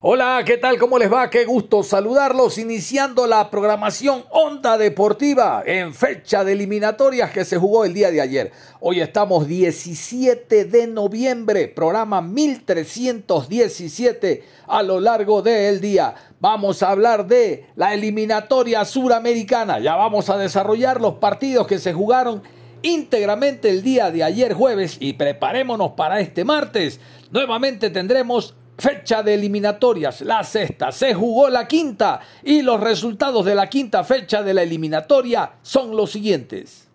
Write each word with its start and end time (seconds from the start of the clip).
Hola, 0.00 0.44
¿qué 0.46 0.58
tal? 0.58 0.78
¿Cómo 0.78 0.96
les 0.96 1.12
va? 1.12 1.28
Qué 1.28 1.44
gusto 1.44 1.82
saludarlos 1.82 2.56
iniciando 2.58 3.26
la 3.26 3.50
programación 3.50 4.22
Onda 4.30 4.78
Deportiva 4.78 5.64
en 5.66 5.92
fecha 5.92 6.44
de 6.44 6.52
eliminatorias 6.52 7.32
que 7.32 7.44
se 7.44 7.58
jugó 7.58 7.84
el 7.84 7.94
día 7.94 8.12
de 8.12 8.20
ayer. 8.20 8.52
Hoy 8.78 9.00
estamos 9.00 9.48
17 9.48 10.66
de 10.66 10.86
noviembre, 10.86 11.66
programa 11.66 12.22
1317 12.22 14.44
a 14.68 14.84
lo 14.84 15.00
largo 15.00 15.42
del 15.42 15.80
día. 15.80 16.14
Vamos 16.38 16.84
a 16.84 16.92
hablar 16.92 17.26
de 17.26 17.66
la 17.74 17.92
eliminatoria 17.92 18.84
suramericana. 18.84 19.80
Ya 19.80 19.96
vamos 19.96 20.30
a 20.30 20.38
desarrollar 20.38 21.00
los 21.00 21.14
partidos 21.14 21.66
que 21.66 21.80
se 21.80 21.92
jugaron 21.92 22.44
íntegramente 22.82 23.68
el 23.68 23.82
día 23.82 24.12
de 24.12 24.22
ayer 24.22 24.54
jueves 24.54 24.96
y 25.00 25.14
preparémonos 25.14 25.94
para 25.96 26.20
este 26.20 26.44
martes. 26.44 27.00
Nuevamente 27.32 27.90
tendremos 27.90 28.54
fecha 28.78 29.24
de 29.24 29.34
eliminatorias, 29.34 30.20
la 30.20 30.44
sexta, 30.44 30.92
se 30.92 31.12
jugó 31.12 31.48
la 31.50 31.66
quinta 31.66 32.20
y 32.44 32.62
los 32.62 32.80
resultados 32.80 33.44
de 33.44 33.56
la 33.56 33.68
quinta 33.68 34.04
fecha 34.04 34.42
de 34.42 34.54
la 34.54 34.62
eliminatoria 34.62 35.54
son 35.62 35.96
los 35.96 36.12
siguientes. 36.12 36.86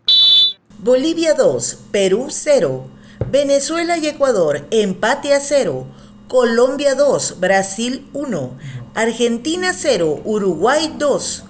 Bolivia 0.79 1.33
2, 1.33 1.79
Perú 1.91 2.27
0, 2.29 2.85
Venezuela 3.29 3.97
y 3.97 4.07
Ecuador 4.07 4.65
empate 4.71 5.33
a 5.33 5.39
0, 5.39 5.85
Colombia 6.27 6.95
2, 6.95 7.39
Brasil 7.39 8.07
1, 8.13 8.57
Argentina 8.95 9.73
0, 9.73 10.21
Uruguay 10.23 10.93
2, 10.97 11.43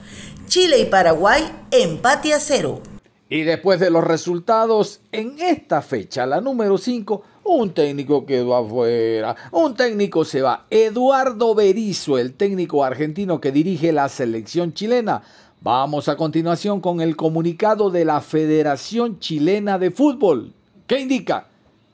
Chile 0.48 0.80
y 0.80 0.86
Paraguay 0.86 1.44
empate 1.72 2.34
a 2.34 2.40
0. 2.40 2.82
Y 3.30 3.42
después 3.42 3.80
de 3.80 3.90
los 3.90 4.04
resultados, 4.04 5.02
en 5.12 5.40
esta 5.40 5.82
fecha, 5.82 6.28
la 6.28 6.40
número 6.40 6.78
5, 6.78 7.24
un 7.44 7.74
técnico 7.74 8.26
quedó 8.26 8.56
afuera, 8.56 9.36
un 9.52 9.76
técnico 9.76 10.26
se 10.26 10.42
va. 10.42 10.66
Eduardo 10.70 11.56
Berizo, 11.56 12.18
el 12.18 12.34
técnico 12.34 12.84
argentino 12.84 13.40
que 13.40 13.52
dirige 13.52 13.92
la 13.92 14.10
selección 14.10 14.74
chilena. 14.74 15.24
Vamos 15.62 16.10
a 16.10 16.18
continuación 16.18 16.82
con 16.82 17.00
el 17.00 17.16
comunicado 17.16 17.90
de 17.90 18.04
la 18.04 18.20
Federación 18.20 19.20
Chilena 19.20 19.80
de 19.80 19.92
Fútbol, 19.92 20.52
que 20.88 21.00
indica 21.00 21.48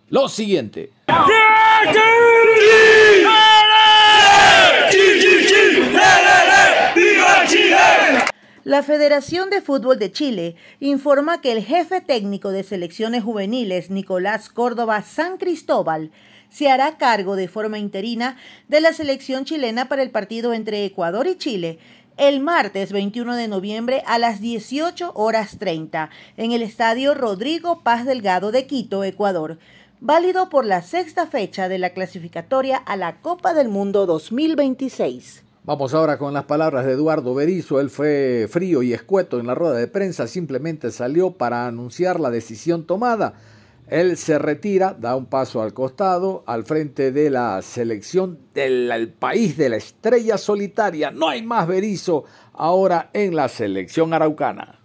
lo 0.09 0.27
siguiente. 0.27 0.91
La 8.65 8.83
Federación 8.83 9.49
de 9.49 9.61
Fútbol 9.61 9.99
de 9.99 10.11
Chile 10.11 10.55
informa 10.81 11.39
que 11.39 11.53
el 11.53 11.63
jefe 11.63 12.01
técnico 12.01 12.51
de 12.51 12.63
selecciones 12.63 13.23
juveniles, 13.23 13.89
Nicolás 13.89 14.49
Córdoba 14.49 15.01
San 15.01 15.37
Cristóbal, 15.37 16.11
se 16.49 16.69
hará 16.69 16.97
cargo 16.97 17.37
de 17.37 17.47
forma 17.47 17.79
interina 17.79 18.35
de 18.67 18.81
la 18.81 18.91
selección 18.91 19.45
chilena 19.45 19.87
para 19.87 20.01
el 20.01 20.11
partido 20.11 20.53
entre 20.53 20.83
Ecuador 20.83 21.25
y 21.27 21.37
Chile 21.37 21.79
el 22.17 22.41
martes 22.41 22.91
21 22.91 23.37
de 23.37 23.47
noviembre 23.47 24.03
a 24.05 24.19
las 24.19 24.41
18 24.41 25.13
horas 25.15 25.57
30 25.57 26.09
en 26.35 26.51
el 26.51 26.61
estadio 26.61 27.13
Rodrigo 27.13 27.79
Paz 27.81 28.05
Delgado 28.05 28.51
de 28.51 28.67
Quito, 28.67 29.05
Ecuador, 29.05 29.57
válido 30.01 30.49
por 30.49 30.65
la 30.65 30.81
sexta 30.81 31.27
fecha 31.27 31.69
de 31.69 31.79
la 31.79 31.91
clasificatoria 31.91 32.75
a 32.75 32.97
la 32.97 33.21
Copa 33.21 33.53
del 33.53 33.69
Mundo 33.69 34.05
2026. 34.05 35.45
Vamos 35.63 35.93
ahora 35.93 36.17
con 36.17 36.33
las 36.33 36.45
palabras 36.45 36.85
de 36.85 36.93
Eduardo 36.93 37.35
Berizo. 37.35 37.79
Él 37.79 37.89
fue 37.89 38.47
frío 38.49 38.81
y 38.81 38.93
escueto 38.93 39.39
en 39.39 39.47
la 39.47 39.55
rueda 39.55 39.75
de 39.75 39.87
prensa, 39.87 40.25
simplemente 40.25 40.89
salió 40.89 41.31
para 41.31 41.67
anunciar 41.67 42.19
la 42.19 42.31
decisión 42.31 42.85
tomada. 42.85 43.33
Él 43.87 44.17
se 44.17 44.39
retira, 44.39 44.95
da 44.97 45.15
un 45.15 45.25
paso 45.25 45.61
al 45.61 45.73
costado, 45.73 46.43
al 46.47 46.63
frente 46.63 47.11
de 47.11 47.29
la 47.29 47.61
selección 47.61 48.39
del 48.53 49.13
país 49.19 49.57
de 49.57 49.69
la 49.69 49.77
estrella 49.77 50.37
solitaria. 50.37 51.11
No 51.11 51.27
hay 51.27 51.41
más 51.41 51.67
Berizo 51.67 52.23
ahora 52.53 53.09
en 53.13 53.35
la 53.35 53.49
selección 53.49 54.13
araucana. 54.13 54.79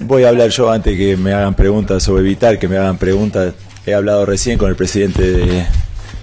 Voy 0.00 0.24
a 0.24 0.28
hablar 0.28 0.50
yo 0.50 0.70
antes 0.70 0.96
que 0.96 1.16
me 1.16 1.32
hagan 1.32 1.54
preguntas 1.54 2.02
sobre 2.02 2.22
evitar 2.22 2.58
que 2.58 2.68
me 2.68 2.76
hagan 2.76 2.98
preguntas. 2.98 3.54
He 3.86 3.94
hablado 3.94 4.24
recién 4.24 4.58
con 4.58 4.70
el 4.70 4.76
presidente 4.76 5.30
de, 5.30 5.66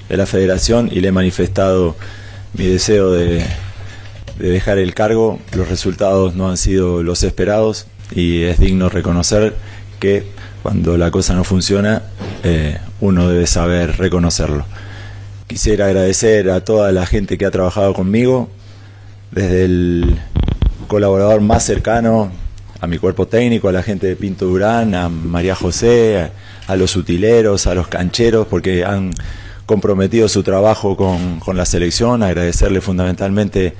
la 0.09 0.25
federación 0.25 0.89
y 0.91 0.99
le 0.99 1.09
he 1.09 1.11
manifestado 1.11 1.95
mi 2.53 2.65
deseo 2.65 3.11
de, 3.11 3.45
dejar 4.37 4.77
el 4.77 4.93
cargo. 4.93 5.39
Los 5.55 5.69
resultados 5.69 6.35
no 6.35 6.49
han 6.49 6.57
sido 6.57 7.03
los 7.03 7.23
esperados 7.23 7.87
y 8.11 8.43
es 8.43 8.59
digno 8.59 8.89
reconocer 8.89 9.55
que 9.99 10.25
cuando 10.63 10.97
la 10.97 11.11
cosa 11.11 11.33
no 11.33 11.43
funciona 11.43 12.03
eh, 12.43 12.77
uno 12.99 13.29
debe 13.29 13.47
saber 13.47 13.97
reconocerlo. 13.97 14.65
Quisiera 15.47 15.87
agradecer 15.87 16.49
a 16.49 16.63
toda 16.63 16.91
la 16.91 17.05
gente 17.05 17.37
que 17.37 17.45
ha 17.45 17.51
trabajado 17.51 17.93
conmigo, 17.93 18.49
desde 19.31 19.65
el 19.65 20.17
colaborador 20.87 21.41
más 21.41 21.63
cercano, 21.63 22.31
a 22.81 22.87
mi 22.87 22.97
cuerpo 22.97 23.27
técnico, 23.27 23.69
a 23.69 23.71
la 23.71 23.83
gente 23.83 24.07
de 24.07 24.15
Pinto 24.15 24.47
Durán, 24.47 24.95
a 24.95 25.07
María 25.07 25.53
José, 25.53 26.31
a, 26.67 26.75
los 26.75 26.95
utileros, 26.95 27.67
a 27.67 27.75
los 27.75 27.87
cancheros, 27.87 28.47
porque 28.47 28.83
han 28.83 29.11
comprometido 29.67 30.27
su 30.27 30.41
trabajo 30.41 30.97
con, 30.97 31.39
con 31.39 31.55
la 31.55 31.65
selección, 31.65 32.23
agradecerle 32.23 32.81
fundamentalmente 32.81 33.75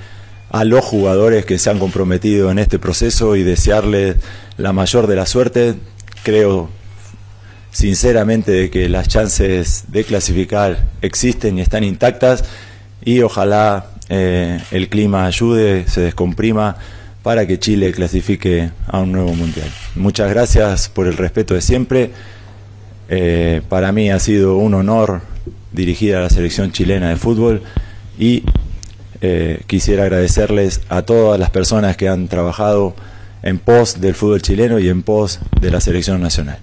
a 0.52 0.64
los 0.66 0.86
jugadores 0.86 1.46
que 1.46 1.58
se 1.58 1.72
han 1.72 1.80
comprometido 1.80 2.52
en 2.52 2.60
este 2.60 2.78
proceso 2.78 3.36
y 3.36 3.44
desearles 3.44 4.18
la 4.58 4.72
mayor 4.72 5.08
de 5.08 5.16
la 5.16 5.26
suerte. 5.26 5.76
Creo 6.24 6.70
sinceramente 7.72 8.52
de 8.52 8.70
que 8.70 8.88
las 8.88 9.08
chances 9.08 9.86
de 9.88 10.04
clasificar 10.04 10.90
existen 11.02 11.58
y 11.58 11.62
están 11.62 11.84
intactas 11.84 12.44
y 13.04 13.22
ojalá 13.22 13.88
eh, 14.10 14.62
el 14.72 14.90
clima 14.90 15.26
ayude, 15.26 15.88
se 15.88 16.02
descomprima 16.02 16.78
para 17.24 17.46
que 17.46 17.60
Chile 17.60 17.92
clasifique 17.92 18.72
a 18.88 19.00
un 19.00 19.12
nuevo 19.12 19.34
mundial. 19.34 19.70
Muchas 19.96 20.30
gracias 20.30 20.90
por 20.90 21.08
el 21.08 21.18
respeto 21.18 21.54
de 21.54 21.62
siempre. 21.62 22.12
Eh, 23.10 23.62
para 23.70 23.92
mí 23.92 24.10
ha 24.10 24.20
sido 24.20 24.58
un 24.58 24.74
honor 24.74 25.22
dirigir 25.72 26.16
a 26.16 26.22
la 26.22 26.30
selección 26.30 26.72
chilena 26.72 27.10
de 27.10 27.18
fútbol 27.18 27.62
y 28.18 28.44
eh, 29.22 29.62
quisiera 29.68 30.04
agradecerles 30.04 30.82
a 30.90 31.04
todas 31.04 31.40
las 31.40 31.50
personas 31.50 31.96
que 31.98 32.10
han 32.10 32.28
trabajado 32.28 32.96
en 33.44 33.60
pos 33.60 34.02
del 34.02 34.16
fútbol 34.16 34.42
chileno 34.42 34.80
y 34.80 34.90
en 34.90 35.04
pos 35.04 35.40
de 35.60 35.72
la 35.72 35.82
selección 35.82 36.22
nacional. 36.22 36.60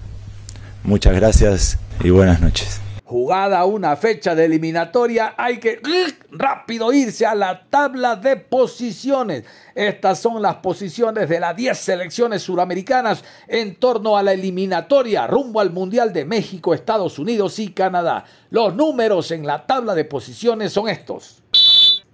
Muchas 0.83 1.15
gracias 1.15 1.77
y 2.03 2.09
buenas 2.09 2.41
noches 2.41 2.81
jugada 3.09 3.65
una 3.65 3.95
fecha 3.95 4.35
de 4.35 4.45
eliminatoria, 4.45 5.33
hay 5.35 5.59
que 5.59 5.81
rápido 6.29 6.93
irse 6.93 7.25
a 7.25 7.33
la 7.33 7.65
tabla 7.67 8.15
de 8.15 8.37
posiciones. 8.37 9.45
Estas 9.73 10.19
son 10.19 10.43
las 10.43 10.57
posiciones 10.57 11.27
de 11.27 11.39
las 11.39 11.55
10 11.55 11.75
selecciones 11.75 12.43
suramericanas 12.43 13.23
en 13.47 13.77
torno 13.77 14.15
a 14.15 14.21
la 14.21 14.33
eliminatoria 14.33 15.25
rumbo 15.25 15.59
al 15.59 15.71
Mundial 15.71 16.13
de 16.13 16.23
México, 16.23 16.75
Estados 16.75 17.17
Unidos 17.17 17.57
y 17.57 17.71
Canadá. 17.71 18.25
Los 18.51 18.75
números 18.75 19.31
en 19.31 19.47
la 19.47 19.65
tabla 19.65 19.95
de 19.95 20.05
posiciones 20.05 20.71
son 20.71 20.87
estos. 20.87 21.41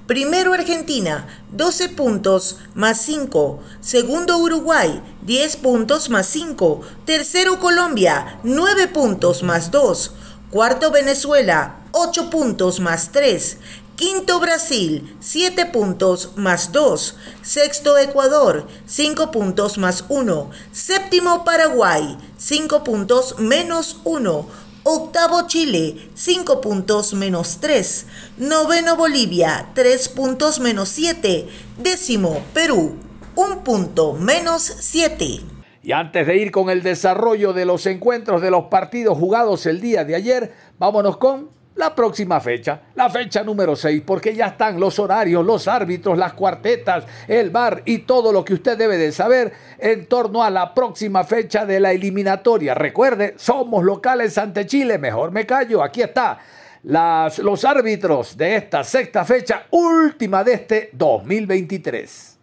Primero 0.08 0.54
Argentina, 0.54 1.28
12 1.52 1.90
puntos 1.90 2.60
más 2.74 3.02
5. 3.02 3.60
Segundo 3.82 4.38
Uruguay, 4.38 5.02
10 5.24 5.58
puntos 5.58 6.10
más 6.10 6.28
5. 6.28 6.82
Tercero 7.04 7.60
Colombia, 7.60 8.40
9 8.44 8.88
puntos 8.88 9.44
más 9.44 9.72
2. 9.72 10.14
Cuarto 10.52 10.92
Venezuela, 10.92 11.78
8 11.92 12.30
puntos 12.30 12.80
más 12.80 13.12
3. 13.12 13.58
Quinto 13.96 14.40
Brasil, 14.40 15.18
7 15.20 15.66
puntos 15.66 16.32
más 16.36 16.72
2. 16.72 17.16
Sexto 17.42 17.98
Ecuador, 17.98 18.68
5 18.86 19.32
puntos 19.32 19.78
más 19.78 20.06
1. 20.08 20.52
Séptimo 20.72 21.44
Paraguay, 21.44 22.18
5 22.38 22.84
puntos 22.84 23.40
menos 23.40 23.98
1. 24.04 24.48
Octavo 24.84 25.48
Chile, 25.48 26.12
5 26.14 26.62
puntos 26.62 27.14
menos 27.14 27.58
3. 27.60 28.06
Noveno 28.38 28.96
Bolivia, 28.96 29.72
3 29.74 30.10
puntos 30.10 30.60
menos 30.60 30.90
7. 30.90 31.50
Décimo 31.80 32.44
Perú, 32.54 32.98
1 33.36 33.64
punto 33.64 34.14
menos 34.14 34.62
7. 34.62 35.55
Y 35.86 35.92
antes 35.92 36.26
de 36.26 36.36
ir 36.38 36.50
con 36.50 36.72
el 36.72 36.82
desarrollo 36.82 37.54
de 37.54 37.64
los 37.64 37.86
encuentros 37.86 38.42
de 38.42 38.50
los 38.50 38.66
partidos 38.66 39.20
jugados 39.20 39.68
el 39.68 39.80
día 39.80 40.04
de 40.04 40.16
ayer, 40.16 40.52
vámonos 40.80 41.18
con 41.18 41.52
la 41.76 41.94
próxima 41.94 42.40
fecha, 42.40 42.82
la 42.96 43.08
fecha 43.08 43.44
número 43.44 43.76
6, 43.76 44.02
porque 44.04 44.34
ya 44.34 44.48
están 44.48 44.80
los 44.80 44.98
horarios, 44.98 45.46
los 45.46 45.68
árbitros, 45.68 46.18
las 46.18 46.34
cuartetas, 46.34 47.06
el 47.28 47.52
bar 47.52 47.84
y 47.86 48.00
todo 48.00 48.34
lo 48.34 48.44
que 48.44 48.56
usted 48.56 48.76
debe 48.80 48.98
de 48.98 49.12
saber 49.12 49.54
en 49.78 50.08
torno 50.08 50.42
a 50.44 50.50
la 50.50 50.74
próxima 50.74 51.24
fecha 51.24 51.68
de 51.68 51.80
la 51.80 51.92
eliminatoria. 51.92 52.74
Recuerde, 52.74 53.36
somos 53.38 53.84
locales 53.84 54.40
ante 54.40 54.66
Chile, 54.66 54.98
mejor 54.98 55.30
me 55.30 55.46
callo, 55.46 55.84
aquí 55.84 56.02
está. 56.02 56.40
Los 56.82 57.64
árbitros 57.64 58.36
de 58.36 58.56
esta 58.56 58.84
sexta 58.84 59.24
fecha, 59.24 59.68
última 59.70 60.44
de 60.44 60.54
este 60.54 60.90
2023. 60.94 62.35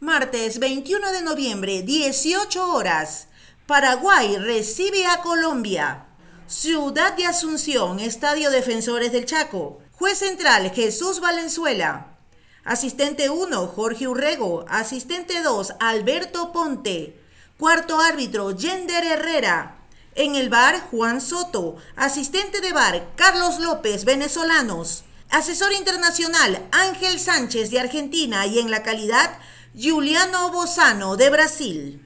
Martes 0.00 0.60
21 0.60 1.10
de 1.10 1.22
noviembre, 1.22 1.82
18 1.82 2.72
horas. 2.72 3.26
Paraguay 3.66 4.36
recibe 4.36 5.04
a 5.06 5.22
Colombia. 5.22 6.06
Ciudad 6.46 7.16
de 7.16 7.26
Asunción, 7.26 7.98
Estadio 7.98 8.52
Defensores 8.52 9.10
del 9.10 9.26
Chaco. 9.26 9.80
Juez 9.90 10.18
central, 10.18 10.70
Jesús 10.70 11.18
Valenzuela. 11.18 12.16
Asistente 12.64 13.28
1, 13.28 13.66
Jorge 13.66 14.06
Urrego. 14.06 14.64
Asistente 14.68 15.42
2, 15.42 15.74
Alberto 15.80 16.52
Ponte. 16.52 17.20
Cuarto 17.58 18.00
árbitro, 18.00 18.52
Yender 18.52 19.02
Herrera. 19.02 19.78
En 20.14 20.36
el 20.36 20.48
bar, 20.48 20.80
Juan 20.92 21.20
Soto. 21.20 21.74
Asistente 21.96 22.60
de 22.60 22.72
bar, 22.72 23.08
Carlos 23.16 23.58
López, 23.58 24.04
venezolanos. 24.04 25.02
Asesor 25.30 25.72
internacional, 25.72 26.68
Ángel 26.70 27.18
Sánchez 27.18 27.72
de 27.72 27.80
Argentina. 27.80 28.46
Y 28.46 28.60
en 28.60 28.70
la 28.70 28.84
calidad, 28.84 29.38
Juliano 29.74 30.50
Bozano 30.50 31.16
de 31.16 31.30
Brasil. 31.30 32.04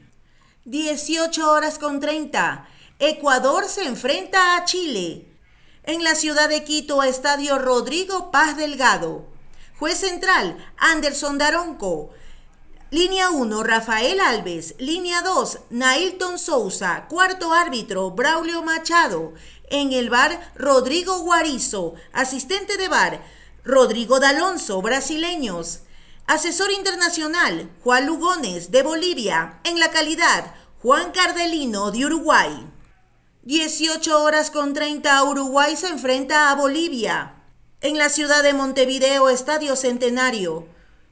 18 0.64 1.50
horas 1.50 1.78
con 1.78 2.00
30. 2.00 2.68
Ecuador 2.98 3.66
se 3.66 3.84
enfrenta 3.84 4.56
a 4.56 4.64
Chile. 4.64 5.28
En 5.84 6.02
la 6.02 6.14
ciudad 6.14 6.48
de 6.48 6.64
Quito, 6.64 7.02
Estadio 7.02 7.58
Rodrigo 7.58 8.30
Paz 8.30 8.56
Delgado. 8.56 9.26
Juez 9.78 9.98
central, 9.98 10.58
Anderson 10.76 11.38
Daronco. 11.38 12.10
Línea 12.90 13.30
1, 13.30 13.62
Rafael 13.62 14.20
Alves. 14.20 14.74
Línea 14.78 15.22
2, 15.22 15.60
Nailton 15.70 16.38
Souza. 16.38 17.06
Cuarto 17.08 17.52
árbitro, 17.52 18.10
Braulio 18.10 18.62
Machado. 18.62 19.34
En 19.70 19.92
el 19.92 20.10
bar, 20.10 20.52
Rodrigo 20.56 21.20
Guarizo. 21.20 21.94
Asistente 22.12 22.76
de 22.76 22.88
bar, 22.88 23.24
Rodrigo 23.64 24.20
D'Alonso, 24.20 24.82
brasileños. 24.82 25.82
Asesor 26.26 26.70
internacional, 26.70 27.68
Juan 27.82 28.06
Lugones, 28.06 28.70
de 28.70 28.82
Bolivia. 28.82 29.60
En 29.64 29.80
la 29.80 29.90
calidad, 29.90 30.54
Juan 30.80 31.10
Cardelino, 31.10 31.90
de 31.90 32.06
Uruguay. 32.06 32.64
18 33.42 34.22
horas 34.22 34.50
con 34.50 34.72
30 34.72 35.22
Uruguay 35.24 35.76
se 35.76 35.88
enfrenta 35.88 36.50
a 36.50 36.54
Bolivia. 36.54 37.34
En 37.80 37.98
la 37.98 38.08
ciudad 38.08 38.44
de 38.44 38.54
Montevideo, 38.54 39.28
Estadio 39.28 39.74
Centenario. 39.74 40.68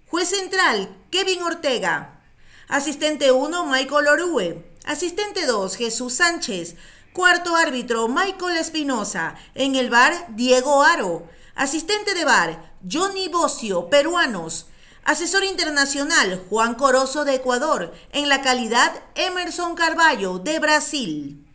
Juez 0.06 0.28
central, 0.28 0.88
Kevin 1.10 1.42
Ortega. 1.42 2.20
Asistente 2.68 3.32
1, 3.32 3.66
Michael 3.66 4.06
Orue. 4.06 4.72
Asistente 4.84 5.44
2, 5.44 5.76
Jesús 5.76 6.14
Sánchez. 6.14 6.76
Cuarto 7.12 7.56
árbitro, 7.56 8.06
Michael 8.06 8.56
Espinosa. 8.56 9.34
En 9.56 9.74
el 9.74 9.90
bar, 9.90 10.28
Diego 10.36 10.84
Aro. 10.84 11.28
Asistente 11.56 12.14
de 12.14 12.24
bar, 12.24 12.72
Johnny 12.88 13.28
Bocio, 13.28 13.90
peruanos. 13.90 14.69
Asesor 15.04 15.44
internacional, 15.44 16.44
Juan 16.48 16.74
Corozo 16.74 17.24
de 17.24 17.36
Ecuador. 17.36 17.92
En 18.12 18.28
la 18.28 18.42
calidad, 18.42 18.92
Emerson 19.14 19.74
Carballo, 19.74 20.38
de 20.38 20.58
Brasil. 20.58 21.46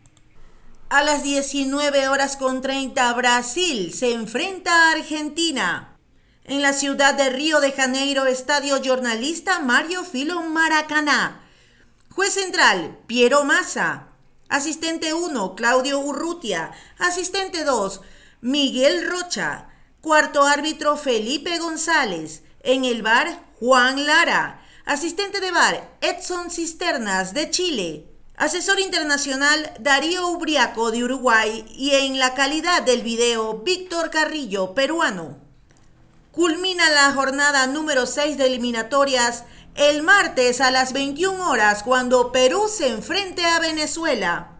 A 0.88 1.02
las 1.02 1.22
19 1.22 2.08
horas 2.08 2.36
con 2.36 2.60
30, 2.60 3.12
Brasil 3.14 3.92
se 3.92 4.12
enfrenta 4.12 4.72
a 4.72 4.92
Argentina. 4.92 5.96
En 6.44 6.62
la 6.62 6.72
ciudad 6.72 7.14
de 7.14 7.28
Río 7.30 7.60
de 7.60 7.72
Janeiro, 7.72 8.26
estadio 8.26 8.80
jornalista 8.84 9.58
Mario 9.58 10.04
Filo 10.04 10.42
Maracaná. 10.42 11.40
Juez 12.10 12.34
central, 12.34 12.98
Piero 13.08 13.44
Massa. 13.44 14.08
Asistente 14.48 15.12
1, 15.12 15.56
Claudio 15.56 15.98
Urrutia. 15.98 16.70
Asistente 16.98 17.64
2, 17.64 18.00
Miguel 18.42 19.08
Rocha. 19.08 19.68
Cuarto 20.00 20.44
árbitro, 20.44 20.96
Felipe 20.96 21.58
González. 21.58 22.44
En 22.66 22.84
el 22.84 23.02
bar, 23.02 23.44
Juan 23.60 24.06
Lara. 24.06 24.60
Asistente 24.86 25.38
de 25.38 25.52
bar, 25.52 25.88
Edson 26.00 26.50
Cisternas, 26.50 27.32
de 27.32 27.48
Chile. 27.48 28.08
Asesor 28.36 28.80
internacional 28.80 29.72
Darío 29.78 30.26
Ubriaco 30.26 30.90
de 30.90 31.04
Uruguay 31.04 31.64
y 31.76 31.92
en 31.92 32.18
la 32.18 32.34
calidad 32.34 32.82
del 32.82 33.02
video 33.02 33.58
Víctor 33.58 34.10
Carrillo, 34.10 34.74
peruano. 34.74 35.38
Culmina 36.32 36.90
la 36.90 37.12
jornada 37.12 37.68
número 37.68 38.04
6 38.04 38.36
de 38.36 38.46
eliminatorias 38.46 39.44
el 39.76 40.02
martes 40.02 40.60
a 40.60 40.72
las 40.72 40.92
21 40.92 41.48
horas 41.48 41.84
cuando 41.84 42.32
Perú 42.32 42.68
se 42.68 42.88
enfrente 42.88 43.44
a 43.44 43.60
Venezuela. 43.60 44.58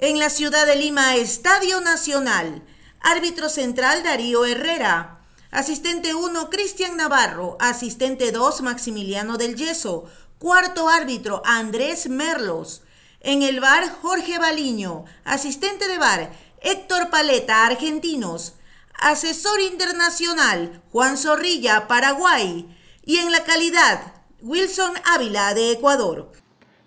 En 0.00 0.18
la 0.18 0.30
ciudad 0.30 0.66
de 0.66 0.74
Lima, 0.74 1.14
Estadio 1.14 1.80
Nacional. 1.80 2.64
Árbitro 2.98 3.48
central 3.48 4.02
Darío 4.02 4.44
Herrera. 4.44 5.15
Asistente 5.50 6.14
1 6.14 6.50
Cristian 6.50 6.96
Navarro. 6.96 7.56
Asistente 7.60 8.32
2 8.32 8.62
Maximiliano 8.62 9.36
del 9.36 9.56
Yeso. 9.56 10.04
Cuarto 10.38 10.88
árbitro 10.88 11.42
Andrés 11.44 12.08
Merlos. 12.08 12.82
En 13.20 13.42
el 13.42 13.60
bar, 13.60 13.88
Jorge 14.02 14.38
Baliño. 14.38 15.04
Asistente 15.24 15.88
de 15.88 15.98
bar, 15.98 16.32
Héctor 16.60 17.10
Paleta, 17.10 17.64
argentinos. 17.66 18.54
Asesor 18.98 19.60
internacional, 19.60 20.82
Juan 20.90 21.16
Zorrilla, 21.16 21.86
Paraguay. 21.86 22.66
Y 23.04 23.18
en 23.18 23.30
la 23.30 23.44
calidad, 23.44 24.14
Wilson 24.40 24.94
Ávila, 25.04 25.54
de 25.54 25.72
Ecuador. 25.72 26.32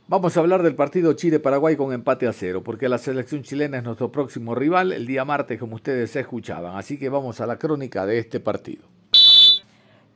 Vamos 0.09 0.35
a 0.35 0.39
hablar 0.39 0.63
del 0.63 0.73
partido 0.73 1.13
Chile-Paraguay 1.13 1.75
con 1.75 1.93
empate 1.93 2.27
a 2.27 2.33
cero, 2.33 2.63
porque 2.63 2.89
la 2.89 2.97
selección 2.97 3.43
chilena 3.43 3.77
es 3.77 3.83
nuestro 3.83 4.11
próximo 4.11 4.55
rival 4.55 4.91
el 4.91 5.05
día 5.05 5.23
martes, 5.23 5.59
como 5.59 5.75
ustedes 5.75 6.15
escuchaban. 6.15 6.75
Así 6.77 6.97
que 6.97 7.09
vamos 7.09 7.41
a 7.41 7.45
la 7.45 7.59
crónica 7.59 8.07
de 8.07 8.17
este 8.17 8.39
partido. 8.39 8.81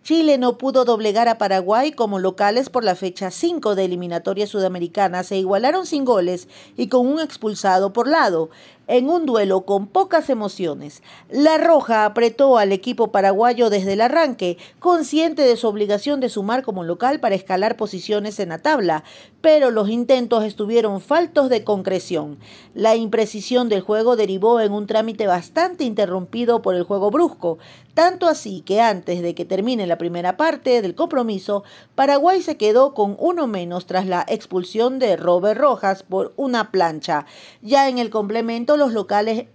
Chile 0.02 0.40
no 0.40 0.58
pudo 0.58 0.84
doblegar 0.84 1.30
a 1.30 1.38
Paraguay 1.38 1.92
como 1.92 2.18
locales 2.18 2.72
por 2.72 2.84
la 2.84 2.96
fecha 2.96 3.30
5 3.30 3.76
de 3.76 3.86
eliminatoria 3.86 4.48
sudamericana. 4.48 5.24
Se 5.24 5.38
igualaron 5.38 5.86
sin 5.86 6.06
goles 6.06 6.50
y 6.76 6.88
con 6.88 7.06
un 7.06 7.20
expulsado 7.20 7.94
por 7.94 8.08
lado 8.08 8.50
en 8.88 9.10
un 9.10 9.26
duelo 9.26 9.62
con 9.62 9.88
pocas 9.88 10.30
emociones. 10.30 11.02
La 11.30 11.58
Roja 11.58 12.06
apretó 12.06 12.58
al 12.58 12.72
equipo 12.72 13.12
paraguayo 13.12 13.70
desde 13.70 13.94
el 13.94 14.02
arranque, 14.02 14.58
consciente 14.80 15.42
de 15.42 15.58
su 15.58 15.68
obligación 15.68 16.20
de 16.20 16.30
sumar 16.30 16.64
como 16.64 16.84
local 16.84 17.20
para 17.20 17.36
escalar 17.36 17.78
posiciones 17.78 18.40
en 18.40 18.50
la 18.50 18.60
tabla, 18.60 19.04
pero 19.42 19.72
los 19.72 19.90
intentos 19.90 20.44
estuvieron 20.44 21.02
faltos 21.02 21.50
de 21.50 21.64
concreción. 21.64 22.38
La 22.74 22.96
imprecisión 22.96 23.70
del 23.70 23.82
juego 23.82 24.16
derivó 24.16 24.62
en 24.62 24.72
un 24.72 24.88
trámite 24.88 25.28
bastante 25.28 25.84
interrumpido 25.84 26.62
por 26.62 26.76
el 26.76 26.84
juego 26.84 27.12
brusco, 27.12 27.58
tanto 27.94 28.28
así 28.28 28.62
que 28.62 28.82
antes 28.82 29.22
de 29.22 29.36
que 29.36 29.46
termine 29.46 29.86
la 29.86 29.98
primera 29.98 30.36
parte 30.36 30.82
del 30.82 30.96
compromiso, 30.96 31.64
Paraguay 31.94 32.42
se 32.42 32.58
quedó 32.58 32.94
con 32.94 33.16
uno 33.20 33.46
menos 33.46 33.86
tras 33.86 34.08
la 34.08 34.26
expulsión 34.28 34.98
de 34.98 35.16
Robert 35.16 35.60
Rojas 35.60 36.02
por 36.02 36.34
una 36.36 36.72
plancha. 36.72 37.26
Ya 37.62 37.90
en 37.90 38.00
el 38.00 38.10
complemento 38.10 38.73
los 38.78 38.94
locales 38.94 39.48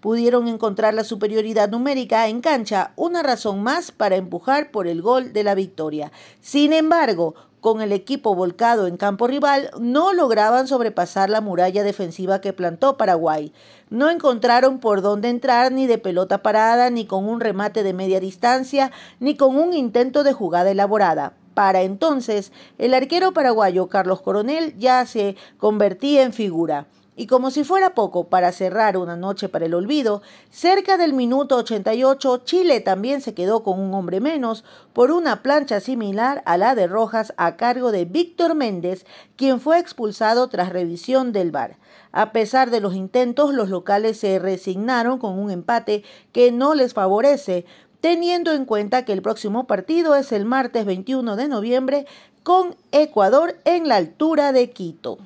pudieron 0.00 0.48
encontrar 0.48 0.92
la 0.92 1.02
superioridad 1.02 1.70
numérica 1.70 2.28
en 2.28 2.42
cancha, 2.42 2.92
una 2.96 3.22
razón 3.22 3.62
más 3.62 3.90
para 3.90 4.16
empujar 4.16 4.70
por 4.70 4.86
el 4.86 5.00
gol 5.00 5.32
de 5.32 5.44
la 5.44 5.54
victoria. 5.54 6.12
Sin 6.40 6.74
embargo, 6.74 7.34
con 7.64 7.80
el 7.80 7.92
equipo 7.92 8.34
volcado 8.34 8.86
en 8.86 8.98
campo 8.98 9.26
rival, 9.26 9.70
no 9.80 10.12
lograban 10.12 10.68
sobrepasar 10.68 11.30
la 11.30 11.40
muralla 11.40 11.82
defensiva 11.82 12.42
que 12.42 12.52
plantó 12.52 12.98
Paraguay. 12.98 13.54
No 13.88 14.10
encontraron 14.10 14.80
por 14.80 15.00
dónde 15.00 15.30
entrar 15.30 15.72
ni 15.72 15.86
de 15.86 15.96
pelota 15.96 16.42
parada, 16.42 16.90
ni 16.90 17.06
con 17.06 17.26
un 17.26 17.40
remate 17.40 17.82
de 17.82 17.94
media 17.94 18.20
distancia, 18.20 18.92
ni 19.20 19.38
con 19.38 19.56
un 19.56 19.72
intento 19.72 20.24
de 20.24 20.34
jugada 20.34 20.72
elaborada. 20.72 21.32
Para 21.54 21.80
entonces, 21.80 22.52
el 22.76 22.92
arquero 22.92 23.32
paraguayo 23.32 23.88
Carlos 23.88 24.20
Coronel 24.20 24.76
ya 24.76 25.06
se 25.06 25.36
convertía 25.56 26.24
en 26.24 26.34
figura. 26.34 26.86
Y 27.16 27.28
como 27.28 27.52
si 27.52 27.62
fuera 27.62 27.94
poco 27.94 28.24
para 28.24 28.50
cerrar 28.50 28.96
una 28.96 29.16
noche 29.16 29.48
para 29.48 29.66
el 29.66 29.74
olvido, 29.74 30.20
cerca 30.50 30.96
del 30.96 31.12
minuto 31.12 31.56
88 31.56 32.42
Chile 32.44 32.80
también 32.80 33.20
se 33.20 33.34
quedó 33.34 33.62
con 33.62 33.78
un 33.78 33.94
hombre 33.94 34.18
menos 34.20 34.64
por 34.92 35.12
una 35.12 35.40
plancha 35.40 35.78
similar 35.78 36.42
a 36.44 36.56
la 36.56 36.74
de 36.74 36.88
Rojas 36.88 37.32
a 37.36 37.56
cargo 37.56 37.92
de 37.92 38.04
Víctor 38.04 38.56
Méndez, 38.56 39.06
quien 39.36 39.60
fue 39.60 39.78
expulsado 39.78 40.48
tras 40.48 40.70
revisión 40.70 41.32
del 41.32 41.52
VAR. 41.52 41.76
A 42.10 42.32
pesar 42.32 42.70
de 42.70 42.80
los 42.80 42.96
intentos, 42.96 43.54
los 43.54 43.68
locales 43.68 44.18
se 44.18 44.40
resignaron 44.40 45.18
con 45.18 45.38
un 45.38 45.52
empate 45.52 46.02
que 46.32 46.50
no 46.50 46.74
les 46.74 46.94
favorece, 46.94 47.64
teniendo 48.00 48.52
en 48.52 48.64
cuenta 48.64 49.04
que 49.04 49.12
el 49.12 49.22
próximo 49.22 49.68
partido 49.68 50.16
es 50.16 50.32
el 50.32 50.44
martes 50.44 50.84
21 50.84 51.36
de 51.36 51.48
noviembre 51.48 52.06
con 52.42 52.74
Ecuador 52.90 53.56
en 53.64 53.86
la 53.86 53.96
altura 53.96 54.52
de 54.52 54.70
Quito. 54.70 55.18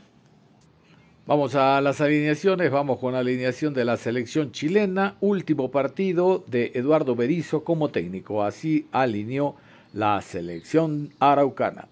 Vamos 1.29 1.55
a 1.57 1.79
las 1.83 2.01
alineaciones, 2.01 2.71
vamos 2.71 2.99
con 2.99 3.13
la 3.13 3.19
alineación 3.19 3.75
de 3.75 3.85
la 3.85 3.99
selección 3.99 4.51
chilena, 4.51 5.17
último 5.21 5.71
partido 5.71 6.43
de 6.47 6.73
Eduardo 6.75 7.15
Berizo 7.15 7.65
como 7.65 7.91
técnico, 7.91 8.43
así 8.43 8.89
alineó 8.93 9.55
la 9.93 10.23
selección 10.23 11.13
araucana. 11.21 11.87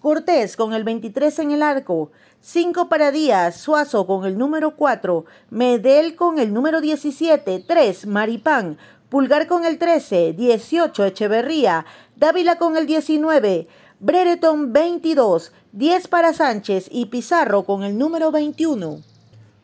Cortés 0.00 0.56
con 0.56 0.72
el 0.72 0.82
23 0.82 1.38
en 1.38 1.52
el 1.52 1.62
arco, 1.62 2.10
5 2.40 2.88
para 2.88 3.12
Díaz, 3.12 3.60
Suazo 3.60 4.04
con 4.04 4.26
el 4.26 4.36
número 4.36 4.74
4, 4.74 5.24
Medel 5.50 6.16
con 6.16 6.40
el 6.40 6.52
número 6.52 6.80
17, 6.80 7.64
3 7.68 8.06
Maripán, 8.08 8.78
Pulgar 9.12 9.46
con 9.46 9.66
el 9.66 9.76
13, 9.76 10.32
18 10.32 11.04
Echeverría, 11.04 11.84
Dávila 12.16 12.56
con 12.56 12.78
el 12.78 12.86
19, 12.86 13.68
Brereton 14.00 14.72
22, 14.72 15.52
10 15.72 16.08
para 16.08 16.32
Sánchez 16.32 16.88
y 16.90 17.04
Pizarro 17.04 17.64
con 17.64 17.82
el 17.82 17.98
número 17.98 18.30
21. 18.32 19.02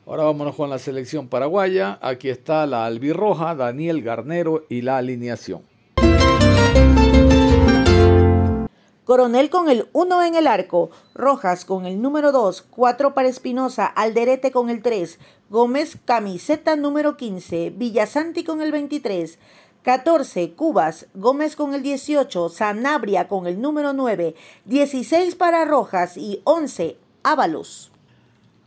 Ahora 0.05 0.25
vámonos 0.25 0.55
con 0.55 0.69
la 0.69 0.79
selección 0.79 1.29
paraguaya. 1.29 1.99
Aquí 2.03 2.29
está 2.29 2.67
la 2.67 2.85
albirroja, 2.85 3.55
Daniel 3.55 4.03
Garnero 4.03 4.67
y 4.69 4.83
la 4.83 4.99
alineación. 4.99 5.63
Coronel 9.09 9.49
con 9.49 9.71
el 9.71 9.89
1 9.95 10.23
en 10.25 10.35
el 10.35 10.47
arco, 10.47 10.91
Rojas 11.15 11.65
con 11.65 11.87
el 11.87 12.03
número 12.03 12.31
2, 12.31 12.61
4 12.69 13.15
para 13.15 13.27
Espinosa, 13.27 13.87
Alderete 13.87 14.51
con 14.53 14.69
el 14.69 14.83
3, 14.83 15.19
Gómez 15.49 15.97
camiseta 16.05 16.77
número 16.77 17.17
15, 17.17 17.71
Villasanti 17.71 18.45
con 18.45 18.61
el 18.61 18.71
23, 18.71 19.39
14 19.81 20.53
Cubas, 20.53 21.07
Gómez 21.15 21.57
con 21.57 21.73
el 21.73 21.83
18, 21.83 22.51
Sanabria 22.51 23.29
con 23.29 23.47
el 23.47 23.63
número 23.63 23.95
9, 23.95 24.35
16 24.67 25.37
para 25.37 25.65
Rojas 25.65 26.19
y 26.19 26.43
11 26.45 26.99
Ábalos. 27.23 27.91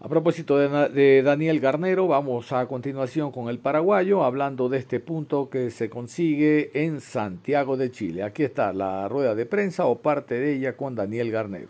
A 0.04 0.10
propósito 0.10 0.58
de, 0.58 1.22
Daniel 1.22 1.60
Garnero, 1.60 2.08
vamos 2.08 2.52
a 2.54 2.66
continuación 2.66 3.32
con 3.32 3.50
el 3.50 3.60
paraguayo, 3.60 4.24
hablando 4.24 4.68
de 4.68 4.80
este 4.80 5.00
punto 5.00 5.48
que 5.52 5.70
se 5.70 5.92
consigue 5.92 6.72
en 6.74 7.02
Santiago 7.02 7.78
de 7.78 7.92
Chile. 7.92 8.24
Aquí 8.24 8.42
está 8.42 8.74
la 8.74 9.08
rueda 9.08 9.36
de 9.36 9.46
prensa 9.46 9.86
o 9.86 10.00
parte 10.00 10.40
de 10.40 10.56
ella 10.56 10.76
con 10.76 10.96
Daniel 10.96 11.30
Garnero. 11.30 11.68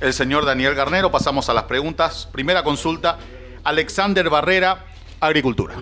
El 0.00 0.14
señor 0.14 0.46
Daniel 0.46 0.74
Garnero, 0.74 1.10
pasamos 1.10 1.50
a 1.50 1.52
las 1.52 1.64
preguntas. 1.64 2.26
Primera 2.32 2.64
consulta, 2.64 3.18
Alexander 3.62 4.30
Barrera, 4.30 4.86
Agricultura. 5.20 5.74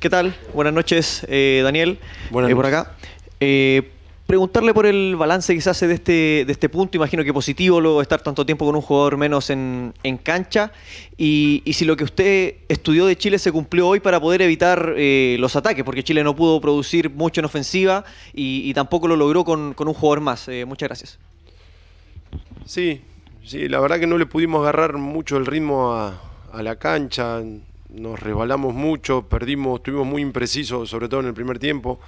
¿Qué 0.00 0.10
tal? 0.10 0.34
Buenas 0.54 0.74
noches, 0.74 1.24
eh, 1.28 1.60
Daniel. 1.62 2.00
Buenas 2.32 2.50
eh, 2.50 2.56
por 2.56 2.66
acá. 2.66 2.96
Eh, 3.38 3.92
preguntarle 4.28 4.74
por 4.74 4.84
el 4.84 5.16
balance 5.16 5.54
que 5.54 5.60
se 5.62 5.70
hace 5.70 5.86
de 5.86 5.94
este, 5.94 6.44
de 6.46 6.52
este 6.52 6.68
punto. 6.68 6.98
Imagino 6.98 7.24
que 7.24 7.32
positivo 7.32 7.80
luego 7.80 8.02
estar 8.02 8.20
tanto 8.20 8.44
tiempo 8.44 8.66
con 8.66 8.76
un 8.76 8.82
jugador 8.82 9.16
menos 9.16 9.48
en, 9.48 9.94
cancha. 10.22 10.70
Y, 11.16 11.62
si 11.72 11.86
lo 11.86 11.96
que 11.96 12.04
usted 12.04 12.56
estudió 12.68 13.06
de 13.06 13.16
Chile 13.16 13.38
se 13.38 13.50
cumplió 13.50 13.88
hoy 13.88 14.00
para 14.00 14.20
poder 14.20 14.42
evitar 14.42 14.92
eh, 14.98 15.38
los 15.40 15.56
ataques, 15.56 15.82
porque 15.82 16.04
Chile 16.04 16.22
no 16.22 16.36
pudo 16.36 16.60
producir 16.60 17.08
mucho 17.08 17.40
en 17.40 17.46
ofensiva 17.46 18.04
y, 18.34 18.74
tampoco 18.74 19.08
lo 19.08 19.16
logró 19.16 19.46
con, 19.46 19.74
un 19.74 19.94
jugador 19.94 20.20
más. 20.20 20.46
Eh, 20.48 20.66
muchas 20.66 20.90
gracias. 20.90 21.18
Sí, 22.66 23.00
sí, 23.46 23.66
la 23.66 23.80
verdad 23.80 23.98
que 23.98 24.06
no 24.06 24.18
le 24.18 24.26
pudimos 24.26 24.60
agarrar 24.60 24.98
mucho 24.98 25.38
el 25.38 25.46
ritmo 25.46 25.94
a, 25.94 26.20
a 26.52 26.62
la 26.62 26.76
cancha. 26.76 27.40
Nos 27.88 28.20
resbalamos 28.20 28.74
mucho, 28.74 29.22
perdimos, 29.22 29.78
estuvimos 29.78 30.06
muy 30.06 30.20
imprecisos, 30.20 30.90
sobre 30.90 31.08
todo 31.08 31.20
en 31.20 31.28
el 31.28 31.34
primer 31.34 31.58
tiempo. 31.58 31.98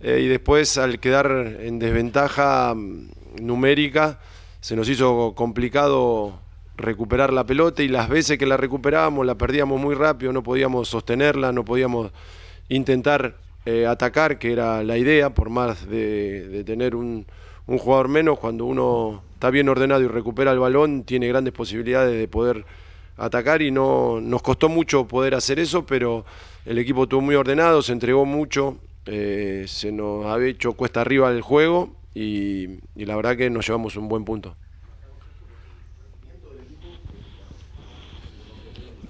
Eh, 0.00 0.20
y 0.22 0.28
después 0.28 0.78
al 0.78 0.98
quedar 0.98 1.56
en 1.60 1.78
desventaja 1.78 2.74
mm, 2.74 3.10
numérica 3.42 4.18
se 4.60 4.74
nos 4.74 4.88
hizo 4.88 5.34
complicado 5.34 6.38
recuperar 6.76 7.32
la 7.32 7.44
pelota 7.44 7.82
y 7.82 7.88
las 7.88 8.08
veces 8.08 8.38
que 8.38 8.46
la 8.46 8.56
recuperábamos 8.56 9.26
la 9.26 9.34
perdíamos 9.34 9.80
muy 9.80 9.94
rápido, 9.94 10.32
no 10.32 10.42
podíamos 10.42 10.88
sostenerla, 10.88 11.52
no 11.52 11.64
podíamos 11.64 12.10
intentar 12.68 13.36
eh, 13.66 13.86
atacar, 13.86 14.38
que 14.38 14.52
era 14.52 14.82
la 14.82 14.96
idea, 14.96 15.30
por 15.30 15.50
más 15.50 15.86
de, 15.86 16.62
tener 16.64 16.96
un, 16.96 17.26
un, 17.66 17.78
jugador 17.78 18.08
menos, 18.08 18.38
cuando 18.38 18.64
uno 18.64 19.22
está 19.34 19.50
bien 19.50 19.68
ordenado 19.68 20.00
y 20.02 20.08
recupera 20.08 20.52
el 20.52 20.58
balón, 20.58 21.04
tiene 21.04 21.28
grandes 21.28 21.52
posibilidades 21.52 22.18
de 22.18 22.26
poder 22.26 22.64
atacar 23.18 23.60
y 23.60 23.70
no 23.70 24.18
nos 24.20 24.40
costó 24.40 24.70
mucho 24.70 25.06
poder 25.06 25.34
hacer 25.34 25.58
eso, 25.58 25.84
pero 25.84 26.24
el 26.64 26.78
equipo 26.78 27.02
estuvo 27.02 27.20
muy 27.20 27.34
ordenado, 27.34 27.82
se 27.82 27.92
entregó 27.92 28.24
mucho, 28.24 28.78
eh, 29.06 29.64
se 29.66 29.92
nos 29.92 30.26
había 30.26 30.48
hecho 30.48 30.72
cuesta 30.74 31.00
arriba 31.00 31.30
el 31.30 31.42
juego 31.42 31.96
y, 32.14 32.80
la 32.94 33.16
verdad 33.16 33.36
que 33.36 33.50
nos 33.50 33.66
llevamos 33.66 33.96
un 33.96 34.08
buen 34.08 34.24
punto. 34.24 34.56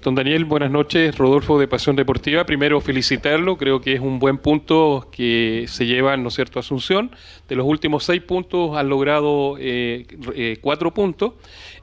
Don 0.01 0.15
Daniel, 0.15 0.45
buenas 0.45 0.71
noches. 0.71 1.15
Rodolfo 1.15 1.59
de 1.59 1.67
Pasión 1.67 1.95
Deportiva. 1.95 2.43
Primero 2.43 2.81
felicitarlo, 2.81 3.55
creo 3.55 3.81
que 3.81 3.93
es 3.93 3.99
un 3.99 4.17
buen 4.17 4.39
punto 4.39 5.07
que 5.11 5.65
se 5.67 5.85
lleva, 5.85 6.17
¿no 6.17 6.29
es 6.29 6.33
cierto?, 6.33 6.57
Asunción. 6.57 7.11
De 7.47 7.55
los 7.55 7.67
últimos 7.67 8.03
seis 8.05 8.19
puntos 8.19 8.75
han 8.75 8.89
logrado 8.89 9.57
eh, 9.59 10.07
eh, 10.33 10.57
cuatro 10.59 10.91
puntos. 10.91 11.33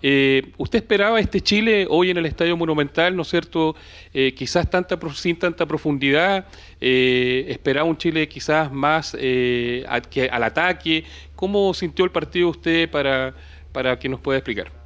Eh, 0.03 0.51
¿Usted 0.57 0.81
esperaba 0.81 1.21
este 1.21 1.41
Chile 1.41 1.87
hoy 1.89 2.11
en 2.11 2.17
el 2.17 2.27
Estadio 2.27 2.57
Monumental, 2.57 3.15
¿no 3.15 3.23
es 3.23 3.29
cierto?, 3.29 3.77
quizás 4.35 4.69
tanta, 4.69 4.99
sin 5.15 5.39
tanta 5.39 5.65
profundidad, 5.65 6.49
esperaba 6.81 7.89
un 7.89 7.99
Chile 7.99 8.29
quizás 8.29 8.73
más 8.73 9.15
al 9.15 10.43
ataque. 10.43 11.05
¿Cómo 11.37 11.73
sintió 11.73 12.05
el 12.05 12.11
partido 12.11 12.49
usted 12.49 12.91
para, 12.91 13.33
para 13.71 13.97
que 13.97 14.09
nos 14.09 14.19
pueda 14.19 14.39
explicar? 14.39 14.78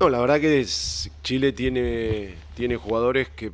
No, 0.00 0.08
la 0.08 0.20
verdad 0.20 0.40
que 0.40 0.66
Chile 1.22 1.52
tiene, 1.52 2.34
tiene 2.54 2.76
jugadores 2.76 3.28
que 3.28 3.52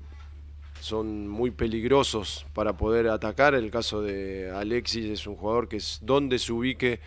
son 0.81 1.29
muy 1.29 1.51
peligrosos 1.51 2.47
para 2.55 2.77
poder 2.77 3.09
atacar. 3.09 3.55
El 3.55 3.71
caso 3.71 4.03
de 4.03 4.51
Alexis 4.51 5.07
es 5.07 5.27
un 5.27 5.37
jugador 5.37 5.69
que 5.69 5.77
es 5.77 5.99
donde 6.03 6.39
se 6.39 6.53
ubique 6.53 7.01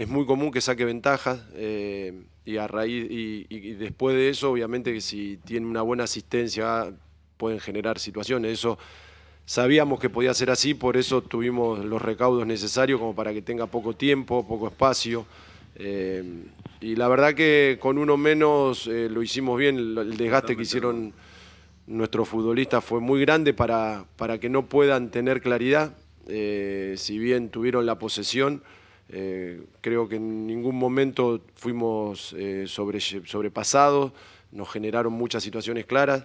es 0.00 0.08
muy 0.08 0.24
común 0.24 0.50
que 0.50 0.62
saque 0.62 0.86
ventajas 0.86 1.42
eh, 1.52 2.22
y 2.46 2.56
a 2.56 2.66
raíz 2.66 3.06
y, 3.10 3.74
después 3.74 4.16
de 4.16 4.30
eso, 4.30 4.50
obviamente 4.50 4.94
que 4.94 5.02
si 5.02 5.38
tiene 5.44 5.66
una 5.66 5.82
buena 5.82 6.04
asistencia 6.04 6.90
pueden 7.36 7.60
generar 7.60 7.98
situaciones. 7.98 8.52
Eso 8.52 8.78
sabíamos 9.44 10.00
que 10.00 10.08
podía 10.08 10.32
ser 10.32 10.48
así, 10.48 10.72
por 10.72 10.96
eso 10.96 11.20
tuvimos 11.20 11.84
los 11.84 12.00
recaudos 12.00 12.46
necesarios 12.46 12.98
como 12.98 13.14
para 13.14 13.34
que 13.34 13.42
tenga 13.42 13.66
poco 13.66 13.94
tiempo, 13.94 14.48
poco 14.48 14.68
espacio. 14.68 15.26
Eh, 15.74 16.24
y 16.80 16.96
la 16.96 17.08
verdad 17.08 17.34
que 17.34 17.78
con 17.80 17.98
uno 17.98 18.16
menos 18.16 18.86
eh, 18.86 19.08
lo 19.10 19.22
hicimos 19.22 19.58
bien, 19.58 19.76
el 19.76 20.16
desgaste 20.16 20.56
que 20.56 20.62
hicieron 20.62 21.12
nuestros 21.86 22.28
futbolistas 22.28 22.84
fue 22.84 23.00
muy 23.00 23.20
grande 23.20 23.52
para, 23.52 24.04
para 24.16 24.38
que 24.38 24.48
no 24.48 24.66
puedan 24.66 25.10
tener 25.10 25.40
claridad, 25.40 25.96
eh, 26.28 26.94
si 26.96 27.18
bien 27.18 27.50
tuvieron 27.50 27.86
la 27.86 27.98
posesión, 27.98 28.62
creo 29.80 30.08
que 30.08 30.16
en 30.16 30.46
ningún 30.46 30.76
momento 30.76 31.40
fuimos 31.56 32.36
sobre, 32.66 33.00
sobrepasados, 33.00 34.12
nos 34.52 34.70
generaron 34.70 35.12
muchas 35.12 35.42
situaciones 35.42 35.86
claras. 35.86 36.24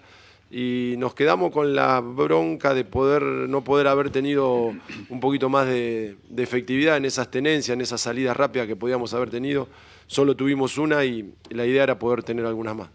Y 0.52 0.96
nos 1.00 1.16
quedamos 1.16 1.52
con 1.52 1.76
la 1.76 2.00
bronca 2.02 2.74
de 2.74 2.86
poder 2.86 3.24
no 3.24 3.64
poder 3.64 3.88
haber 3.88 4.12
tenido 4.12 4.74
un 5.10 5.20
poquito 5.20 5.50
más 5.50 5.68
de, 5.68 6.18
efectividad 6.38 6.98
en 6.98 7.06
esas 7.06 7.32
tenencias, 7.32 7.74
en 7.74 7.82
esas 7.82 8.02
salidas 8.02 8.38
rápidas 8.38 8.68
que 8.68 8.76
podíamos 8.76 9.14
haber 9.14 9.30
tenido. 9.30 9.68
Solo 10.08 10.36
tuvimos 10.36 10.78
una 10.78 11.04
y 11.04 11.34
la 11.50 11.66
idea 11.66 11.84
era 11.84 11.98
poder 11.98 12.24
tener 12.24 12.46
algunas 12.46 12.76
más. 12.76 12.90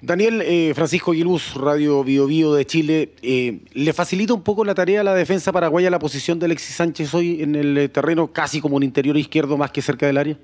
Daniel 0.00 0.42
eh, 0.42 0.72
Francisco 0.74 1.12
Guiluz, 1.12 1.54
Radio 1.54 2.04
Bio, 2.04 2.26
Bio 2.26 2.52
de 2.52 2.66
Chile, 2.66 3.14
eh, 3.22 3.60
¿le 3.72 3.92
facilita 3.94 4.34
un 4.34 4.42
poco 4.42 4.62
la 4.62 4.74
tarea 4.74 5.00
a 5.00 5.04
la 5.04 5.14
defensa 5.14 5.52
paraguaya 5.52 5.88
la 5.88 5.98
posición 5.98 6.38
de 6.38 6.44
Alexis 6.44 6.76
Sánchez 6.76 7.14
hoy 7.14 7.42
en 7.42 7.54
el 7.54 7.78
eh, 7.78 7.88
terreno, 7.88 8.30
casi 8.30 8.60
como 8.60 8.76
un 8.76 8.82
interior 8.82 9.16
izquierdo 9.16 9.56
más 9.56 9.70
que 9.70 9.80
cerca 9.80 10.06
del 10.06 10.18
área? 10.18 10.36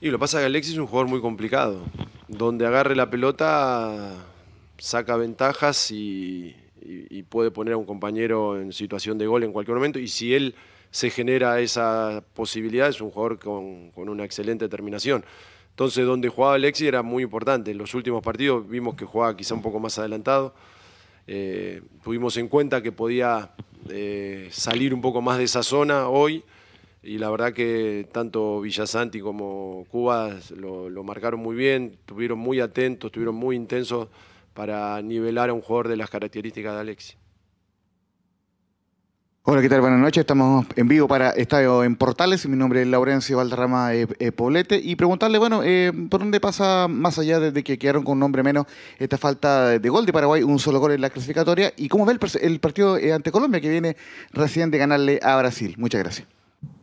Y 0.00 0.06
lo 0.06 0.12
que 0.12 0.20
pasa 0.20 0.38
es 0.38 0.42
que 0.42 0.46
Alexis 0.46 0.72
es 0.72 0.78
un 0.78 0.86
jugador 0.86 1.08
muy 1.08 1.20
complicado. 1.20 1.82
Donde 2.28 2.66
agarre 2.66 2.96
la 2.96 3.10
pelota, 3.10 4.24
saca 4.78 5.16
ventajas 5.16 5.90
y, 5.90 6.56
y, 6.82 7.22
puede 7.24 7.50
poner 7.50 7.74
a 7.74 7.76
un 7.76 7.84
compañero 7.84 8.58
en 8.60 8.72
situación 8.72 9.18
de 9.18 9.26
gol 9.26 9.42
en 9.42 9.52
cualquier 9.52 9.76
momento. 9.76 9.98
Y 9.98 10.08
si 10.08 10.34
él 10.34 10.54
se 10.90 11.10
genera 11.10 11.60
esa 11.60 12.24
posibilidad, 12.34 12.88
es 12.88 13.00
un 13.00 13.10
jugador 13.10 13.38
con, 13.38 13.90
con 13.90 14.08
una 14.08 14.24
excelente 14.24 14.68
terminación. 14.68 15.24
Entonces, 15.70 16.06
donde 16.06 16.30
jugaba 16.30 16.54
Alexis 16.54 16.88
era 16.88 17.02
muy 17.02 17.22
importante. 17.22 17.70
En 17.70 17.76
los 17.76 17.92
últimos 17.94 18.22
partidos 18.22 18.66
vimos 18.66 18.94
que 18.94 19.04
jugaba 19.04 19.36
quizá 19.36 19.54
un 19.54 19.60
poco 19.60 19.78
más 19.78 19.98
adelantado. 19.98 20.54
Eh, 21.26 21.82
tuvimos 22.02 22.36
en 22.38 22.48
cuenta 22.48 22.82
que 22.82 22.92
podía 22.92 23.50
eh, 23.90 24.48
salir 24.50 24.94
un 24.94 25.02
poco 25.02 25.20
más 25.20 25.38
de 25.38 25.44
esa 25.44 25.62
zona 25.62 26.08
hoy 26.08 26.44
y 27.02 27.18
la 27.18 27.30
verdad 27.30 27.52
que 27.52 28.08
tanto 28.12 28.60
Villasanti 28.60 29.20
como 29.20 29.84
Cuba 29.90 30.38
lo, 30.56 30.88
lo, 30.88 31.04
marcaron 31.04 31.40
muy 31.40 31.56
bien, 31.56 31.98
estuvieron 32.00 32.38
muy 32.38 32.60
atentos, 32.60 33.08
estuvieron 33.08 33.34
muy 33.34 33.54
intensos 33.54 34.08
para 34.54 35.02
nivelar 35.02 35.50
a 35.50 35.52
un 35.52 35.60
jugador 35.60 35.88
de 35.88 35.96
las 35.96 36.10
características 36.10 36.74
de 36.74 36.80
Alexis. 36.80 37.16
Hola, 39.48 39.62
¿qué 39.62 39.68
tal? 39.68 39.80
Buenas 39.80 40.00
noches. 40.00 40.22
Estamos 40.22 40.66
en 40.74 40.88
vivo 40.88 41.06
para 41.06 41.30
Estadio 41.30 41.84
en 41.84 41.94
Portales. 41.94 42.48
Mi 42.48 42.56
nombre 42.56 42.82
es 42.82 42.88
Laurencio 42.88 43.36
Valderrama 43.36 43.94
eh, 43.94 44.08
eh, 44.18 44.32
Poblete. 44.32 44.76
Y 44.76 44.96
preguntarle, 44.96 45.38
bueno, 45.38 45.62
eh, 45.62 45.92
¿por 46.10 46.18
dónde 46.18 46.40
pasa, 46.40 46.88
más 46.88 47.16
allá 47.20 47.38
de 47.38 47.62
que 47.62 47.78
quedaron 47.78 48.02
con 48.02 48.14
un 48.14 48.18
nombre 48.18 48.42
menos, 48.42 48.66
esta 48.98 49.16
falta 49.18 49.78
de 49.78 49.88
gol 49.88 50.04
de 50.04 50.12
Paraguay, 50.12 50.42
un 50.42 50.58
solo 50.58 50.80
gol 50.80 50.90
en 50.90 51.00
la 51.00 51.10
clasificatoria? 51.10 51.72
¿Y 51.76 51.86
cómo 51.88 52.04
ve 52.04 52.18
el, 52.42 52.58
partido 52.58 52.98
ante 53.14 53.30
Colombia 53.30 53.60
que 53.60 53.68
viene 53.68 53.96
recién 54.32 54.72
de 54.72 54.78
ganarle 54.78 55.20
a 55.22 55.36
Brasil? 55.36 55.76
Muchas 55.78 56.02
gracias. 56.02 56.26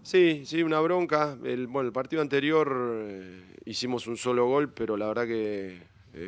Sí, 0.02 0.44
sí, 0.46 0.64
una 0.64 0.80
bronca. 0.80 1.36
El, 1.44 1.68
bueno, 1.68 1.88
el 1.88 1.94
partido 1.94 2.22
anterior 2.22 3.06
hicimos 3.66 4.08
un 4.08 4.16
solo 4.16 4.48
gol, 4.48 4.70
pero 4.70 4.96
la 4.96 5.08
verdad 5.08 5.28
que 5.28 5.80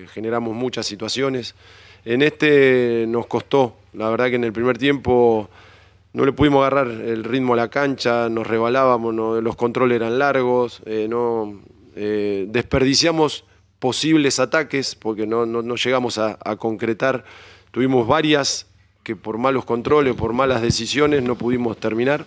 generamos 0.10 0.54
muchas 0.54 0.86
situaciones. 0.86 1.56
En 2.04 2.22
este 2.22 3.06
nos 3.08 3.26
costó. 3.28 3.78
La 3.94 4.10
verdad 4.10 4.26
que 4.26 4.36
en 4.36 4.44
el 4.44 4.52
primer 4.52 4.78
tiempo 4.78 5.50
no 6.16 6.26
le 6.26 6.32
pudimos 6.32 6.62
agarrar 6.62 6.88
el 6.88 7.26
ritmo 7.26 7.54
a 7.54 7.58
la 7.58 7.68
cancha, 7.68 8.30
nos 8.30 8.48
rebalábamos, 8.48 9.14
los 9.14 9.56
controles 9.58 9.98
eran 9.98 10.18
largos, 10.18 10.82
eh, 10.86 11.08
no, 11.10 11.60
eh, 11.94 12.46
desperdiciamos 12.48 13.44
posibles 13.80 14.40
ataques 14.40 14.96
porque 14.96 15.28
no, 15.28 15.76
llegamos 15.76 16.18
a, 16.18 16.38
concretar. 16.56 17.26
Tuvimos 17.72 18.08
varias 18.08 18.66
que 19.04 19.18
por 19.18 19.38
malos 19.38 19.66
controles, 19.66 20.16
por 20.16 20.32
malas 20.32 20.62
decisiones 20.62 21.22
no 21.22 21.36
pudimos 21.36 21.78
terminar. 21.78 22.26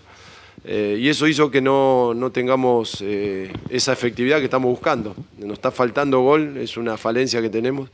Eh, 0.65 0.99
y 1.01 1.09
eso 1.09 1.27
hizo 1.27 1.51
que 1.51 1.63
no, 1.63 2.13
no 2.13 2.31
tengamos 2.31 3.01
esa 3.01 3.93
efectividad 3.95 4.39
que 4.39 4.45
estamos 4.45 4.71
buscando. 4.71 5.17
Nos 5.39 5.55
está 5.55 5.71
faltando 5.71 6.21
gol, 6.21 6.59
es 6.59 6.77
una 6.77 6.99
falencia 6.99 7.41
que 7.41 7.49
tenemos. 7.49 7.89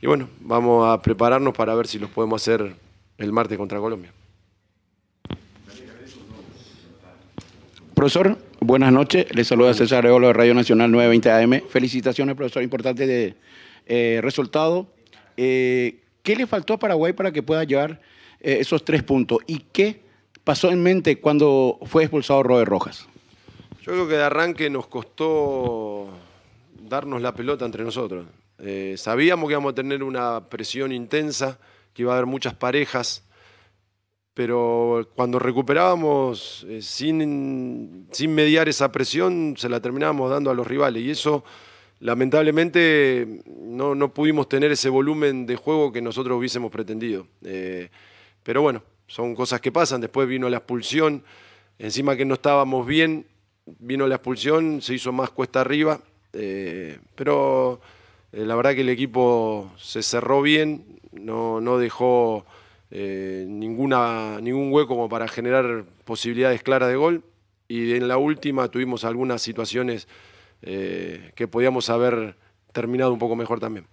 Y 0.00 0.06
bueno, 0.06 0.28
vamos 0.38 0.88
a 0.88 1.02
prepararnos 1.02 1.52
para 1.52 1.74
ver 1.74 1.88
si 1.88 1.98
los 1.98 2.10
podemos 2.10 2.40
hacer 2.40 2.76
el 3.18 3.32
martes 3.32 3.58
contra 3.58 3.80
Colombia. 3.80 4.12
Profesor, 8.02 8.36
buenas 8.58 8.92
noches. 8.92 9.32
Le 9.32 9.44
saluda 9.44 9.72
César 9.74 10.02
Reolo 10.02 10.26
de 10.26 10.32
Radio 10.32 10.54
Nacional 10.54 10.90
920 10.90 11.30
AM. 11.30 11.68
Felicitaciones, 11.68 12.34
profesor. 12.34 12.60
Importante 12.60 13.06
de, 13.06 13.36
eh, 13.86 14.18
resultado. 14.20 14.88
Eh, 15.36 16.00
¿Qué 16.24 16.34
le 16.34 16.48
faltó 16.48 16.74
a 16.74 16.78
Paraguay 16.80 17.12
para 17.12 17.30
que 17.30 17.44
pueda 17.44 17.62
llevar 17.62 18.00
eh, 18.40 18.56
esos 18.58 18.84
tres 18.84 19.04
puntos? 19.04 19.38
¿Y 19.46 19.60
qué 19.70 20.00
pasó 20.42 20.72
en 20.72 20.82
mente 20.82 21.20
cuando 21.20 21.78
fue 21.84 22.02
expulsado 22.02 22.42
Robert 22.42 22.68
Rojas? 22.68 23.06
Yo 23.82 23.92
creo 23.92 24.08
que 24.08 24.14
de 24.14 24.24
arranque 24.24 24.68
nos 24.68 24.88
costó 24.88 26.08
darnos 26.80 27.22
la 27.22 27.36
pelota 27.36 27.64
entre 27.66 27.84
nosotros. 27.84 28.26
sabíamos 28.96 29.46
que 29.46 29.52
íbamos 29.52 29.70
a 29.70 29.74
tener 29.76 30.02
una 30.02 30.48
presión 30.48 30.90
intensa, 30.90 31.60
que 31.94 32.02
iba 32.02 32.14
a 32.14 32.16
haber 32.16 32.26
muchas 32.26 32.54
parejas 32.54 33.22
pero 34.34 35.08
cuando 35.14 35.38
recuperábamos 35.38 36.66
eh, 36.68 36.80
sin, 36.80 38.06
sin 38.12 38.34
mediar 38.34 38.68
esa 38.68 38.90
presión, 38.90 39.54
se 39.58 39.68
la 39.68 39.80
terminábamos 39.80 40.30
dando 40.30 40.50
a 40.50 40.54
los 40.54 40.66
rivales. 40.66 41.02
Y 41.02 41.10
eso, 41.10 41.44
lamentablemente, 42.00 43.42
no, 43.46 43.94
no 43.94 44.14
pudimos 44.14 44.48
tener 44.48 44.72
ese 44.72 44.88
volumen 44.88 45.44
de 45.44 45.56
juego 45.56 45.92
que 45.92 46.00
nosotros 46.00 46.38
hubiésemos 46.38 46.70
pretendido. 46.70 47.26
Eh, 47.44 47.90
pero 48.42 48.62
bueno, 48.62 48.82
son 49.06 49.34
cosas 49.34 49.60
que 49.60 49.70
pasan. 49.70 50.00
Después 50.00 50.26
vino 50.26 50.48
la 50.48 50.58
expulsión, 50.58 51.22
encima 51.78 52.16
que 52.16 52.24
no 52.24 52.34
estábamos 52.34 52.86
bien, 52.86 53.26
vino 53.66 54.06
la 54.06 54.14
expulsión, 54.14 54.80
se 54.80 54.94
hizo 54.94 55.12
más 55.12 55.28
cuesta 55.28 55.60
arriba. 55.60 56.00
Eh, 56.32 56.98
pero 57.14 57.82
la 58.32 58.54
verdad 58.54 58.74
que 58.74 58.80
el 58.80 58.88
equipo 58.88 59.70
se 59.76 60.02
cerró 60.02 60.40
bien, 60.40 60.86
no, 61.12 61.60
no 61.60 61.76
dejó 61.76 62.46
eh, 62.94 63.46
ninguna, 63.48 64.38
ningún 64.42 64.70
hueco 64.70 64.88
como 64.88 65.08
para 65.08 65.26
generar 65.26 65.86
posibilidades 66.04 66.62
claras 66.62 66.90
de 66.90 66.96
gol. 66.96 67.24
Y 67.66 67.94
en 67.94 68.06
la 68.06 68.18
última 68.18 68.68
tuvimos 68.68 69.04
algunas 69.06 69.40
situaciones 69.40 70.06
eh, 70.60 71.32
que 71.34 71.48
podíamos 71.48 71.88
haber 71.88 72.36
terminado 72.72 73.12
un 73.14 73.18
poco 73.18 73.34
mejor 73.34 73.60
también. 73.60 73.86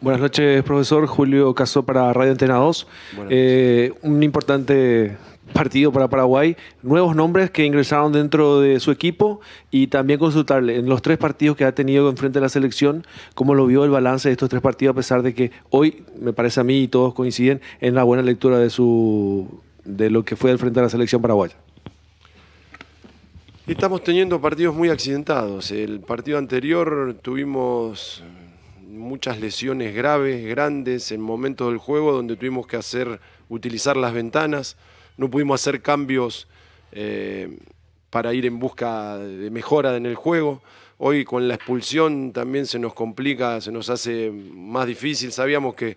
Buenas 0.00 0.22
noches, 0.22 0.62
profesor. 0.62 1.06
Julio 1.06 1.54
Casó 1.54 1.84
para 1.84 2.10
Radio 2.14 2.32
Antena 2.32 2.54
2. 2.54 2.86
Eh, 3.28 3.92
un 4.00 4.22
importante 4.22 5.14
partido 5.52 5.92
para 5.92 6.08
Paraguay, 6.08 6.56
nuevos 6.82 7.16
nombres 7.16 7.50
que 7.50 7.64
ingresaron 7.64 8.12
dentro 8.12 8.60
de 8.60 8.80
su 8.80 8.90
equipo 8.90 9.40
y 9.70 9.88
también 9.88 10.18
consultarle 10.18 10.76
en 10.76 10.88
los 10.88 11.02
tres 11.02 11.18
partidos 11.18 11.56
que 11.56 11.64
ha 11.64 11.72
tenido 11.72 12.08
enfrente 12.08 12.38
de 12.38 12.42
la 12.42 12.48
selección, 12.48 13.06
cómo 13.34 13.54
lo 13.54 13.66
vio 13.66 13.84
el 13.84 13.90
balance 13.90 14.28
de 14.28 14.32
estos 14.32 14.48
tres 14.48 14.62
partidos, 14.62 14.92
a 14.92 14.96
pesar 14.96 15.22
de 15.22 15.34
que 15.34 15.50
hoy, 15.70 16.04
me 16.20 16.32
parece 16.32 16.60
a 16.60 16.64
mí, 16.64 16.82
y 16.82 16.88
todos 16.88 17.14
coinciden 17.14 17.60
en 17.80 17.94
la 17.94 18.04
buena 18.04 18.22
lectura 18.22 18.58
de, 18.58 18.70
su, 18.70 19.60
de 19.84 20.10
lo 20.10 20.24
que 20.24 20.36
fue 20.36 20.50
al 20.50 20.58
frente 20.58 20.80
de 20.80 20.86
la 20.86 20.90
selección 20.90 21.20
paraguaya. 21.20 21.56
Estamos 23.66 24.02
teniendo 24.02 24.40
partidos 24.40 24.74
muy 24.74 24.88
accidentados. 24.88 25.70
El 25.72 26.00
partido 26.00 26.38
anterior 26.38 27.16
tuvimos 27.20 28.22
muchas 28.88 29.40
lesiones 29.40 29.94
graves, 29.94 30.46
grandes, 30.46 31.12
en 31.12 31.20
momentos 31.20 31.68
del 31.68 31.76
juego 31.76 32.12
donde 32.12 32.36
tuvimos 32.36 32.66
que 32.66 32.76
hacer, 32.76 33.20
utilizar 33.50 33.96
las 33.96 34.14
ventanas 34.14 34.76
no 35.18 35.28
pudimos 35.28 35.60
hacer 35.60 35.82
cambios 35.82 36.48
eh, 36.92 37.58
para 38.08 38.32
ir 38.32 38.46
en 38.46 38.58
busca 38.58 39.18
de 39.18 39.50
mejora 39.50 39.96
en 39.96 40.06
el 40.06 40.14
juego. 40.14 40.62
Hoy 40.96 41.24
con 41.24 41.46
la 41.46 41.54
expulsión 41.54 42.32
también 42.32 42.66
se 42.66 42.78
nos 42.78 42.94
complica, 42.94 43.60
se 43.60 43.70
nos 43.70 43.90
hace 43.90 44.30
más 44.30 44.86
difícil. 44.86 45.32
Sabíamos 45.32 45.74
que 45.74 45.96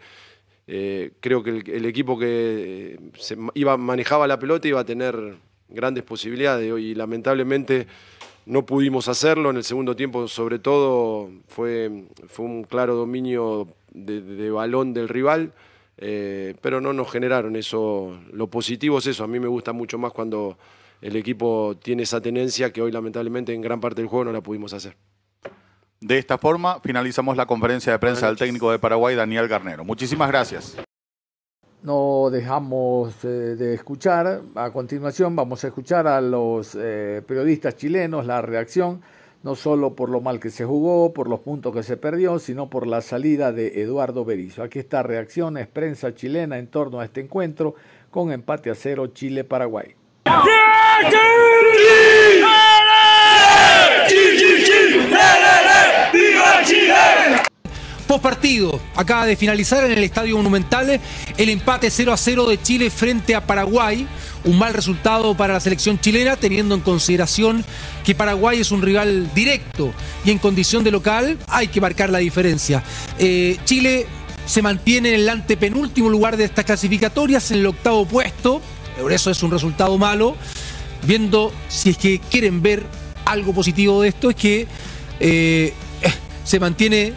eh, 0.68 1.12
creo 1.20 1.44
que 1.44 1.64
el, 1.66 1.86
equipo 1.86 2.18
que 2.18 2.98
eh, 3.00 3.38
iba, 3.54 3.78
manejaba 3.78 4.28
la 4.28 4.40
pelota 4.40 4.68
iba 4.68 4.80
a 4.80 4.86
tener 4.86 5.36
grandes 5.70 6.04
posibilidades. 6.04 6.72
Hoy 6.72 6.96
lamentablemente 6.96 7.88
no 8.48 8.66
pudimos 8.66 9.08
hacerlo. 9.08 9.52
En 9.52 9.58
el 9.58 9.64
segundo 9.64 9.96
tiempo, 9.96 10.28
sobre 10.28 10.58
todo, 10.58 11.30
fue, 11.48 12.06
fue 12.28 12.46
un 12.46 12.64
claro 12.64 12.96
dominio 12.96 13.68
de 13.94 14.50
balón 14.50 14.94
del 14.94 15.10
rival. 15.10 15.54
Eh, 16.04 16.56
pero 16.62 16.82
no 16.82 16.94
nos 16.94 17.12
generaron 17.12 17.56
eso. 17.56 18.20
Lo 18.34 18.48
positivo 18.48 18.98
es 18.98 19.06
eso, 19.06 19.24
a 19.24 19.28
mí 19.28 19.40
me 19.40 19.48
gusta 19.48 19.72
mucho 19.72 20.00
más 20.00 20.12
cuando 20.12 20.58
el 21.00 21.16
equipo 21.16 21.78
tiene 21.82 22.04
esa 22.04 22.20
tenencia 22.20 22.74
que 22.74 22.82
hoy 22.82 22.92
lamentablemente 22.92 23.54
en 23.54 23.62
gran 23.62 23.80
parte 23.80 24.02
del 24.02 24.10
juego 24.10 24.26
no 24.26 24.32
la 24.32 24.42
pudimos 24.42 24.74
hacer. 24.74 24.98
De 26.00 26.18
esta 26.18 26.40
forma 26.40 26.80
finalizamos 26.80 27.38
la 27.38 27.46
conferencia 27.46 27.94
de 27.94 28.00
prensa 28.00 28.26
del 28.26 28.36
técnico 28.36 28.72
de 28.72 28.80
Paraguay, 28.80 29.16
Daniel 29.16 29.48
Garnero. 29.48 29.86
Muchísimas 29.86 30.28
gracias. 30.30 30.78
No 31.84 32.30
dejamos 32.32 33.24
eh, 33.24 33.28
de 33.28 33.76
escuchar. 33.76 34.42
A 34.56 34.72
continuación 34.72 35.36
vamos 35.36 35.64
a 35.64 35.68
escuchar 35.68 36.08
a 36.08 36.20
los 36.20 36.76
eh, 36.76 37.22
periodistas 37.28 37.76
chilenos 37.76 38.26
la 38.26 38.42
reacción 38.42 39.02
no 39.44 39.56
solo 39.56 39.96
por 39.96 40.10
lo 40.10 40.22
mal 40.22 40.40
que 40.40 40.50
se 40.50 40.66
jugó, 40.66 41.14
por 41.14 41.28
los 41.28 41.40
puntos 41.40 41.74
que 41.74 41.84
se 41.84 41.98
perdió, 41.98 42.40
sino 42.40 42.70
por 42.70 42.86
la 42.88 43.02
salida 43.02 43.52
de 43.52 43.82
Eduardo 43.82 44.24
Berizzo. 44.24 44.64
Aquí 44.64 44.80
está 44.80 45.04
reacciones 45.04 45.68
prensa 45.68 46.14
chilena 46.14 46.60
en 46.60 46.68
torno 46.68 47.00
a 47.00 47.06
este 47.06 47.22
encuentro 47.22 47.76
con 48.10 48.32
empate 48.32 48.70
a 48.70 48.76
cero 48.76 49.08
Chile-Paraguay. 49.08 49.96
Post 58.08 58.24
partido, 58.24 58.78
acaba 58.98 59.26
de 59.26 59.38
finalizar 59.38 59.86
en 59.86 59.92
el 59.94 60.04
Estadio 60.04 60.36
Monumental 60.36 61.00
el 61.38 61.50
empate 61.50 61.90
0 61.90 62.12
a 62.12 62.18
0 62.18 62.50
de 62.50 62.62
Chile 62.62 62.90
frente 62.90 63.34
a 63.34 63.48
Paraguay 63.48 64.06
un 64.44 64.58
mal 64.58 64.74
resultado 64.74 65.36
para 65.36 65.54
la 65.54 65.60
selección 65.60 66.00
chilena, 66.00 66.36
teniendo 66.36 66.76
en 66.76 66.82
consideración 66.82 67.64
que 68.04 68.16
Paraguay 68.16 68.60
es 68.60 68.72
un 68.72 68.82
rival 68.82 69.30
directo 69.34 69.94
y 70.26 70.32
en 70.32 70.38
condición 70.38 70.84
de 70.84 70.92
local 70.92 71.38
hay 71.48 71.68
que 71.68 71.82
marcar 71.82 72.10
la 72.10 72.20
diferencia. 72.20 72.84
Eh, 73.20 73.58
Chile 73.66 74.08
se 74.46 74.62
mantiene 74.62 75.10
en 75.10 75.22
el 75.22 75.30
antepenúltimo 75.30 76.10
lugar 76.10 76.38
de 76.38 76.46
estas 76.46 76.66
clasificatorias, 76.66 77.52
en 77.52 77.60
el 77.60 77.68
octavo 77.68 78.06
puesto, 78.06 78.62
por 79.02 79.12
eso 79.12 79.32
es 79.32 79.42
un 79.44 79.52
resultado 79.52 79.98
malo. 79.98 80.36
Viendo 81.04 81.52
si 81.68 81.92
es 81.92 81.98
que 81.98 82.20
quieren 82.20 82.62
ver 82.62 82.84
algo 83.26 83.54
positivo 83.54 84.02
de 84.02 84.10
esto, 84.10 84.30
es 84.30 84.36
que 84.36 84.68
eh, 85.20 85.74
se 86.44 86.60
mantiene 86.60 87.14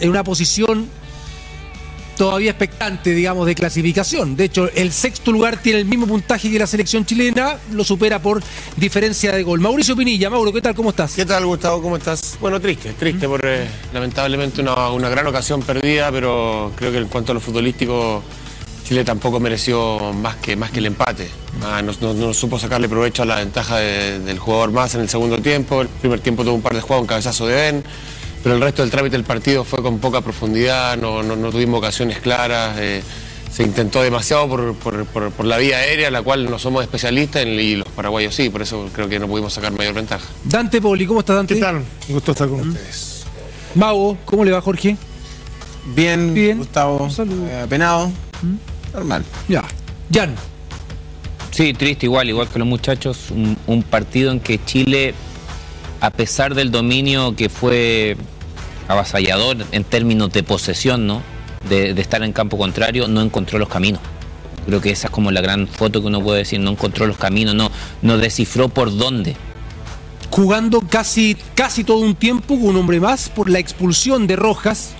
en 0.00 0.10
una 0.10 0.22
posición 0.22 0.88
todavía 2.20 2.50
expectante, 2.50 3.14
digamos, 3.14 3.46
de 3.46 3.54
clasificación. 3.54 4.36
De 4.36 4.44
hecho, 4.44 4.68
el 4.74 4.92
sexto 4.92 5.32
lugar 5.32 5.56
tiene 5.62 5.78
el 5.78 5.86
mismo 5.86 6.06
puntaje 6.06 6.50
que 6.50 6.58
la 6.58 6.66
selección 6.66 7.06
chilena, 7.06 7.56
lo 7.72 7.82
supera 7.82 8.20
por 8.20 8.42
diferencia 8.76 9.32
de 9.32 9.42
gol. 9.42 9.58
Mauricio 9.58 9.96
Pinilla, 9.96 10.28
Mauro, 10.28 10.52
¿qué 10.52 10.60
tal? 10.60 10.74
¿Cómo 10.74 10.90
estás? 10.90 11.14
¿Qué 11.14 11.24
tal, 11.24 11.46
Gustavo? 11.46 11.80
¿Cómo 11.80 11.96
estás? 11.96 12.36
Bueno, 12.38 12.60
triste, 12.60 12.92
triste 12.92 13.26
por 13.26 13.40
eh, 13.46 13.66
lamentablemente 13.94 14.60
una, 14.60 14.90
una 14.90 15.08
gran 15.08 15.26
ocasión 15.28 15.62
perdida, 15.62 16.12
pero 16.12 16.72
creo 16.76 16.92
que 16.92 16.98
en 16.98 17.08
cuanto 17.08 17.32
a 17.32 17.36
lo 17.36 17.40
futbolístico, 17.40 18.22
Chile 18.86 19.02
tampoco 19.02 19.40
mereció 19.40 20.12
más 20.12 20.36
que, 20.36 20.56
más 20.56 20.70
que 20.72 20.80
el 20.80 20.86
empate. 20.86 21.30
Ah, 21.62 21.80
no, 21.80 21.92
no- 22.02 22.12
no 22.12 22.34
supo 22.34 22.58
sacarle 22.58 22.86
provecho 22.86 23.22
a 23.22 23.24
la 23.24 23.36
ventaja 23.36 23.78
de- 23.78 24.18
del 24.18 24.38
jugador 24.38 24.72
más 24.72 24.94
en 24.94 25.00
el 25.00 25.08
segundo 25.08 25.38
tiempo. 25.38 25.80
El 25.80 25.88
primer 25.88 26.20
tiempo 26.20 26.44
tuvo 26.44 26.52
un 26.54 26.60
par 26.60 26.74
de 26.74 26.82
jugadas, 26.82 27.00
un 27.00 27.06
cabezazo 27.06 27.46
de 27.46 27.54
Ben, 27.54 27.84
pero 28.42 28.54
el 28.54 28.60
resto 28.60 28.82
del 28.82 28.90
trámite 28.90 29.16
del 29.16 29.24
partido 29.24 29.64
fue 29.64 29.82
con 29.82 29.98
poca 29.98 30.20
profundidad, 30.20 30.96
no, 30.96 31.22
no- 31.22 31.36
no 31.36 31.50
tuvimos 31.50 31.78
ocasiones 31.78 32.18
claras. 32.18 32.76
eh, 32.78 33.02
se 33.52 33.64
intentó 33.64 34.00
demasiado 34.00 34.48
por, 34.48 34.74
por- 34.76 35.04
por- 35.06 35.32
por 35.32 35.44
la 35.44 35.58
vía 35.58 35.78
aérea, 35.78 36.08
la 36.12 36.22
cual 36.22 36.48
no 36.48 36.56
somos 36.60 36.82
especialistas 36.84 37.42
en- 37.42 37.58
y 37.58 37.74
los 37.76 37.88
paraguayos 37.88 38.32
sí, 38.34 38.48
por 38.48 38.62
eso 38.62 38.88
creo 38.94 39.08
que 39.08 39.18
no 39.18 39.26
pudimos 39.26 39.52
sacar 39.52 39.72
mayor 39.72 39.92
ventaja. 39.94 40.24
Dante 40.44 40.80
Poli, 40.80 41.04
¿cómo 41.04 41.18
estás, 41.20 41.34
Dante? 41.36 41.54
¿Qué 41.56 41.60
tal? 41.60 41.76
Un 41.76 41.84
gusto 42.14 42.30
estar 42.30 42.48
con 42.48 42.60
ustedes. 42.68 43.24
Mago, 43.74 44.16
¿cómo 44.24 44.44
le 44.44 44.52
va, 44.52 44.60
Jorge? 44.60 44.96
Bien, 45.96 46.58
Gustavo. 46.58 47.08
Eh, 47.18 47.66
penado. 47.68 48.10
Normal. 48.94 49.24
Ya. 49.48 49.64
Jan. 50.14 50.34
Sí, 51.50 51.72
triste 51.74 52.06
igual, 52.06 52.28
igual 52.28 52.48
que 52.48 52.58
los 52.60 52.68
muchachos. 52.68 53.30
Un, 53.30 53.56
un 53.66 53.82
partido 53.82 54.30
en 54.30 54.38
que 54.40 54.64
Chile, 54.64 55.14
a 56.00 56.10
pesar 56.10 56.54
del 56.54 56.70
dominio 56.70 57.36
que 57.36 57.48
fue 57.48 58.16
avasallador 58.88 59.58
en 59.72 59.84
términos 59.84 60.32
de 60.32 60.42
posesión, 60.42 61.06
¿no? 61.06 61.22
De, 61.68 61.94
de 61.94 62.02
estar 62.02 62.22
en 62.22 62.32
campo 62.32 62.56
contrario, 62.56 63.06
no 63.06 63.20
encontró 63.20 63.58
los 63.58 63.68
caminos. 63.68 64.00
Creo 64.66 64.80
que 64.80 64.90
esa 64.90 65.08
es 65.08 65.10
como 65.10 65.30
la 65.30 65.40
gran 65.40 65.68
foto 65.68 66.00
que 66.00 66.06
uno 66.06 66.22
puede 66.22 66.38
decir, 66.38 66.60
no 66.60 66.70
encontró 66.70 67.06
los 67.06 67.16
caminos, 67.16 67.54
no, 67.54 67.70
no 68.02 68.18
descifró 68.18 68.68
por 68.68 68.96
dónde. 68.96 69.36
Jugando 70.30 70.80
casi, 70.80 71.36
casi 71.54 71.84
todo 71.84 71.98
un 71.98 72.14
tiempo 72.14 72.54
con 72.54 72.68
un 72.68 72.76
hombre 72.76 73.00
más 73.00 73.28
por 73.28 73.50
la 73.50 73.58
expulsión 73.58 74.26
de 74.26 74.36
Rojas. 74.36 74.92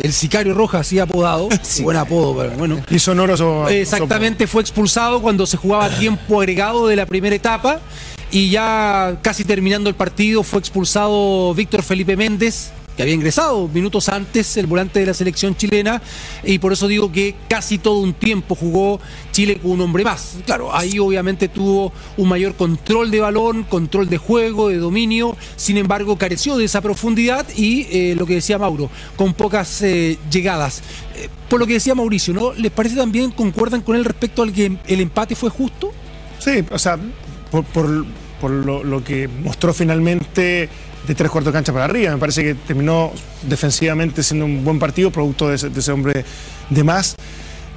El 0.00 0.12
sicario 0.12 0.54
Rojas, 0.54 0.82
así 0.82 0.98
apodado. 0.98 1.48
Buen 1.82 1.96
apodo, 1.96 2.36
pero 2.36 2.52
bueno. 2.52 2.80
Y 2.88 2.98
sonoroso. 2.98 3.68
Exactamente, 3.68 4.46
fue 4.46 4.62
expulsado 4.62 5.20
cuando 5.20 5.46
se 5.46 5.56
jugaba 5.56 5.88
tiempo 5.90 6.40
agregado 6.40 6.86
de 6.86 6.96
la 6.96 7.06
primera 7.06 7.34
etapa 7.34 7.80
y 8.30 8.50
ya 8.50 9.18
casi 9.22 9.44
terminando 9.44 9.88
el 9.88 9.96
partido 9.96 10.42
fue 10.42 10.60
expulsado 10.60 11.54
Víctor 11.54 11.82
Felipe 11.82 12.16
Méndez, 12.16 12.72
que 12.96 13.02
había 13.02 13.14
ingresado 13.14 13.68
minutos 13.68 14.08
antes 14.08 14.56
el 14.56 14.66
volante 14.66 14.98
de 14.98 15.06
la 15.06 15.14
selección 15.14 15.56
chilena 15.56 16.02
y 16.42 16.58
por 16.58 16.72
eso 16.72 16.88
digo 16.88 17.12
que 17.12 17.36
casi 17.48 17.78
todo 17.78 18.00
un 18.00 18.12
tiempo 18.12 18.56
jugó 18.56 19.00
Chile 19.30 19.58
con 19.62 19.70
un 19.70 19.80
hombre 19.82 20.02
más. 20.02 20.38
Claro, 20.44 20.74
ahí 20.74 20.98
obviamente 20.98 21.48
tuvo 21.48 21.92
un 22.16 22.28
mayor 22.28 22.56
control 22.56 23.10
de 23.12 23.20
balón, 23.20 23.62
control 23.62 24.08
de 24.08 24.18
juego, 24.18 24.68
de 24.68 24.78
dominio, 24.78 25.36
sin 25.54 25.76
embargo 25.76 26.18
careció 26.18 26.56
de 26.56 26.64
esa 26.64 26.80
profundidad 26.80 27.46
y 27.56 27.86
eh, 27.90 28.14
lo 28.18 28.26
que 28.26 28.34
decía 28.34 28.58
Mauro, 28.58 28.90
con 29.16 29.32
pocas 29.32 29.80
eh, 29.82 30.18
llegadas. 30.30 30.82
Eh, 31.14 31.28
por 31.48 31.60
lo 31.60 31.66
que 31.66 31.74
decía 31.74 31.94
Mauricio, 31.94 32.34
¿no? 32.34 32.52
¿Les 32.52 32.72
parece 32.72 32.96
también, 32.96 33.30
concuerdan 33.30 33.80
con 33.80 33.94
él 33.94 34.04
respecto 34.04 34.42
al 34.42 34.52
que 34.52 34.76
el 34.86 35.00
empate 35.00 35.36
fue 35.36 35.50
justo? 35.50 35.92
Sí, 36.40 36.64
o 36.70 36.78
sea, 36.78 36.98
por, 37.50 37.64
por- 37.64 38.04
por 38.40 38.50
lo, 38.52 38.84
lo 38.84 39.02
que 39.02 39.26
mostró 39.26 39.74
finalmente 39.74 40.68
de 41.08 41.14
tres 41.16 41.28
cuartos 41.28 41.52
de 41.52 41.56
cancha 41.58 41.72
para 41.72 41.86
arriba. 41.86 42.12
Me 42.12 42.18
parece 42.18 42.44
que 42.44 42.54
terminó 42.54 43.12
defensivamente 43.42 44.22
siendo 44.22 44.44
un 44.44 44.64
buen 44.64 44.78
partido, 44.78 45.10
producto 45.10 45.48
de 45.48 45.56
ese, 45.56 45.70
de 45.70 45.80
ese 45.80 45.90
hombre 45.90 46.24
de 46.70 46.84
más. 46.84 47.16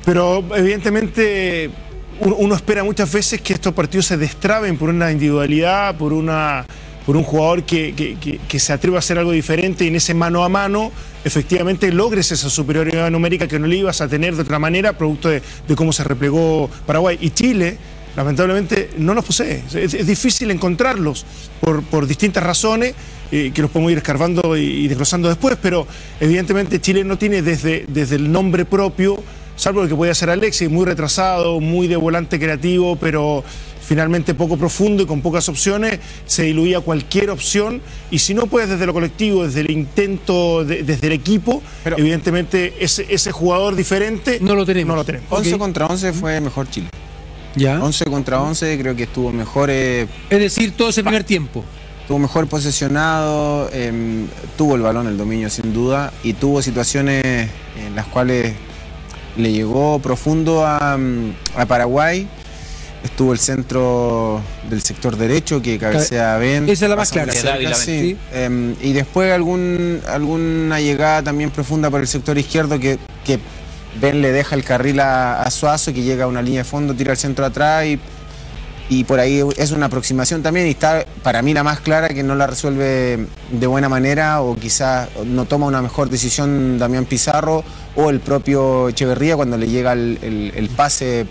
Pero 0.05 0.43
evidentemente 0.55 1.71
uno, 2.19 2.53
espera 2.55 2.83
muchas 2.83 3.11
veces 3.11 3.41
que 3.41 3.53
estos 3.53 3.73
partidos 3.73 4.05
se 4.05 4.17
destraben 4.17 4.77
por 4.77 4.89
una 4.89 5.11
individualidad, 5.11 5.95
por 5.97 6.13
una 6.13 6.65
por 7.05 7.17
un 7.17 7.23
jugador 7.23 7.63
que, 7.63 7.95
que- 7.95 8.15
que- 8.19 8.37
que 8.47 8.59
se 8.59 8.71
atreva 8.73 8.97
a 8.97 8.99
hacer 8.99 9.17
algo 9.17 9.31
diferente 9.31 9.83
y 9.85 9.87
en 9.87 9.95
ese 9.95 10.13
mano 10.13 10.43
a 10.43 10.49
mano 10.49 10.91
efectivamente 11.25 11.91
logres 11.91 12.31
esa 12.31 12.47
superioridad 12.51 13.09
numérica 13.09 13.47
que 13.47 13.57
no 13.57 13.65
le 13.65 13.77
ibas 13.77 14.01
a 14.01 14.07
tener 14.07 14.35
de 14.35 14.43
otra 14.43 14.59
manera 14.59 14.93
producto 14.95 15.27
de, 15.29 15.41
de 15.67 15.75
cómo 15.75 15.91
se 15.93 16.03
replegó 16.03 16.69
Paraguay. 16.85 17.17
Y 17.19 17.31
Chile, 17.31 17.77
lamentablemente, 18.15 18.89
no 18.97 19.13
los 19.13 19.25
posee. 19.25 19.63
Es, 19.73 19.93
es 19.93 20.07
difícil 20.07 20.51
encontrarlos 20.51 21.25
por, 21.59 21.83
por 21.83 22.07
distintas 22.07 22.43
razones 22.43 22.93
eh, 23.31 23.51
que 23.53 23.61
los 23.61 23.71
podemos 23.71 23.91
ir 23.91 23.97
escarbando 23.99 24.57
y, 24.57 24.61
y 24.61 24.87
desglosando 24.87 25.29
después, 25.29 25.57
pero 25.61 25.87
evidentemente 26.19 26.79
Chile 26.81 27.03
no 27.03 27.17
tiene 27.17 27.41
desde, 27.41 27.85
desde 27.87 28.15
el 28.17 28.31
nombre 28.31 28.65
propio, 28.65 29.21
salvo 29.55 29.83
el 29.83 29.89
que 29.89 29.95
puede 29.95 30.13
ser 30.15 30.29
Alexis, 30.29 30.69
muy 30.69 30.85
retrasado, 30.85 31.59
muy 31.59 31.87
de 31.87 31.95
volante 31.95 32.39
creativo, 32.39 32.95
pero 32.97 33.43
finalmente 33.83 34.33
poco 34.33 34.57
profundo 34.57 35.03
y 35.03 35.05
con 35.05 35.21
pocas 35.21 35.49
opciones, 35.49 35.99
se 36.25 36.43
diluía 36.43 36.79
cualquier 36.81 37.29
opción 37.29 37.81
y 38.09 38.19
si 38.19 38.33
no 38.33 38.47
puedes 38.47 38.69
desde 38.69 38.85
lo 38.85 38.93
colectivo, 38.93 39.43
desde 39.45 39.61
el 39.61 39.71
intento, 39.71 40.63
de- 40.63 40.83
desde 40.83 41.07
el 41.07 41.13
equipo, 41.13 41.61
evidentemente 41.97 42.73
ese, 42.79 43.05
ese 43.09 43.31
jugador 43.31 43.75
diferente 43.75 44.39
no 44.41 44.55
lo 44.55 44.65
tenemos. 44.65 44.89
No 44.89 44.95
lo 44.97 45.05
tenemos. 45.05 45.27
11 45.31 45.57
contra 45.57 45.87
11 45.87 46.13
fue 46.13 46.39
mejor 46.41 46.69
Chile. 46.69 46.87
Ya. 47.55 47.83
11 47.83 48.05
contra 48.05 48.41
11 48.41 48.77
creo 48.79 48.95
que 48.95 49.03
estuvo 49.03 49.31
mejor. 49.31 49.69
eh, 49.71 50.07
Es 50.29 50.39
decir, 50.39 50.71
todo 50.75 50.89
ese 50.89 51.03
primer 51.03 51.23
tiempo. 51.23 51.63
Estuvo 52.01 52.19
mejor 52.19 52.47
posesionado, 52.47 53.69
em, 53.71 54.27
tuvo 54.57 54.75
el 54.75 54.81
balón, 54.81 55.07
el 55.07 55.17
dominio 55.17 55.49
sin 55.49 55.73
duda, 55.73 56.11
y 56.23 56.33
tuvo 56.33 56.61
situaciones 56.61 57.23
en 57.77 57.95
las 57.95 58.05
cuales 58.07 58.53
le 59.37 59.51
llegó 59.51 59.99
profundo 59.99 60.65
a, 60.65 60.97
mm, 60.97 61.33
a 61.55 61.65
Paraguay. 61.65 62.27
Estuvo 63.03 63.33
el 63.33 63.39
centro 63.39 64.41
del 64.69 64.81
sector 64.81 65.15
derecho 65.17 65.61
que 65.61 65.77
cabecea 65.79 66.37
Ben. 66.37 66.69
Esa 66.69 66.85
es 66.85 66.89
la 66.89 66.95
más 66.95 67.11
clara. 67.11 67.31
cerca, 67.33 67.51
Dávila, 67.51 67.75
sí. 67.75 67.99
sí. 68.11 68.17
Em, 68.33 68.75
y 68.81 68.93
después 68.93 69.31
algún, 69.31 70.01
alguna 70.07 70.79
llegada 70.79 71.23
también 71.23 71.49
profunda 71.49 71.89
por 71.89 72.01
el 72.01 72.07
sector 72.07 72.37
izquierdo 72.37 72.77
que, 72.79 72.99
que 73.25 73.39
Ben 73.99 74.21
le 74.21 74.31
deja 74.31 74.55
el 74.55 74.63
carril 74.63 74.99
a, 75.01 75.41
a 75.41 75.51
Suazo, 75.51 75.93
que 75.93 76.01
llega 76.01 76.23
a 76.25 76.27
una 76.27 76.41
línea 76.41 76.61
de 76.61 76.63
fondo, 76.69 76.93
tira 76.93 77.11
el 77.11 77.17
centro 77.17 77.45
atrás 77.45 77.85
y 77.85 77.99
y 78.89 79.05
por 79.05 79.21
ahí 79.21 79.41
es 79.55 79.71
una 79.71 79.85
aproximación 79.85 80.43
también 80.43 80.67
y 80.67 80.71
está 80.71 81.05
para 81.23 81.41
mí 81.41 81.53
la 81.53 81.63
más 81.63 81.79
clara 81.79 82.09
que 82.09 82.23
no 82.23 82.35
la 82.35 82.45
resuelve 82.45 83.25
de 83.49 83.67
buena 83.67 83.87
manera 83.87 84.41
o 84.41 84.53
quizás 84.57 85.07
no 85.25 85.45
toma 85.45 85.65
una 85.67 85.81
mejor 85.81 86.09
decisión 86.09 86.77
Damián 86.77 87.05
Pizarro 87.05 87.63
o 87.95 88.09
el 88.09 88.19
propio 88.19 88.89
Echeverría 88.89 89.37
cuando 89.37 89.55
le 89.57 89.67
llega 89.69 89.93
el, 89.93 90.19
el- 90.21 90.51
el 90.57 90.67
pase 90.69 91.25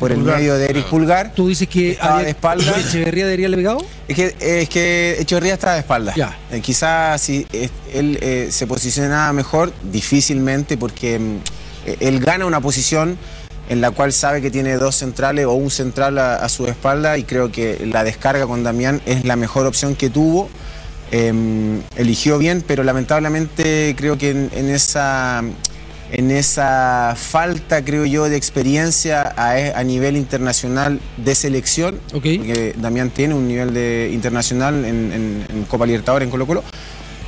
por 0.00 0.10
el 0.10 0.18
Pulgar. 0.18 0.38
medio 0.38 0.54
de 0.56 0.66
Eric 0.68 0.86
Pulgar. 0.86 1.32
¿Tú 1.32 1.46
dices 1.46 1.68
que 1.68 1.92
estaba 1.92 2.14
había- 2.14 2.24
de 2.24 2.30
espalda? 2.30 2.74
Echeverría 2.76 3.24
debería 3.26 3.46
haberle 3.46 3.56
pegado? 3.58 3.86
Es 4.08 4.16
que, 4.16 4.36
es 4.62 4.68
que 4.68 5.16
Echeverría 5.20 5.54
estaba 5.54 5.74
de 5.74 5.80
espalda. 5.80 6.12
Eh, 6.50 6.60
quizás 6.60 7.20
si 7.20 7.46
eh, 7.52 7.68
él 7.94 8.18
eh, 8.20 8.48
se 8.50 8.66
posicionaba 8.66 9.32
mejor, 9.32 9.72
difícilmente, 9.92 10.76
porque 10.76 11.20
mm, 11.20 11.36
él 12.00 12.20
gana 12.20 12.46
una 12.46 12.60
posición 12.60 13.16
en 13.68 13.80
la 13.80 13.90
cual 13.90 14.12
sabe 14.12 14.40
que 14.42 14.50
tiene 14.50 14.76
dos 14.76 14.94
centrales 14.96 15.46
o 15.46 15.52
un 15.54 15.70
central 15.70 16.18
a, 16.18 16.36
a 16.36 16.48
su 16.48 16.66
espalda 16.66 17.18
y 17.18 17.24
creo 17.24 17.50
que 17.50 17.84
la 17.86 18.04
descarga 18.04 18.46
con 18.46 18.62
Damián 18.62 19.00
es 19.06 19.24
la 19.24 19.36
mejor 19.36 19.66
opción 19.66 19.94
que 19.96 20.08
tuvo. 20.10 20.48
Eh, 21.12 21.32
eligió 21.96 22.38
bien, 22.38 22.64
pero 22.66 22.82
lamentablemente 22.82 23.94
creo 23.96 24.18
que 24.18 24.30
en, 24.30 24.50
en 24.54 24.68
esa 24.70 25.42
en 26.12 26.30
esa 26.30 27.14
falta, 27.16 27.84
creo 27.84 28.04
yo, 28.04 28.28
de 28.28 28.36
experiencia 28.36 29.22
a, 29.36 29.54
a 29.76 29.82
nivel 29.82 30.16
internacional 30.16 31.00
de 31.16 31.34
selección, 31.34 31.98
porque 32.38 32.74
Damián 32.78 33.10
tiene 33.10 33.34
un 33.34 33.48
nivel 33.48 33.74
de 33.74 34.10
internacional 34.12 34.84
en, 34.84 35.10
en- 35.12 35.46
en 35.52 35.64
Copa 35.64 35.84
Libertadores, 35.84 36.26
en 36.26 36.30
Colo 36.30 36.46
Colo, 36.46 36.62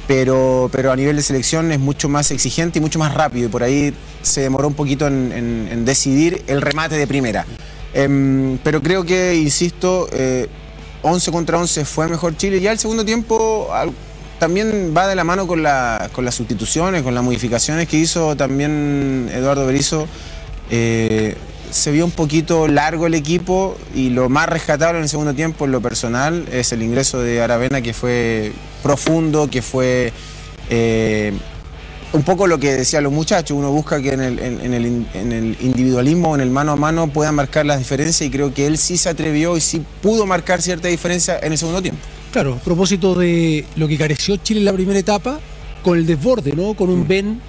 pero, 0.08 0.68
pero 0.72 0.90
a 0.90 0.96
nivel 0.96 1.14
de 1.16 1.22
selección 1.22 1.70
es 1.70 1.78
mucho 1.78 2.08
más 2.08 2.32
exigente 2.32 2.78
y 2.80 2.82
mucho 2.82 2.98
más 2.98 3.14
rápido, 3.14 3.46
y 3.46 3.50
por 3.50 3.62
ahí 3.62 3.94
se 4.22 4.40
demoró 4.40 4.66
un 4.66 4.74
poquito 4.74 5.06
en, 5.06 5.84
decidir 5.84 6.42
el 6.48 6.60
remate 6.62 6.96
de 6.96 7.06
primera. 7.06 7.46
Em, 7.94 8.58
pero 8.64 8.82
creo 8.82 9.04
que, 9.04 9.36
insisto, 9.36 10.08
eh, 10.12 10.48
11 11.02 11.30
contra 11.30 11.58
11 11.58 11.84
fue 11.84 12.08
mejor 12.08 12.36
Chile. 12.36 12.60
Ya 12.60 12.72
el 12.72 12.78
segundo 12.78 13.04
tiempo 13.04 13.68
también 14.38 14.92
va 14.96 15.06
de 15.06 15.14
la 15.14 15.24
mano 15.24 15.46
con, 15.46 15.62
la- 15.62 16.08
con 16.12 16.24
las 16.24 16.34
sustituciones, 16.34 17.02
con 17.02 17.14
las 17.14 17.22
modificaciones 17.22 17.86
que 17.86 17.98
hizo 17.98 18.34
también 18.36 19.30
Eduardo 19.32 19.64
Berizzo. 19.66 20.06
Eh, 20.70 21.36
se 21.70 21.90
vio 21.92 22.04
un 22.06 22.10
poquito 22.10 22.66
largo 22.66 23.06
el 23.06 23.14
equipo 23.14 23.76
y 23.94 24.08
lo 24.08 24.28
más 24.30 24.48
rescatable 24.48 24.98
en 24.98 25.02
el 25.02 25.08
segundo 25.08 25.34
tiempo 25.34 25.66
en 25.66 25.72
lo 25.72 25.82
personal 25.82 26.46
es 26.50 26.72
el 26.72 26.82
ingreso 26.82 27.20
de 27.20 27.42
Aravena 27.42 27.82
que 27.82 27.92
fue 27.92 28.52
profundo, 28.88 29.50
que 29.50 29.60
fue 29.60 30.10
eh, 30.70 31.30
un 32.14 32.22
poco 32.22 32.46
lo 32.46 32.58
que 32.58 32.72
decían 32.72 33.04
los 33.04 33.12
muchachos, 33.12 33.54
uno 33.54 33.70
busca 33.70 34.00
que 34.00 34.14
en 34.14 34.22
el, 34.22 34.38
en, 34.38 34.72
el, 34.72 35.06
en 35.12 35.32
el, 35.32 35.56
individualismo, 35.60 36.34
en 36.34 36.40
el 36.40 36.48
mano 36.48 36.72
a 36.72 36.76
mano 36.76 37.08
puedan 37.08 37.34
marcar 37.34 37.66
las 37.66 37.80
diferencias 37.80 38.22
y 38.26 38.30
creo 38.30 38.54
que 38.54 38.66
él 38.66 38.78
sí 38.78 38.96
se 38.96 39.10
atrevió 39.10 39.58
y 39.58 39.60
sí 39.60 39.84
pudo 40.00 40.24
marcar 40.24 40.62
cierta 40.62 40.88
diferencia 40.88 41.38
en 41.42 41.52
el 41.52 41.58
segundo 41.58 41.82
tiempo. 41.82 42.00
Claro, 42.32 42.54
a 42.54 42.64
propósito 42.64 43.14
de 43.14 43.66
lo 43.76 43.88
que 43.88 43.98
careció 43.98 44.38
Chile 44.38 44.60
en 44.60 44.64
la 44.64 44.72
primera 44.72 44.98
etapa, 44.98 45.38
con 45.82 45.98
el 45.98 46.06
desborde, 46.06 46.54
¿no? 46.56 46.72
Con 46.72 46.88
un 46.88 47.00
mm. 47.00 47.08
Ben 47.08 47.40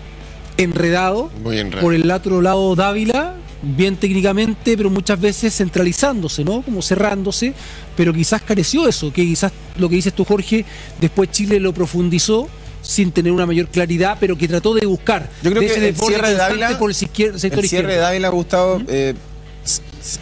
enredado, 0.58 1.32
por 1.80 1.94
el 1.94 2.12
otro 2.12 2.42
lado 2.42 2.76
Dávila, 2.76 3.36
bien 3.62 3.96
técnicamente, 3.98 4.78
pero 4.78 4.90
muchas 4.90 5.20
veces 5.20 5.56
centralizándose, 5.56 6.44
¿no? 6.44 6.62
Como 6.62 6.82
cerrándose, 6.82 7.54
pero 7.96 8.14
quizás 8.14 8.42
careció 8.42 8.88
eso, 8.88 9.12
que 9.12 9.24
quizás 9.24 9.52
lo 9.78 9.90
que 9.90 9.96
dices 9.96 10.14
tú, 10.14 10.24
Jorge, 10.24 10.66
después 11.00 11.32
Chile 11.32 11.60
lo 11.60 11.74
profundizó 11.74 12.48
sin 12.82 13.12
tener 13.12 13.32
una 13.32 13.46
mayor 13.46 13.68
claridad, 13.68 14.18
pero 14.20 14.38
que 14.38 14.48
trató 14.48 14.74
de 14.74 14.86
buscar. 14.86 15.30
Yo 15.44 15.52
creo 15.52 15.62
que 15.62 15.88
el 15.90 15.96
cierre 15.96 16.30
de 16.30 16.36
Dávila, 16.36 16.78
por 16.80 16.90
el, 16.90 16.96
sector 16.96 17.34
el 17.34 17.70
cierre 17.70 17.94
de 17.94 18.00
Dávila, 18.00 18.30
Gustavo, 18.30 18.82
eh, 18.88 19.14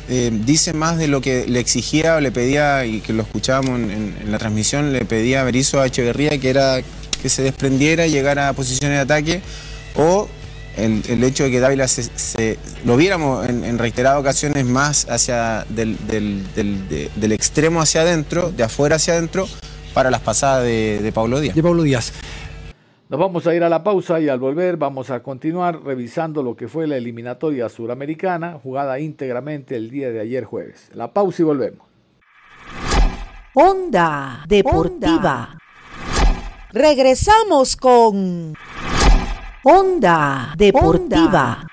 eh, 0.09 0.31
dice 0.45 0.73
más 0.73 0.97
de 0.97 1.07
lo 1.07 1.21
que 1.21 1.45
le 1.47 1.59
exigía 1.59 2.15
o 2.15 2.19
le 2.19 2.31
pedía, 2.31 2.85
y 2.85 3.01
que 3.01 3.13
lo 3.13 3.21
escuchábamos 3.21 3.79
en, 3.79 4.15
la 4.31 4.39
transmisión, 4.39 4.91
le 4.91 5.05
pedía 5.05 5.41
a 5.41 5.43
Berizzo 5.43 5.79
a 5.79 5.85
Echeverría, 5.85 6.37
que 6.39 6.49
era 6.49 6.81
que 7.21 7.29
se 7.29 7.41
desprendiera 7.41 8.05
y 8.05 8.11
llegara 8.11 8.49
a 8.49 8.53
posiciones 8.53 8.97
de 8.97 9.01
ataque, 9.01 9.41
o 9.95 10.27
el, 10.77 11.23
hecho 11.23 11.43
de 11.43 11.51
que 11.51 11.59
Dávila 11.59 11.87
se, 11.87 12.57
lo 12.85 12.97
viéramos 12.97 13.47
en, 13.47 13.77
reiteradas 13.77 14.19
ocasiones 14.19 14.65
más 14.65 15.09
hacia 15.09 15.65
del, 15.69 15.97
del, 16.07 17.31
extremo 17.31 17.81
hacia 17.81 18.01
adentro, 18.01 18.51
de 18.51 18.63
afuera 18.63 18.97
hacia 18.97 19.13
adentro, 19.13 19.47
para 19.93 20.11
las 20.11 20.21
pasadas 20.21 20.63
de, 20.63 20.99
de 21.01 21.11
Pablo 21.11 21.39
Díaz. 21.39 21.55
De 21.55 21.63
Pablo 21.63 21.83
Díaz. 21.83 22.13
Nos 23.09 23.21
vamos 23.21 23.47
a 23.47 23.55
ir 23.55 23.63
a 23.63 23.69
la 23.69 23.83
pausa 23.83 24.19
y 24.19 24.27
al 24.27 24.37
volver 24.37 24.75
vamos 24.75 25.11
a 25.11 25.23
continuar 25.23 25.81
revisando 25.81 26.43
lo 26.43 26.57
que 26.57 26.67
fue 26.67 26.87
la 26.87 26.97
eliminatoria 26.97 27.69
suramericana 27.69 28.59
jugada 28.61 28.99
íntegramente 28.99 29.77
el 29.77 29.89
día 29.89 30.11
de 30.11 30.19
ayer 30.19 30.43
jueves. 30.43 30.89
La 30.93 31.13
pausa 31.13 31.41
y 31.41 31.45
volvemos. 31.45 31.87
Onda 33.53 34.43
Deportiva. 34.47 35.57
Regresamos 36.73 37.77
con 37.77 38.53
Onda 39.63 40.53
Deportiva. 40.57 41.67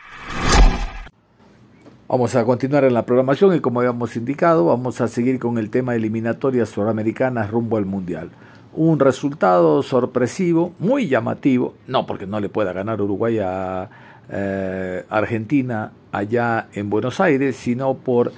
Vamos 2.09 2.37
a 2.37 2.44
continuar 2.44 2.85
en 2.85 2.94
la 2.94 3.05
programación 3.05 3.55
y 3.55 3.61
como 3.61 3.81
habíamos 3.81 4.16
indicado, 4.16 4.66
vamos 4.66 5.01
a 5.01 5.09
seguir 5.09 5.38
con 5.38 5.59
el 5.59 5.70
tema 5.70 5.94
eliminatoria 5.94 6.66
suramericana 6.66 7.47
rumbo 7.47 7.77
al 7.77 7.87
Mundial 7.87 8.31
un 8.77 8.99
resultado 8.99 9.83
sorpresivo, 9.83 10.73
muy 10.79 11.09
llamativo, 11.09 11.75
no 11.87 12.07
porque 12.07 12.27
no 12.27 12.40
le 12.40 12.49
pueda 12.49 12.73
ganar 12.73 13.01
Uruguay 13.01 13.38
a 13.38 13.88
eh, 14.31 15.05
Argentina 15.09 15.92
allá 16.12 16.68
en 16.73 16.90
Buenos 16.90 17.20
Aires, 17.20 17.57
sino 17.57 17.94
por 17.94 18.33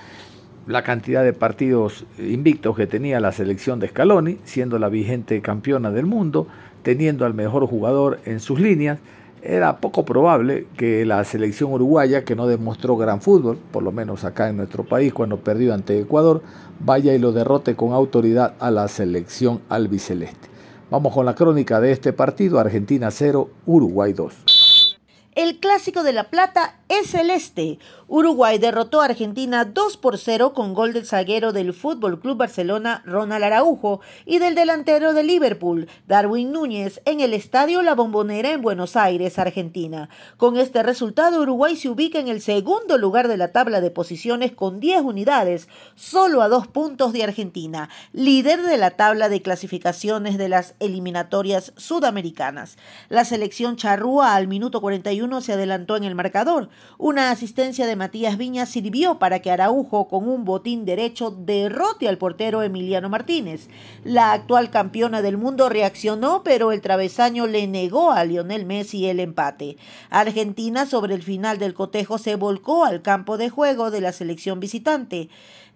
la 0.67 0.83
cantidad 0.83 1.23
de 1.25 1.33
partidos 1.33 2.05
invictos 2.19 2.77
que 2.77 2.87
tenía 2.87 3.21
la 3.21 3.33
selección 3.33 3.79
de 3.79 3.89
Scaloni, 3.89 4.39
siendo 4.45 4.79
la 4.79 4.89
vigente 4.89 5.41
campeona 5.41 5.91
del 5.91 6.07
mundo, 6.07 6.49
teniendo 6.83 7.25
al 7.25 7.35
mejor 7.35 7.67
jugador 7.67 8.21
en 8.25 8.41
sus 8.41 8.61
líneas, 8.61 8.99
era 9.47 9.81
poco 9.81 10.05
probable 10.05 10.67
que 10.77 11.07
la 11.07 11.23
selección 11.25 11.73
uruguaya, 11.73 12.25
que 12.25 12.35
no 12.35 12.47
demostró 12.47 12.97
gran 12.97 13.21
fútbol, 13.21 13.59
por 13.71 13.83
lo 13.83 13.93
menos 13.93 14.25
acá 14.25 14.49
en 14.49 14.57
nuestro 14.57 14.85
país 14.85 15.15
cuando 15.15 15.39
perdió 15.39 15.73
ante 15.73 16.01
Ecuador, 16.01 16.43
vaya 16.81 17.15
y 17.15 17.19
lo 17.19 17.33
derrote 17.33 17.77
con 17.77 17.93
autoridad 17.93 18.55
a 18.59 18.71
la 18.71 18.89
selección 18.89 19.63
albiceleste. 19.69 20.49
Vamos 20.91 21.15
con 21.15 21.27
la 21.27 21.35
crónica 21.35 21.81
de 21.81 21.93
este 21.93 22.13
partido, 22.13 22.59
Argentina 22.59 23.11
0, 23.11 23.51
Uruguay 23.67 24.13
2. 24.13 24.97
El 25.37 25.59
clásico 25.61 26.03
de 26.03 26.13
La 26.13 26.31
Plata 26.31 26.81
es 26.89 27.09
celeste. 27.09 27.79
Uruguay 28.09 28.59
derrotó 28.59 29.01
a 29.01 29.07
Argentina 29.07 29.65
2 29.65 29.97
por 29.97 30.17
0 30.17 30.53
con 30.53 30.75
gol 30.75 30.93
del 30.93 31.07
zaguero 31.07 31.53
del 31.53 31.73
Fútbol 31.73 32.21
Club 32.21 32.37
Barcelona, 32.37 33.03
Ronald 33.05 33.43
Araujo, 33.43 34.01
y 34.25 34.39
del 34.39 34.55
delantero 34.55 35.13
de 35.13 35.25
Liverpool, 35.25 35.89
Darwin 36.07 36.53
Núñez, 36.53 37.01
en 37.05 37.21
el 37.21 37.35
Estadio 37.35 37.83
La 37.83 37.97
Bombonera 37.97 38.53
en 38.53 38.63
Buenos 38.63 38.95
Aires, 38.95 39.41
Argentina. 39.41 40.09
Con 40.37 40.57
este 40.57 40.85
resultado, 40.85 41.43
Uruguay 41.43 41.75
se 41.75 41.89
ubica 41.89 42.21
en 42.21 42.29
el 42.29 42.41
segundo 42.41 42.97
lugar 42.97 43.27
de 43.27 43.39
la 43.39 43.49
tabla 43.49 43.81
de 43.81 43.91
posiciones 43.91 44.53
con 44.53 44.79
10 44.79 45.03
unidades, 45.03 45.69
solo 45.97 46.43
a 46.43 46.49
dos 46.49 46.69
puntos 46.69 47.13
de 47.13 47.25
Argentina, 47.25 47.89
líder 48.13 48.63
de 48.63 48.77
la 48.77 48.93
tabla 48.93 49.29
de 49.29 49.43
clasificaciones 49.43 50.39
de 50.39 50.49
las 50.49 50.77
eliminatorias 50.79 51.73
sudamericanas. 51.77 52.77
La 53.09 53.25
selección 53.25 53.75
charrúa 53.75 54.37
al 54.37 54.47
minuto 54.47 54.81
41 54.81 55.41
se 55.41 55.55
adelantó 55.55 55.97
en 55.97 56.05
el 56.05 56.15
marcador. 56.15 56.69
Una 56.99 57.33
asistencia 57.33 57.85
de 57.85 57.96
Matías 57.97 58.39
Viña 58.39 58.67
sirvió 58.67 59.19
para 59.19 59.41
que 59.41 59.51
Araujo, 59.51 60.09
con 60.09 60.29
un 60.29 60.45
botín 60.45 60.85
derecho, 60.85 61.31
derrote 61.31 62.09
al 62.09 62.19
portero 62.19 62.63
Emiliano 62.63 63.09
Martínez. 63.09 63.69
La 64.05 64.33
actual 64.33 64.71
campeona 64.71 65.23
del 65.23 65.37
mundo 65.37 65.69
reaccionó, 65.69 66.43
pero 66.45 66.73
el 66.73 66.81
travesaño 66.81 67.47
le 67.47 67.67
negó 67.67 68.13
a 68.13 68.25
Lionel 68.25 68.67
Messi 68.67 69.07
el 69.07 69.21
empate. 69.21 69.77
Argentina, 70.11 70.87
sobre 70.87 71.15
el 71.15 71.23
final 71.23 71.59
del 71.59 71.75
cotejo, 71.75 72.19
se 72.19 72.37
volcó 72.37 72.85
al 72.85 73.03
campo 73.03 73.37
de 73.39 73.51
juego 73.51 73.91
de 73.91 74.01
la 74.01 74.13
selección 74.13 74.61
visitante 74.61 75.29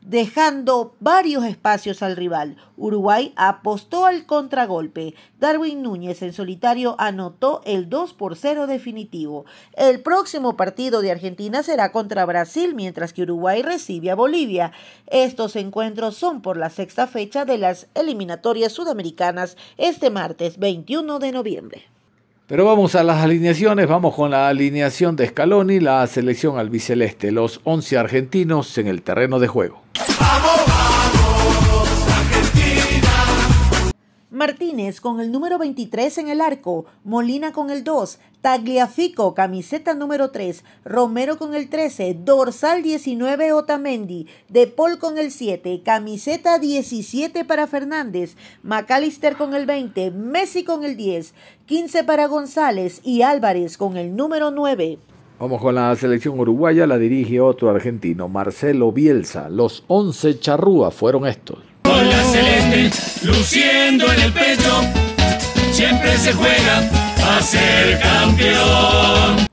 dejando 0.03 0.95
varios 1.01 1.45
espacios 1.45 2.03
al 2.03 2.17
rival. 2.17 2.57
Uruguay 2.77 3.33
apostó 3.37 4.07
al 4.07 4.27
contragolpe. 4.27 5.15
Darwin 5.39 5.83
Núñez 5.83 6.23
en 6.23 6.33
solitario 6.33 6.97
anotó 6.99 7.61
el 7.65 7.89
2 7.89 8.15
por 8.15 8.37
0 8.37 8.67
definitivo. 8.67 9.45
El 9.75 10.01
próximo 10.01 10.57
partido 10.57 11.03
de 11.03 11.11
Argentina 11.11 11.63
será 11.63 11.93
contra 11.93 12.25
Brasil, 12.25 12.75
mientras 12.75 13.13
que 13.13 13.23
Uruguay 13.23 13.63
recibe 13.63 14.11
a 14.11 14.15
Bolivia. 14.15 14.73
Estos 15.07 15.57
encuentros 15.57 16.17
son 16.17 16.43
por 16.43 16.57
la 16.57 16.71
sexta 16.71 17.07
fecha 17.07 17.45
de 17.45 17.59
las 17.59 17.89
eliminatorias 17.95 18.73
sudamericanas 18.73 19.57
este 19.77 20.11
martes 20.11 20.59
21 20.59 21.19
de 21.19 21.33
noviembre. 21.33 22.00
Pero 22.51 22.65
vamos 22.65 22.97
a 22.97 23.05
las 23.05 23.23
alineaciones, 23.23 23.87
vamos 23.87 24.13
con 24.13 24.33
la 24.33 24.49
alineación 24.49 25.15
de 25.15 25.29
Scaloni, 25.29 25.79
la 25.79 26.05
selección 26.09 26.59
albiceleste, 26.59 27.31
los 27.31 27.61
11 27.63 27.97
argentinos 27.97 28.77
en 28.77 28.89
el 28.89 29.03
terreno 29.03 29.39
de 29.39 29.47
juego. 29.47 29.83
Martínez 34.31 35.01
con 35.01 35.21
el 35.21 35.31
número 35.31 35.59
23 35.59 36.19
en 36.19 36.29
el 36.29 36.41
arco, 36.41 36.87
Molina 37.05 37.53
con 37.53 37.71
el 37.71 37.85
2, 37.85 38.19
Tagliafico, 38.41 39.35
camiseta 39.35 39.93
número 39.93 40.31
3, 40.31 40.65
Romero 40.85 41.37
con 41.37 41.55
el 41.55 41.69
13, 41.69 42.17
dorsal 42.25 42.83
19 42.83 43.53
Otamendi, 43.53 44.27
De 44.49 44.67
Paul 44.67 44.99
con 44.99 45.19
el 45.19 45.31
7, 45.31 45.83
camiseta 45.85 46.59
17 46.59 47.45
para 47.45 47.67
Fernández, 47.67 48.37
McAllister 48.63 49.37
con 49.37 49.55
el 49.55 49.67
20, 49.67 50.11
Messi 50.13 50.65
con 50.65 50.85
el 50.85 50.97
10, 50.97 51.35
15 51.67 52.05
para 52.05 52.27
González 52.29 53.01
y 53.05 53.23
Álvarez 53.23 53.77
con 53.77 53.99
el 53.99 54.17
número 54.17 54.51
9. 54.51 54.99
Vamos 55.39 55.61
con 55.61 55.75
la 55.75 55.95
selección 55.97 56.39
uruguaya, 56.41 56.87
la 56.87 56.97
dirige 56.99 57.41
otro 57.41 57.71
argentino, 57.71 58.29
Marcelo 58.29 58.91
Bielsa. 58.93 59.51
Los 59.51 59.85
11 59.87 60.39
charrúas 60.39 60.95
fueron 60.95 61.27
estos. 61.27 61.59
Con 61.83 62.09
la 62.09 62.23
celeste, 62.25 63.27
luciendo 63.27 64.11
en 64.13 64.21
el 64.21 64.33
pecho, 64.33 64.81
siempre 65.73 66.17
se 66.19 66.33
juega 66.33 67.10
a 67.27 67.43
ser 67.43 68.01
campeón. 68.01 69.51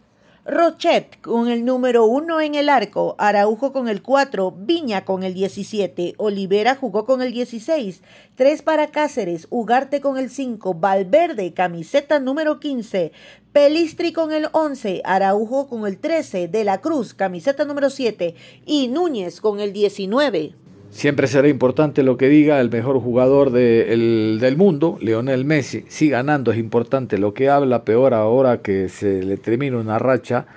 Rochet 0.49 1.19
con 1.19 1.49
el 1.49 1.65
número 1.65 2.05
1 2.05 2.39
en 2.39 2.55
el 2.55 2.69
arco, 2.69 3.15
Araujo 3.17 3.73
con 3.73 3.89
el 3.89 4.01
4, 4.01 4.53
Viña 4.57 5.03
con 5.03 5.23
el 5.23 5.33
17, 5.33 6.13
Olivera 6.15 6.75
jugó 6.75 7.03
con 7.03 7.21
el 7.21 7.33
16, 7.33 8.01
3 8.35 8.61
para 8.61 8.87
Cáceres, 8.87 9.47
Ugarte 9.49 9.99
con 9.99 10.17
el 10.17 10.29
5, 10.29 10.73
Valverde, 10.75 11.51
camiseta 11.53 12.19
número 12.19 12.61
15, 12.61 13.11
Pelistri 13.51 14.13
con 14.13 14.31
el 14.31 14.47
11, 14.53 15.01
Araujo 15.03 15.67
con 15.67 15.85
el 15.85 15.97
13, 15.97 16.47
De 16.47 16.63
la 16.63 16.79
Cruz, 16.79 17.13
camiseta 17.13 17.65
número 17.65 17.89
7 17.89 18.33
y 18.65 18.87
Núñez 18.87 19.41
con 19.41 19.59
el 19.59 19.73
19. 19.73 20.66
Siempre 20.89 21.27
será 21.27 21.47
importante 21.47 22.01
lo 22.01 22.17
que 22.17 22.27
diga 22.27 22.59
el 22.59 22.71
mejor 22.71 22.99
jugador 22.99 23.51
del 23.51 24.55
mundo, 24.57 24.97
Leonel 25.01 25.45
Messi. 25.45 25.85
Si 25.89 26.09
ganando 26.09 26.51
es 26.51 26.57
importante 26.57 27.17
lo 27.17 27.33
que 27.33 27.49
habla, 27.49 27.83
peor 27.83 28.13
ahora 28.13 28.61
que 28.61 28.89
se 28.89 29.21
le 29.21 29.37
termina 29.37 29.77
una 29.77 29.99
racha 29.99 30.47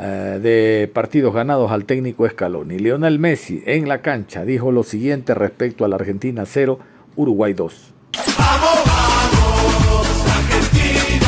eh, 0.00 0.38
de 0.40 0.88
partidos 0.92 1.34
ganados 1.34 1.72
al 1.72 1.84
técnico 1.84 2.28
Scaloni. 2.28 2.78
Leonel 2.78 3.18
Messi 3.18 3.62
en 3.66 3.88
la 3.88 4.00
cancha 4.00 4.44
dijo 4.44 4.70
lo 4.70 4.84
siguiente 4.84 5.34
respecto 5.34 5.84
a 5.84 5.88
la 5.88 5.96
Argentina 5.96 6.44
0, 6.46 6.78
Uruguay 7.16 7.52
2. 7.52 7.94
¡Vamos, 8.38 8.70
vamos, 8.86 10.24
Argentina! 10.30 11.26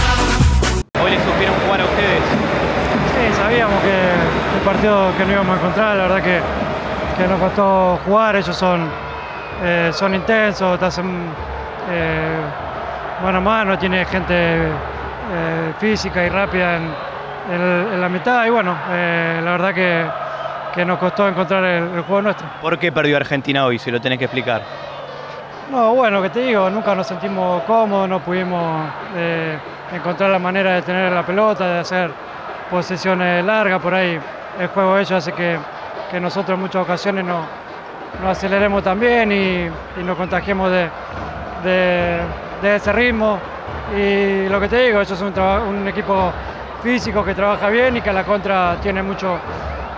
Hoy 1.02 1.10
les 1.10 1.20
supieron 1.20 1.56
jugar 1.64 1.80
a 1.80 1.84
ustedes. 1.84 2.22
Sí, 3.10 3.36
sabíamos 3.36 3.82
que 3.82 3.90
el 3.90 4.64
partido 4.64 5.08
partido 5.08 5.18
que 5.18 5.24
no 5.24 5.32
íbamos 5.32 5.56
a 5.56 5.58
encontrar, 5.60 5.96
la 5.96 6.02
verdad 6.04 6.22
que, 6.22 6.69
que 7.16 7.26
nos 7.28 7.38
costó 7.38 7.98
jugar, 8.04 8.36
ellos 8.36 8.56
son, 8.56 8.88
eh, 9.62 9.90
son 9.92 10.14
intensos, 10.14 10.78
te 10.78 10.84
hacen 10.86 11.34
eh, 11.90 12.40
mano 13.22 13.38
a 13.38 13.40
mano, 13.40 13.78
tiene 13.78 14.04
gente 14.06 14.32
eh, 14.32 15.72
física 15.78 16.24
y 16.24 16.28
rápida 16.28 16.76
en, 16.76 16.82
en- 17.52 17.92
en 17.94 18.00
la 18.00 18.08
mitad 18.08 18.46
y 18.46 18.50
bueno, 18.50 18.74
eh, 18.90 19.40
la 19.44 19.50
verdad 19.52 19.74
que, 19.74 20.06
que 20.74 20.84
nos 20.84 20.98
costó 20.98 21.28
encontrar 21.28 21.64
el, 21.64 21.94
el 21.94 22.02
juego 22.02 22.22
nuestro. 22.22 22.46
¿Por 22.60 22.78
qué 22.78 22.90
perdió 22.92 23.16
Argentina 23.16 23.64
hoy? 23.66 23.78
Se 23.78 23.90
lo 23.90 24.00
tenés 24.00 24.18
que 24.18 24.24
explicar. 24.24 24.62
No, 25.70 25.94
bueno, 25.94 26.20
que 26.22 26.30
te 26.30 26.40
digo, 26.40 26.68
nunca 26.68 26.94
nos 26.96 27.06
sentimos 27.06 27.62
cómodos, 27.62 28.08
no 28.08 28.18
pudimos 28.20 28.82
encontrar 29.94 30.30
la 30.30 30.38
manera 30.40 30.72
de 30.74 30.82
tener 30.82 31.12
la 31.12 31.22
pelota, 31.22 31.64
de 31.74 31.78
hacer 31.80 32.10
posesiones 32.70 33.44
largas, 33.44 33.80
por 33.80 33.94
ahí 33.94 34.18
el 34.58 34.66
juego 34.68 34.96
de 34.96 35.02
ellos 35.02 35.12
hace 35.12 35.32
que, 35.32 35.58
que 36.10 36.20
nosotros 36.20 36.56
en 36.56 36.60
muchas 36.60 36.82
ocasiones 36.82 37.24
no, 37.24 37.40
nos 38.22 38.30
aceleremos 38.32 38.82
también 38.82 39.30
y, 39.32 39.66
y 40.00 40.04
nos 40.04 40.16
contagiemos 40.16 40.70
de, 40.70 40.88
de- 41.64 42.20
de 42.62 42.76
ese 42.76 42.92
ritmo. 42.92 43.38
Y 43.96 44.48
lo 44.48 44.60
que 44.60 44.68
te 44.68 44.86
digo, 44.86 45.00
ellos 45.00 45.18
son 45.18 45.32
un, 45.68 45.88
equipo 45.88 46.32
físico 46.82 47.24
que 47.24 47.34
trabaja 47.34 47.68
bien 47.68 47.96
y 47.96 48.00
que 48.00 48.10
a 48.10 48.12
la 48.12 48.24
contra 48.24 48.76
tiene 48.82 49.02
mucho, 49.02 49.38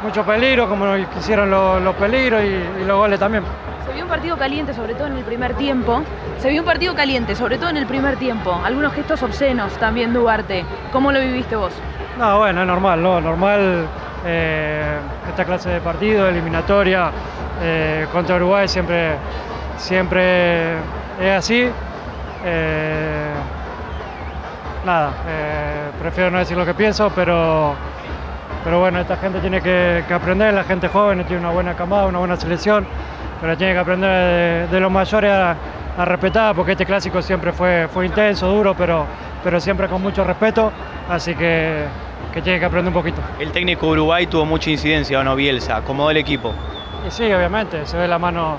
mucho 0.03 0.25
peligro, 0.25 0.69
como 0.69 0.87
quisieron 1.15 1.51
los, 1.51 1.81
los 1.83 1.95
peligros 1.97 2.43
y- 2.43 2.83
y 2.83 2.85
los 2.85 2.97
goles 2.99 3.19
también. 3.19 3.45
Se 3.87 3.93
vio 3.93 4.05
un 4.05 4.09
partido 4.09 4.37
caliente, 4.37 4.73
sobre 4.75 4.95
todo 4.95 5.07
en 5.09 5.17
el 5.17 5.25
primer 5.25 5.55
tiempo. 5.55 6.03
Se 6.39 6.49
vio 6.51 6.61
un 6.63 6.67
partido 6.67 6.95
caliente, 6.95 7.35
sobre 7.35 7.59
todo 7.59 7.71
en 7.71 7.77
el 7.77 7.87
primer 7.87 8.17
tiempo. 8.17 8.61
Algunos 8.65 8.93
gestos 8.93 9.23
obscenos 9.23 9.73
también, 9.79 10.13
Duarte. 10.13 10.65
¿Cómo 10.93 11.11
lo 11.11 11.21
viviste 11.21 11.57
vos? 11.57 11.73
No, 12.19 12.39
bueno, 12.39 12.61
es 12.63 12.67
normal, 12.67 13.03
¿no? 13.03 13.21
Normal 13.21 13.87
eh, 14.25 14.99
esta 15.29 15.45
clase 15.45 15.71
de 15.71 15.81
partido, 15.81 16.29
eliminatoria, 16.29 17.11
eh, 17.63 18.07
contra 18.13 18.37
Uruguay 18.37 18.69
siempre, 18.69 19.17
siempre 19.77 20.73
es 21.21 21.31
así. 21.37 21.69
Eh, 22.45 23.33
nada, 24.85 25.11
eh, 25.29 25.91
prefiero 26.01 26.31
no 26.31 26.39
decir 26.39 26.57
lo 26.57 26.65
que 26.65 26.75
pienso, 26.75 27.11
pero, 27.15 27.75
pero 28.65 28.81
bueno, 28.81 29.01
esta 29.01 29.17
gente 29.17 29.41
tiene 29.41 29.61
que, 29.61 30.05
aprender, 30.13 30.53
la 30.55 30.65
gente 30.65 30.89
joven 30.89 31.25
tiene 31.25 31.41
una 31.41 31.51
buena 31.51 31.75
camada, 31.75 32.07
una 32.07 32.19
buena 32.19 32.37
selección, 32.37 32.87
pero 33.41 33.57
tiene 33.57 33.75
que 33.75 33.79
aprender 33.79 34.11
de, 34.11 34.75
de 34.75 34.81
los 34.81 34.91
mayores 34.91 35.31
a, 35.33 35.57
a 35.97 36.05
respetar, 36.05 36.55
porque 36.55 36.73
este 36.73 36.87
clásico 36.87 37.23
siempre 37.23 37.53
fue, 37.53 37.89
fue 37.93 38.07
intenso, 38.07 38.49
duro, 38.49 38.75
pero, 38.75 39.07
pero 39.45 39.61
siempre 39.61 39.89
con 39.89 40.03
mucho 40.03 40.25
respeto, 40.25 40.73
así 41.09 41.35
que, 41.35 41.85
que 42.33 42.41
tiene 42.43 42.59
que 42.59 42.65
aprender 42.65 42.89
un 42.89 42.95
poquito. 42.95 43.21
El 43.39 43.53
técnico 43.53 43.89
Uruguay 43.89 44.27
tuvo 44.27 44.45
mucha 44.47 44.71
incidencia, 44.71 45.19
¿o 45.21 45.25
no, 45.25 45.37
Bielsa? 45.37 45.77
Acomodó 45.77 46.11
el 46.11 46.17
equipo. 46.17 46.55
Y 47.07 47.11
sí, 47.11 47.25
obviamente, 47.33 47.85
se 47.87 47.97
ve 47.97 48.09
la 48.09 48.19
mano 48.19 48.59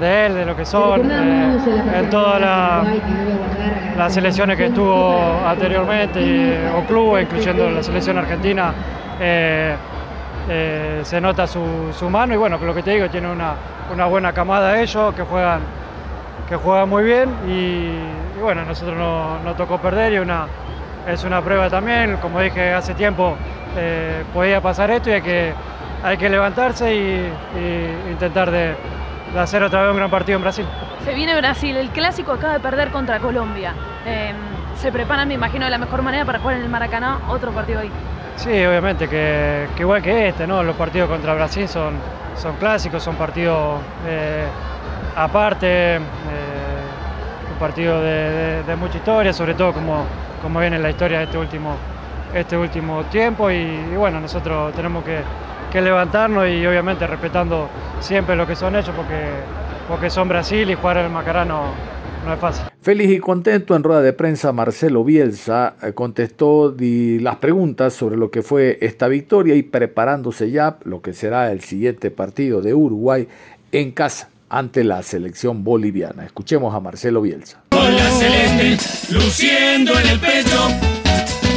de 0.00 0.26
él, 0.26 0.34
de 0.34 0.44
lo 0.44 0.54
que 0.56 0.64
son, 0.64 1.10
eh, 1.10 1.56
en 1.94 2.10
todas 2.10 2.40
la- 2.40 2.84
las 3.96 4.12
selecciones 4.12 4.56
que 4.56 4.66
estuvo 4.66 5.40
anteriormente, 5.46 6.20
y- 6.20 6.68
o 6.76 6.82
clubes, 6.84 7.22
incluyendo 7.24 7.70
la 7.70 7.82
selección 7.82 8.18
argentina, 8.18 8.74
eh, 9.20 9.76
eh, 10.48 11.00
se 11.04 11.20
nota 11.20 11.46
su, 11.46 11.94
su 11.96 12.10
mano 12.10 12.34
y 12.34 12.36
bueno, 12.36 12.58
que 12.58 12.66
lo 12.66 12.74
que 12.74 12.82
te 12.82 12.90
digo, 12.90 13.08
tiene 13.08 13.30
una, 13.30 13.54
una 13.92 14.06
buena 14.06 14.32
camada 14.32 14.80
ellos, 14.80 15.14
que 15.14 15.22
juegan, 15.22 15.60
que 16.48 16.56
juegan 16.56 16.88
muy 16.88 17.04
bien 17.04 17.30
y, 17.46 18.36
y 18.36 18.40
bueno, 18.42 18.62
a 18.62 18.64
nosotros 18.64 18.98
no, 18.98 19.38
nos 19.38 19.56
tocó 19.56 19.78
perder 19.78 20.12
y 20.14 20.18
una, 20.18 20.46
es 21.06 21.24
una 21.24 21.42
prueba 21.42 21.68
también, 21.70 22.16
como 22.18 22.40
dije 22.40 22.72
hace 22.72 22.94
tiempo, 22.94 23.36
eh, 23.76 24.24
podía 24.32 24.60
pasar 24.60 24.90
esto 24.90 25.10
y 25.10 25.14
hay 25.14 25.22
que, 25.22 25.52
hay 26.02 26.16
que 26.16 26.28
levantarse 26.28 26.94
y, 26.94 27.32
y 27.58 28.10
intentar 28.10 28.50
de, 28.50 28.74
de 29.32 29.40
hacer 29.40 29.62
otra 29.62 29.82
vez 29.82 29.90
un 29.90 29.96
gran 29.98 30.10
partido 30.10 30.36
en 30.36 30.42
Brasil. 30.42 30.66
Se 31.04 31.12
viene 31.14 31.36
Brasil, 31.36 31.76
el 31.76 31.90
clásico 31.90 32.32
acaba 32.32 32.54
de 32.54 32.60
perder 32.60 32.90
contra 32.90 33.18
Colombia. 33.18 33.74
Eh, 34.06 34.32
se 34.76 34.90
preparan, 34.90 35.28
me 35.28 35.34
imagino, 35.34 35.64
de 35.64 35.70
la 35.70 35.78
mejor 35.78 36.02
manera 36.02 36.24
para 36.24 36.38
jugar 36.38 36.56
en 36.56 36.62
el 36.62 36.68
Maracaná 36.68 37.18
otro 37.28 37.52
partido 37.52 37.80
ahí. 37.80 37.90
Sí, 38.36 38.64
obviamente, 38.64 39.08
que, 39.08 39.68
que 39.76 39.82
igual 39.82 40.02
que 40.02 40.28
este, 40.28 40.46
¿no? 40.46 40.62
Los 40.62 40.74
partidos 40.76 41.08
contra 41.08 41.34
Brasil 41.34 41.68
son, 41.68 41.94
son 42.36 42.56
clásicos, 42.56 43.02
son 43.02 43.14
partidos 43.16 43.80
eh, 44.06 44.46
aparte, 45.16 46.00
un 47.54 47.60
partido 47.60 48.02
de, 48.02 48.76
mucha 48.76 48.98
historia, 48.98 49.32
sobre 49.32 49.54
todo 49.54 49.72
como, 49.72 50.04
como 50.42 50.60
viene 50.60 50.78
la 50.78 50.90
historia 50.90 51.18
de 51.18 51.24
este 51.24 51.38
último, 51.38 51.76
este 52.34 52.56
último 52.56 53.04
tiempo. 53.04 53.50
Y, 53.50 53.94
bueno, 53.96 54.20
nosotros 54.20 54.74
tenemos 54.74 55.04
que, 55.04 55.22
levantarnos 55.80 56.46
y 56.48 56.64
obviamente 56.64 57.04
respetando 57.04 57.68
siempre 57.98 58.36
lo 58.36 58.46
que 58.46 58.54
son 58.54 58.76
ellos, 58.76 58.92
porque, 58.94 59.24
porque 59.88 60.08
son 60.08 60.28
Brasil 60.28 60.70
y 60.70 60.74
jugar 60.76 60.98
en 60.98 61.06
el 61.06 61.10
Macará 61.10 61.44
no, 61.44 61.64
es 62.32 62.38
fácil. 62.38 62.66
Feliz 62.80 63.10
y 63.10 63.18
contento 63.18 63.74
en 63.74 63.82
rueda 63.82 64.00
de 64.00 64.12
prensa, 64.12 64.52
Marcelo 64.52 65.02
Bielsa 65.02 65.74
eh, 65.82 65.92
contestó 65.92 66.72
las 66.78 67.36
preguntas 67.36 67.92
sobre 67.92 68.16
lo 68.16 68.30
que 68.30 68.42
fue 68.42 68.78
esta 68.82 69.08
victoria 69.08 69.56
y 69.56 69.64
preparándose 69.64 70.52
ya 70.52 70.76
lo 70.84 71.02
que 71.02 71.12
será 71.12 71.50
el 71.50 71.60
siguiente 71.60 72.12
partido 72.12 72.62
de 72.62 72.72
Uruguay 72.72 73.26
en 73.72 73.90
casa 73.90 74.28
ante 74.54 74.84
la 74.84 75.02
selección 75.02 75.64
boliviana. 75.64 76.24
Escuchemos 76.24 76.72
a 76.72 76.78
Marcelo 76.78 77.22
Bielsa. 77.22 77.60
Con 77.70 77.96
la 77.96 78.08
celeste 78.12 78.78
luciendo 79.10 79.98
en 79.98 80.06
el 80.06 80.20
pecho, 80.20 80.68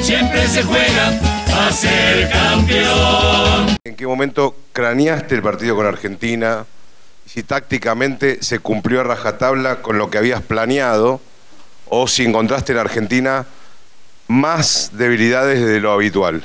siempre 0.02 0.48
se 0.48 0.64
juega 0.64 1.10
a 1.10 1.72
ser 1.72 2.28
campeón. 2.32 3.78
¿En 3.84 3.96
qué 3.96 4.08
momento 4.08 4.56
craneaste 4.74 5.36
el 5.36 5.44
partido 5.44 5.76
con 5.76 5.86
Argentina? 5.86 6.66
Si 7.28 7.44
tácticamente 7.44 8.42
se 8.42 8.58
cumplió 8.58 9.02
a 9.02 9.04
rajatabla 9.04 9.84
con 9.84 10.00
lo 10.00 10.10
que 10.10 10.18
habías 10.18 10.42
planeado 10.42 11.22
o 11.90 12.08
si 12.08 12.26
encontraste 12.26 12.72
en 12.72 12.80
Argentina 12.80 13.46
más 14.28 14.90
debilidades 14.94 15.64
de 15.64 15.80
lo 15.80 15.92
habitual. 15.92 16.44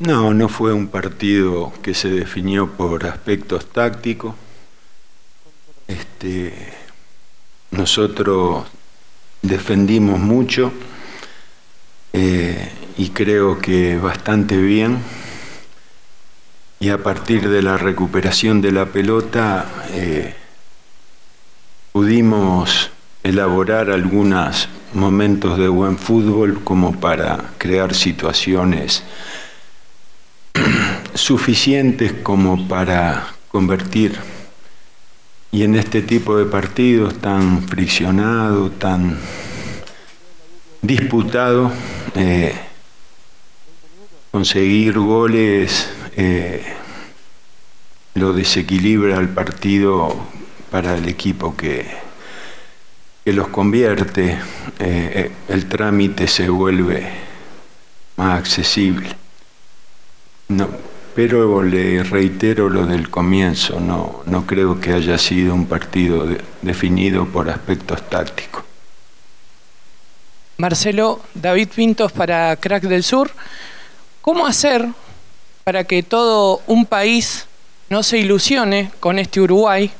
No, 0.00 0.32
no 0.32 0.48
fue 0.48 0.72
un 0.72 0.86
partido 0.86 1.72
que 1.82 1.92
se 1.92 2.08
definió 2.08 2.70
por 2.70 3.04
aspectos 3.04 3.66
tácticos. 3.66 4.32
Este, 5.88 6.54
nosotros 7.72 8.64
defendimos 9.42 10.20
mucho 10.20 10.72
eh, 12.12 12.70
y 12.96 13.10
creo 13.10 13.58
que 13.58 13.98
bastante 13.98 14.56
bien. 14.56 14.98
Y 16.78 16.90
a 16.90 17.02
partir 17.02 17.48
de 17.48 17.60
la 17.60 17.76
recuperación 17.76 18.60
de 18.60 18.70
la 18.70 18.86
pelota 18.86 19.66
eh, 19.90 20.32
pudimos 21.90 22.92
elaborar 23.24 23.90
algunos 23.90 24.68
momentos 24.94 25.58
de 25.58 25.66
buen 25.66 25.98
fútbol 25.98 26.62
como 26.62 27.00
para 27.00 27.50
crear 27.58 27.96
situaciones 27.96 29.02
suficientes 31.18 32.12
como 32.22 32.68
para 32.68 33.34
convertir. 33.50 34.18
Y 35.50 35.62
en 35.62 35.76
este 35.76 36.02
tipo 36.02 36.36
de 36.36 36.44
partidos 36.44 37.14
tan 37.18 37.66
friccionado, 37.66 38.70
tan 38.70 39.18
disputado, 40.82 41.72
eh, 42.14 42.54
conseguir 44.30 44.98
goles 44.98 45.90
eh, 46.16 46.62
lo 48.14 48.32
desequilibra 48.32 49.18
el 49.18 49.28
partido 49.28 50.14
para 50.70 50.96
el 50.96 51.08
equipo 51.08 51.56
que, 51.56 51.86
que 53.24 53.32
los 53.32 53.48
convierte, 53.48 54.38
eh, 54.78 55.32
el 55.48 55.66
trámite 55.66 56.26
se 56.28 56.48
vuelve 56.48 57.10
más 58.16 58.38
accesible. 58.38 59.08
No, 60.48 60.68
pero 61.18 61.64
le 61.64 62.04
reitero 62.04 62.68
lo 62.68 62.86
del 62.86 63.10
comienzo, 63.10 63.80
no, 63.80 64.22
no 64.26 64.46
creo 64.46 64.80
que 64.80 64.92
haya 64.92 65.18
sido 65.18 65.52
un 65.52 65.66
partido 65.66 66.24
de- 66.24 66.40
definido 66.62 67.26
por 67.26 67.50
aspectos 67.50 68.08
tácticos. 68.08 68.62
Marcelo, 70.58 71.20
David 71.34 71.70
Pintos 71.74 72.12
para 72.12 72.54
Crack 72.54 72.84
del 72.84 73.02
Sur. 73.02 73.32
¿Cómo 74.20 74.46
hacer 74.46 74.86
para 75.64 75.82
que 75.82 76.04
todo 76.04 76.62
un 76.68 76.86
país 76.86 77.46
no 77.90 78.04
se 78.04 78.18
ilusione 78.18 78.92
con 79.00 79.18
este 79.18 79.40
Uruguay 79.40 79.90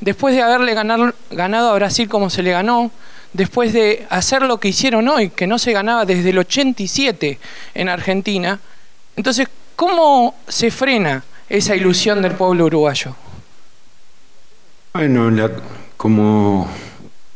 después 0.00 0.34
de 0.34 0.40
haberle 0.40 0.72
ganar- 0.72 1.14
ganado 1.30 1.68
a 1.68 1.74
Brasil 1.74 2.08
como 2.08 2.30
se 2.30 2.42
le 2.42 2.50
ganó, 2.52 2.90
después 3.34 3.74
de 3.74 4.06
hacer 4.08 4.40
lo 4.40 4.58
que 4.58 4.68
hicieron 4.68 5.06
hoy, 5.08 5.28
que 5.28 5.46
no 5.46 5.58
se 5.58 5.72
ganaba 5.72 6.06
desde 6.06 6.30
el 6.30 6.38
87 6.38 7.38
en 7.74 7.90
Argentina? 7.90 8.58
Entonces, 9.16 9.48
¿cómo 9.86 10.36
se 10.46 10.70
frena 10.70 11.24
esa 11.48 11.74
ilusión 11.74 12.22
del 12.22 12.34
pueblo 12.34 12.66
uruguayo? 12.66 13.16
Bueno, 14.94 15.28
la- 15.28 15.50
como 15.96 16.68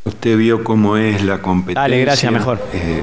usted 0.04 0.36
vio 0.36 0.62
cómo 0.62 0.96
es 0.96 1.24
la 1.24 1.38
competencia. 1.42 1.82
Dale, 1.82 2.00
gracias, 2.02 2.30
mejor. 2.32 2.64
eh, 2.72 3.02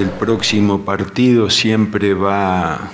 el 0.00 0.10
próximo 0.10 0.84
partido 0.84 1.48
siempre 1.50 2.14
va 2.14 2.90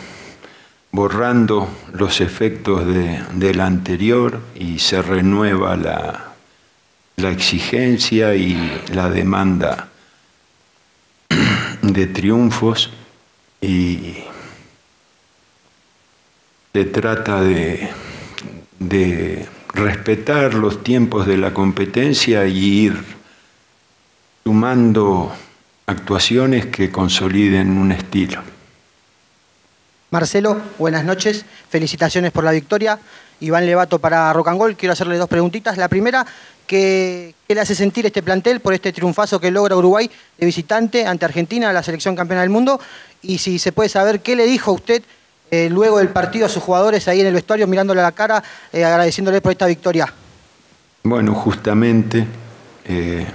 borrando 0.93 1.67
los 1.95 2.21
efectos 2.21 2.85
de, 2.87 3.23
del 3.33 3.61
anterior 3.63 4.39
y 4.55 4.81
se 4.81 5.01
renueva 5.01 5.77
la, 5.79 6.25
la 7.17 7.31
exigencia 7.31 8.35
y 8.35 8.83
la 8.93 9.09
demanda 9.09 9.89
de 11.81 12.07
triunfos 12.07 12.91
y 13.63 14.25
se 16.73 16.85
trata 16.85 17.41
de, 17.41 17.89
de 18.79 19.47
respetar 19.75 20.55
los 20.55 20.85
tiempos 20.85 21.27
de 21.27 21.37
la 21.37 21.53
competencia 21.53 22.47
y 22.47 22.59
ir 22.59 23.05
sumando 24.45 25.33
actuaciones 25.87 26.67
que 26.67 26.91
consoliden 26.91 27.77
un 27.77 27.93
estilo. 27.93 28.43
Marcelo, 30.11 30.61
buenas 30.79 31.05
noches, 31.05 31.45
felicitaciones 31.69 32.33
por 32.33 32.45
la 32.45 32.51
victoria. 32.53 32.99
Iván 33.41 33.65
Levato 33.65 33.99
para 33.99 34.33
Rocangol, 34.33 34.77
quiero 34.77 34.93
hacerle 34.93 35.17
dos 35.17 35.29
preguntitas. 35.29 35.77
La 35.77 35.89
primera, 35.89 36.27
¿qué, 36.67 37.35
le 37.49 37.61
hace 37.61 37.75
sentir 37.75 38.07
este 38.07 38.23
plantel 38.23 38.61
por 38.61 38.75
este 38.75 38.93
triunfazo 38.93 39.41
que 39.41 39.51
logra 39.51 39.77
Uruguay 39.77 40.11
de 40.37 40.47
visitante 40.47 41.07
ante 41.07 41.25
Argentina, 41.25 41.73
la 41.73 41.83
selección 41.83 42.17
campeona 42.17 42.43
del 42.43 42.51
mundo? 42.51 42.81
Y 43.23 43.39
si 43.39 43.59
se 43.59 43.73
puede 43.73 43.89
saber, 43.89 44.21
¿qué 44.21 44.37
le 44.37 44.47
dijo 44.47 44.73
usted 44.73 45.03
eh, 45.51 45.69
luego 45.71 45.99
del 45.99 46.09
partido 46.09 46.47
a 46.47 46.49
sus 46.49 46.63
jugadores 46.63 47.09
ahí 47.09 47.21
en 47.21 47.27
el 47.27 47.35
vestuario, 47.35 47.67
mirándole 47.67 48.01
a 48.01 48.05
la 48.05 48.13
cara, 48.13 48.43
eh, 48.73 48.85
agradeciéndole 48.85 49.41
por 49.41 49.53
esta 49.53 49.67
victoria? 49.67 50.13
Bueno, 51.03 51.35
justamente 51.35 52.27
eh, 52.85 53.27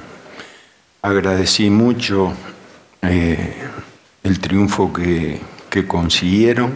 agradecí 1.01 1.69
mucho 1.69 2.33
el 3.01 4.39
triunfo 4.39 4.91
que, 4.91 5.39
que 5.69 5.87
consiguieron 5.87 6.75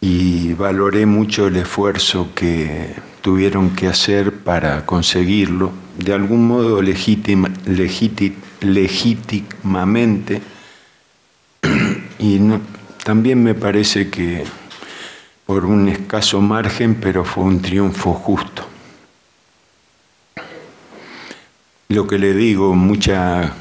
y 0.00 0.52
valoré 0.54 1.06
mucho 1.06 1.46
el 1.46 1.56
esfuerzo 1.56 2.28
que 2.34 2.94
tuvieron 3.20 3.70
que 3.70 3.86
hacer 3.86 4.32
para 4.32 4.84
conseguirlo, 4.86 5.72
de 5.98 6.12
algún 6.14 6.46
modo 6.48 6.80
legítimamente, 6.82 8.02
y 12.18 12.40
también 13.10 13.42
me 13.42 13.56
parece 13.56 14.08
que 14.08 14.44
por 15.44 15.64
un 15.64 15.88
escaso 15.88 16.40
margen, 16.40 16.94
pero 16.94 17.24
fue 17.24 17.42
un 17.42 17.60
triunfo 17.60 18.14
justo. 18.14 18.64
Lo 21.88 22.06
que 22.06 22.20
le 22.20 22.34
digo, 22.34 22.76
mucha, 22.76 23.52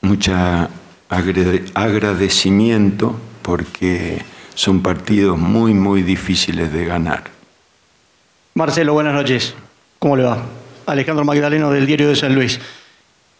mucha 0.00 0.68
agradecimiento 1.08 3.14
porque 3.42 4.24
son 4.56 4.82
partidos 4.82 5.38
muy, 5.38 5.72
muy 5.72 6.02
difíciles 6.02 6.72
de 6.72 6.86
ganar. 6.86 7.30
Marcelo, 8.54 8.94
buenas 8.94 9.14
noches. 9.14 9.54
¿Cómo 10.00 10.16
le 10.16 10.24
va? 10.24 10.42
Alejandro 10.86 11.24
Magdaleno 11.24 11.70
del 11.70 11.86
Diario 11.86 12.08
de 12.08 12.16
San 12.16 12.34
Luis. 12.34 12.58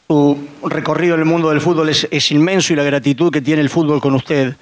Su 0.07 0.47
recorrido 0.63 1.15
en 1.15 1.23
el 1.23 1.27
mundo 1.27 1.51
del 1.51 1.61
fútbol 1.61 1.89
es, 1.89 2.31
inmenso 2.31 2.73
y 2.73 2.77
la 2.77 2.85
gratitud 2.85 3.33
que 3.33 3.43
tiene 3.43 3.63
el 3.63 3.69
fútbol 3.69 4.01
con 4.01 4.15
usted. 4.15 4.55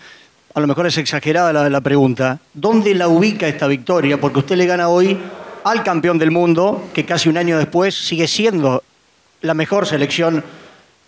A 0.54 0.60
lo 0.60 0.66
mejor 0.66 0.86
es 0.86 0.96
exagerada 0.98 1.52
la, 1.68 1.80
pregunta. 1.80 2.38
¿Dónde 2.52 2.94
la 2.94 3.08
ubica 3.08 3.48
esta 3.48 3.66
victoria? 3.66 4.20
Porque 4.20 4.38
usted 4.38 4.56
le 4.56 4.66
gana 4.66 4.88
hoy 4.88 5.18
al 5.64 5.82
campeón 5.82 6.18
del 6.18 6.30
mundo, 6.30 6.90
que 6.94 7.04
casi 7.04 7.28
un 7.28 7.36
año 7.36 7.58
después 7.58 7.94
sigue 7.94 8.28
siendo 8.28 8.82
la 9.40 9.54
mejor 9.54 9.86
selección 9.86 10.44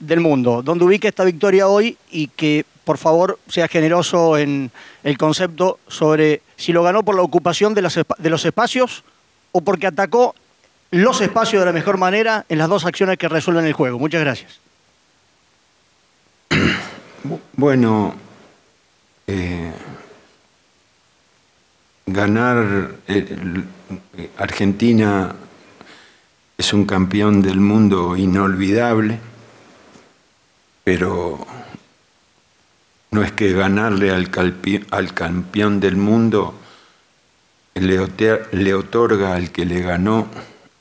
del 0.00 0.20
mundo. 0.20 0.62
¿Dónde 0.62 0.84
ubica 0.84 1.08
esta 1.08 1.24
victoria 1.24 1.68
hoy 1.68 1.96
y 2.10 2.28
que 2.28 2.64
por 2.86 2.98
favor, 2.98 3.40
sea 3.48 3.66
generoso 3.66 4.38
en 4.38 4.70
el 5.02 5.18
concepto 5.18 5.80
sobre 5.88 6.40
si 6.56 6.72
lo 6.72 6.84
ganó 6.84 7.02
por 7.02 7.16
la 7.16 7.22
ocupación 7.22 7.74
de, 7.74 7.82
los 7.82 8.44
espacios 8.44 9.02
o 9.50 9.60
porque 9.60 9.88
atacó 9.88 10.36
los 10.92 11.20
espacios 11.20 11.62
de 11.62 11.66
la 11.66 11.72
mejor 11.72 11.98
manera 11.98 12.46
en 12.48 12.58
las 12.58 12.68
dos 12.68 12.84
acciones 12.84 13.18
que 13.18 13.28
resuelven 13.28 13.66
el 13.66 13.72
juego. 13.72 13.98
Muchas 13.98 14.20
gracias. 14.20 14.60
Bueno, 17.54 18.14
eh, 19.26 19.72
ganar 22.06 22.90
eh, 23.08 23.64
Argentina 24.38 25.34
es 26.56 26.72
un 26.72 26.86
campeón 26.86 27.42
del 27.42 27.60
mundo 27.60 28.16
inolvidable, 28.16 29.18
pero 30.84 31.46
no 33.10 33.22
es 33.22 33.32
que 33.32 33.52
ganarle 33.52 34.10
al, 34.10 34.30
campeón 35.14 35.80
del 35.80 35.96
mundo 35.96 36.54
le, 37.74 38.74
otorga 38.74 39.34
al 39.34 39.50
que 39.50 39.64
le 39.64 39.80
ganó 39.80 40.28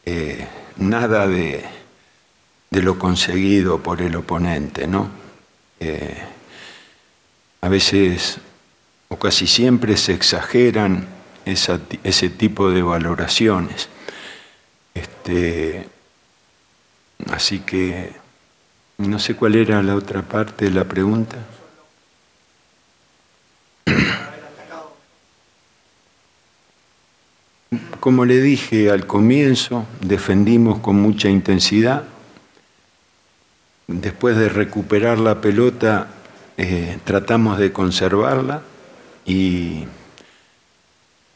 eh, 0.06 0.48
nada 0.78 1.28
de, 1.28 1.66
lo 2.72 3.00
conseguido 3.00 3.80
por 3.80 4.02
el 4.02 4.16
oponente, 4.16 4.88
¿no? 4.88 5.10
Eh, 5.80 6.35
a 7.66 7.70
veces 7.70 8.38
o 9.08 9.18
casi 9.18 9.48
siempre 9.48 9.98
se 9.98 10.14
exageran 10.14 11.08
ese 11.46 12.30
tipo 12.30 12.70
de 12.70 12.84
valoraciones. 12.84 13.90
Este, 14.94 15.88
así 17.32 17.62
que 17.62 18.14
no 19.00 19.18
sé 19.18 19.36
cuál 19.36 19.56
era 19.56 19.82
la 19.82 19.96
otra 19.96 20.22
parte 20.22 20.66
de 20.66 20.72
la 20.72 20.84
pregunta. 20.84 21.38
Como 28.00 28.26
le 28.26 28.42
dije 28.42 28.92
al 28.92 29.08
comienzo, 29.08 29.88
defendimos 30.02 30.82
con 30.82 30.98
mucha 30.98 31.30
intensidad. 31.30 32.04
Después 33.88 34.38
de 34.38 34.50
recuperar 34.50 35.18
la 35.18 35.42
pelota, 35.42 36.10
eh, 36.58 36.98
tratamos 37.04 37.58
de 37.58 37.72
conservarla 37.72 38.62
y 39.26 39.86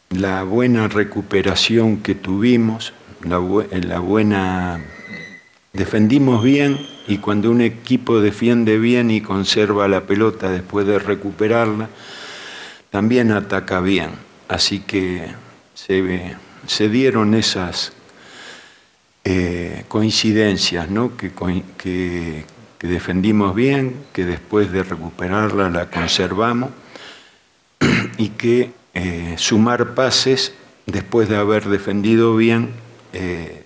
la 0.10 0.44
buena 0.44 0.88
recuperación 0.88 1.98
que 1.98 2.16
tuvimos, 2.16 2.94
la, 3.24 3.40
la 3.82 4.00
buena... 4.00 4.84
Defendimos 5.72 6.44
bien 6.44 6.80
y 7.08 7.20
cuando 7.20 7.52
un 7.52 7.62
equipo 7.62 8.22
defiende 8.22 8.80
bien 8.80 9.12
y 9.12 9.22
conserva 9.22 9.88
la 9.88 10.02
pelota 10.08 10.50
después 10.50 10.88
de 10.88 10.98
recuperarla, 10.98 11.90
también 12.90 13.32
ataca 13.32 13.80
bien. 13.80 14.10
Así 14.48 14.80
que 14.80 15.28
se, 15.76 16.36
se 16.66 16.90
dieron 16.90 17.36
esas 17.36 17.94
eh, 19.24 19.84
coincidencias, 19.88 20.90
¿no? 20.90 21.16
que, 21.16 22.46
defendimos 22.88 23.56
bien, 23.56 23.96
que 24.14 24.26
después 24.26 24.72
de 24.72 24.84
recuperarla 24.84 25.70
la 25.70 25.90
conservamos 25.90 26.70
y 28.18 28.30
que 28.30 28.72
eh, 28.94 29.36
sumar 29.38 29.94
pases 29.96 30.54
después 30.86 31.30
de 31.30 31.38
haber 31.38 31.68
defendido 31.68 32.36
bien 32.36 32.72
eh, 33.14 33.64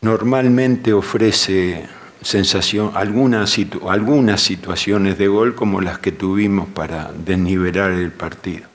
normalmente 0.00 0.92
ofrece 0.92 1.86
sensación, 2.22 2.92
algunas, 2.94 3.56
algunas 3.88 4.40
situaciones 4.40 5.18
de 5.18 5.28
gol 5.28 5.54
como 5.54 5.80
las 5.80 5.98
que 5.98 6.12
tuvimos 6.12 6.68
para 6.68 7.12
desnivelar 7.12 7.92
el 7.92 8.10
partido. 8.10 8.66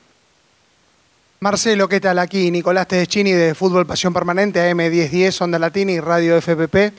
Marcelo, 1.40 1.90
¿qué 1.90 2.00
tal? 2.00 2.20
Aquí 2.20 2.52
Nicolás 2.52 2.88
Tedeschini 2.88 3.34
de 3.34 3.54
Fútbol 3.54 3.86
Pasión 3.86 4.14
Permanente, 4.14 4.72
AM1010, 4.72 5.42
Onda 5.42 5.60
Latina 5.60 5.92
y 5.92 6.00
Radio 6.00 6.38
FPP. 6.38 6.94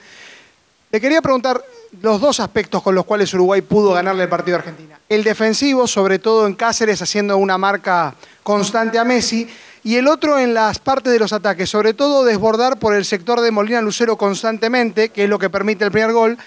Le 0.94 1.00
quería 1.00 1.20
preguntar 1.20 1.60
los 2.02 2.20
dos 2.20 2.38
aspectos 2.38 2.80
con 2.80 2.94
los 2.94 3.04
cuales 3.04 3.34
Uruguay 3.34 3.62
pudo 3.62 3.94
ganarle 3.94 4.22
el 4.22 4.28
partido 4.28 4.56
a 4.56 4.60
Argentina. 4.60 5.00
El 5.08 5.24
defensivo, 5.24 5.88
sobre 5.88 6.20
todo 6.20 6.46
en 6.46 6.54
Cáceres, 6.54 7.02
haciendo 7.02 7.36
una 7.36 7.58
marca 7.58 8.14
constante 8.44 8.96
a 8.96 9.02
Messi, 9.02 9.48
y 9.82 9.96
el 9.96 10.06
otro 10.06 10.38
en 10.38 10.54
las 10.54 10.78
partes 10.78 11.12
de 11.12 11.18
los 11.18 11.32
ataques, 11.32 11.68
sobre 11.68 11.94
todo 11.94 12.22
desbordar 12.22 12.78
por 12.78 12.94
el 12.94 13.04
sector 13.04 13.40
de 13.40 13.50
Molina 13.50 13.80
Lucero 13.80 14.16
constantemente, 14.16 15.08
que 15.08 15.24
es 15.24 15.28
lo 15.28 15.40
que 15.40 15.50
permite 15.50 15.84
el 15.84 15.90
primer 15.90 16.12
gol, 16.12 16.38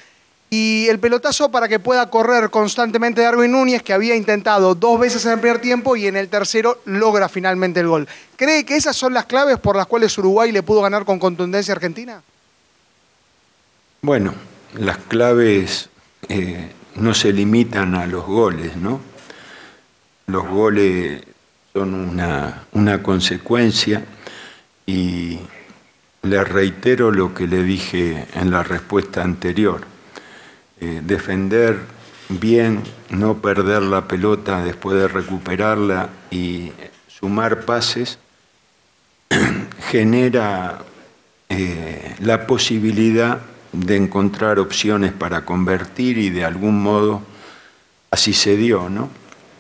y 0.50 0.88
el 0.88 1.00
pelotazo 1.00 1.52
para 1.52 1.68
que 1.68 1.80
pueda 1.80 2.10
correr 2.10 2.50
constantemente 2.50 3.24
Darwin 3.24 3.52
Núñez, 3.52 3.84
que 3.84 3.92
había 3.92 4.16
intentado 4.16 4.76
dos 4.76 4.98
veces 4.98 5.26
en 5.26 5.34
el 5.34 5.40
primer 5.42 5.60
tiempo 5.60 5.98
y 5.98 6.08
en 6.08 6.16
el 6.16 6.30
tercero 6.30 6.80
logra 6.86 7.28
finalmente 7.28 7.82
el 7.82 7.90
gol. 7.90 8.08
¿Cree 8.38 8.64
que 8.64 8.78
esas 8.78 8.96
son 8.96 9.14
las 9.14 9.26
claves 9.26 9.60
por 9.60 9.76
las 9.76 9.88
cuales 9.88 10.18
Uruguay 10.18 10.54
le 10.54 10.64
pudo 10.64 10.84
ganar 10.84 11.04
con 11.04 11.20
contundencia 11.20 11.74
a 11.74 11.76
Argentina? 11.76 12.22
Bueno, 14.02 14.34
las 14.76 14.98
claves 14.98 15.90
eh, 16.30 16.72
no 16.96 17.14
se 17.14 17.34
limitan 17.34 17.96
a 17.96 18.06
los 18.06 18.26
goles, 18.26 18.76
¿no? 18.76 19.02
Los 20.28 20.48
goles 20.48 21.24
son 21.74 21.94
una, 21.94 22.64
una 22.74 23.02
consecuencia 23.02 24.06
y 24.86 25.40
le 26.22 26.44
reitero 26.44 27.12
lo 27.12 27.34
que 27.34 27.48
le 27.48 27.64
dije 27.64 28.28
en 28.36 28.52
la 28.52 28.64
respuesta 28.64 29.24
anterior. 29.24 29.82
Eh, 30.80 31.02
defender 31.04 31.80
bien, 32.30 32.84
no 33.10 33.42
perder 33.42 33.82
la 33.82 34.08
pelota 34.08 34.64
después 34.64 34.98
de 35.00 35.08
recuperarla 35.08 36.10
y 36.30 36.72
sumar 37.08 37.66
pases, 37.66 38.20
genera 39.90 40.80
eh, 41.50 42.16
la 42.20 42.46
posibilidad 42.46 43.40
de 43.72 43.96
encontrar 43.96 44.60
opciones 44.60 45.12
para 45.12 45.46
convertir 45.46 46.18
y 46.18 46.30
de 46.30 46.46
algún 46.46 46.82
modo 46.82 47.22
así 48.12 48.34
se 48.34 48.56
dio, 48.56 48.90
¿no? 48.90 49.10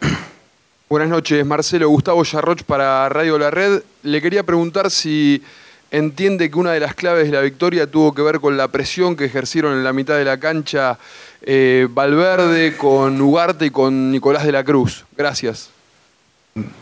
Buenas 0.89 1.09
noches, 1.09 1.45
Marcelo 1.45 1.89
Gustavo 1.89 2.23
Yarroch 2.23 2.63
para 2.63 3.07
Radio 3.09 3.37
La 3.37 3.51
Red. 3.51 3.81
Le 4.03 4.21
quería 4.21 4.43
preguntar 4.43 4.89
si 4.89 5.43
entiende 5.91 6.49
que 6.49 6.57
una 6.57 6.71
de 6.71 6.79
las 6.79 6.95
claves 6.95 7.25
de 7.25 7.31
la 7.31 7.41
victoria 7.41 7.89
tuvo 7.89 8.13
que 8.13 8.21
ver 8.21 8.39
con 8.39 8.57
la 8.57 8.67
presión 8.69 9.15
que 9.15 9.25
ejercieron 9.25 9.73
en 9.73 9.83
la 9.83 9.93
mitad 9.93 10.17
de 10.17 10.25
la 10.25 10.39
cancha 10.39 10.97
eh, 11.41 11.87
Valverde 11.89 12.75
con 12.77 13.19
Ugarte 13.21 13.67
y 13.67 13.69
con 13.69 14.11
Nicolás 14.11 14.45
de 14.45 14.51
la 14.51 14.63
Cruz. 14.63 15.05
Gracias. 15.15 15.69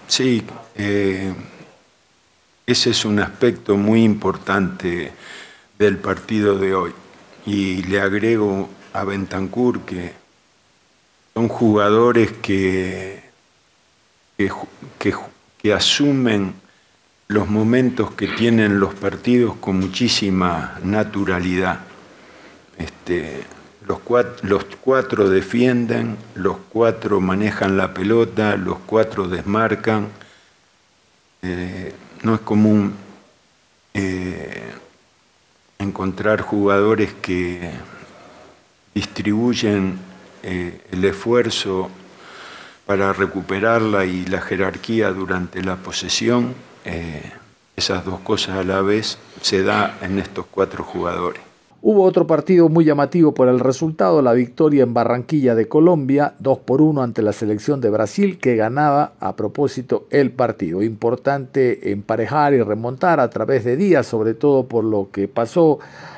Sí, 0.08 0.44
eh, 0.76 1.34
ese 2.66 2.90
es 2.92 3.06
un 3.06 3.20
aspecto 3.20 3.76
muy 3.76 4.04
importante 4.04 5.12
del 5.78 5.98
partido 5.98 6.58
de 6.58 6.74
hoy. 6.74 6.94
Y 7.46 7.84
le 7.84 8.02
agrego 8.02 8.70
a 8.94 9.04
Bentancur 9.04 9.82
que 9.82 10.14
son 11.34 11.48
jugadores 11.48 12.32
que 12.42 13.26
que, 14.38 15.74
asumen 15.74 16.54
los 17.28 17.50
momentos 17.50 18.12
que 18.12 18.28
tienen 18.28 18.80
los 18.80 18.94
partidos 18.94 19.56
con 19.56 19.80
muchísima 19.80 20.80
naturalidad. 20.84 21.80
Este, 22.78 23.44
los, 23.88 24.00
cuatro, 24.00 25.30
defienden, 25.30 26.18
los 26.36 26.58
cuatro 26.70 27.20
manejan 27.22 27.78
la 27.78 27.94
pelota, 27.94 28.58
los 28.58 28.78
cuatro 28.86 29.28
desmarcan. 29.28 30.10
Eh, 31.42 31.94
no 32.22 32.36
es 32.36 32.42
común 32.42 32.94
eh, 33.94 34.74
encontrar 35.80 36.42
jugadores 36.42 37.14
que 37.14 37.72
distribuyen 38.94 40.00
eh, 40.44 40.82
el 40.92 41.06
esfuerzo 41.06 41.90
para 42.86 43.14
recuperarla 43.14 44.06
y 44.06 44.26
la 44.26 44.42
jerarquía 44.42 45.12
durante 45.12 45.64
la 45.64 45.76
posesión, 45.76 46.54
eh, 46.86 47.32
esas 47.76 48.06
dos 48.06 48.20
cosas 48.22 48.58
a 48.58 48.64
la 48.64 48.82
vez 48.82 49.18
se 49.42 49.64
da 49.64 49.98
en 50.02 50.20
estos 50.20 50.46
cuatro 50.46 50.84
jugadores. 50.84 51.42
Hubo 51.88 52.02
otro 52.02 52.26
partido 52.26 52.68
muy 52.68 52.84
llamativo 52.84 53.36
por 53.36 53.48
el 53.48 53.60
resultado, 53.60 54.24
la 54.24 54.34
victoria 54.34 54.82
en 54.82 54.96
Barranquilla 54.96 55.54
de 55.54 55.68
Colombia, 55.68 56.34
2 56.40 56.58
por 56.66 56.82
1 56.82 57.04
ante 57.04 57.22
la 57.22 57.32
selección 57.32 57.80
de 57.80 57.92
Brasil, 57.92 58.40
que 58.40 58.56
ganaba 58.56 59.14
a 59.20 59.36
propósito 59.36 60.08
el 60.10 60.32
partido. 60.32 60.82
Importante 60.82 61.92
emparejar 61.92 62.56
y 62.56 62.64
remontar 62.64 63.20
a 63.20 63.30
través 63.30 63.66
de 63.66 63.78
días, 63.78 64.08
sobre 64.08 64.34
todo 64.34 64.68
por 64.68 64.84
lo 64.84 65.12
que 65.12 65.28
pasó 65.28 65.78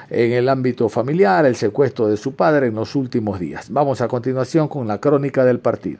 en 0.09 0.31
el 0.31 0.47
ámbito 0.47 0.87
familiar, 0.87 1.45
el 1.45 1.57
secuestro 1.57 2.07
de 2.07 2.15
su 2.15 2.33
padre 2.33 2.67
en 2.67 2.75
los 2.75 2.95
últimos 2.95 3.37
días. 3.37 3.69
Vamos 3.69 3.99
a 3.99 4.07
continuación 4.07 4.69
con 4.69 4.87
la 4.87 5.01
crónica 5.01 5.43
del 5.43 5.59
partido. 5.59 5.99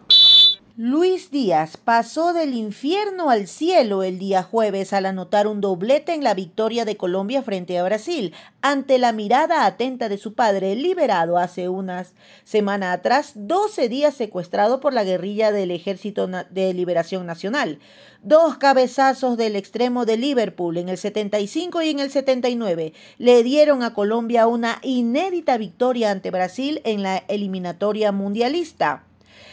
Luis 0.80 1.32
Díaz 1.32 1.76
pasó 1.76 2.34
del 2.34 2.54
infierno 2.54 3.32
al 3.32 3.48
cielo 3.48 4.04
el 4.04 4.20
día 4.20 4.44
jueves 4.44 4.94
al 4.94 5.08
anotar 5.08 5.48
un 5.48 5.60
doblete 5.60 6.14
en 6.14 6.24
la 6.24 6.36
victoria 6.36 6.86
de 6.86 6.96
Colombia 6.96 7.42
frente 7.42 7.80
a 7.80 7.84
Brasil, 7.84 8.36
ante 8.62 9.00
la 9.00 9.12
mirada 9.12 9.66
atenta 9.66 10.08
de 10.08 10.20
su 10.20 10.36
padre, 10.36 10.76
liberado 10.76 11.40
hace 11.40 11.68
unas 11.68 12.14
semanas 12.44 12.96
atrás, 12.96 13.32
12 13.34 13.90
días 13.90 14.14
secuestrado 14.14 14.80
por 14.80 14.94
la 14.94 15.04
guerrilla 15.04 15.52
del 15.52 15.72
Ejército 15.72 16.28
de 16.28 16.74
Liberación 16.76 17.26
Nacional. 17.26 17.80
Dos 18.22 18.60
cabezazos 18.60 19.36
del 19.36 19.56
extremo 19.56 20.06
de 20.06 20.18
Liverpool 20.18 20.78
en 20.78 20.90
el 20.90 21.00
75 21.00 21.82
y 21.82 21.90
en 21.90 22.00
el 22.00 22.12
79 22.12 22.94
le 23.18 23.42
dieron 23.42 23.82
a 23.82 23.96
Colombia 23.96 24.46
una 24.46 24.78
inédita 24.84 25.58
victoria 25.58 26.12
ante 26.12 26.30
Brasil 26.30 26.82
en 26.84 27.02
la 27.02 27.18
eliminatoria 27.28 28.12
mundialista. 28.12 29.07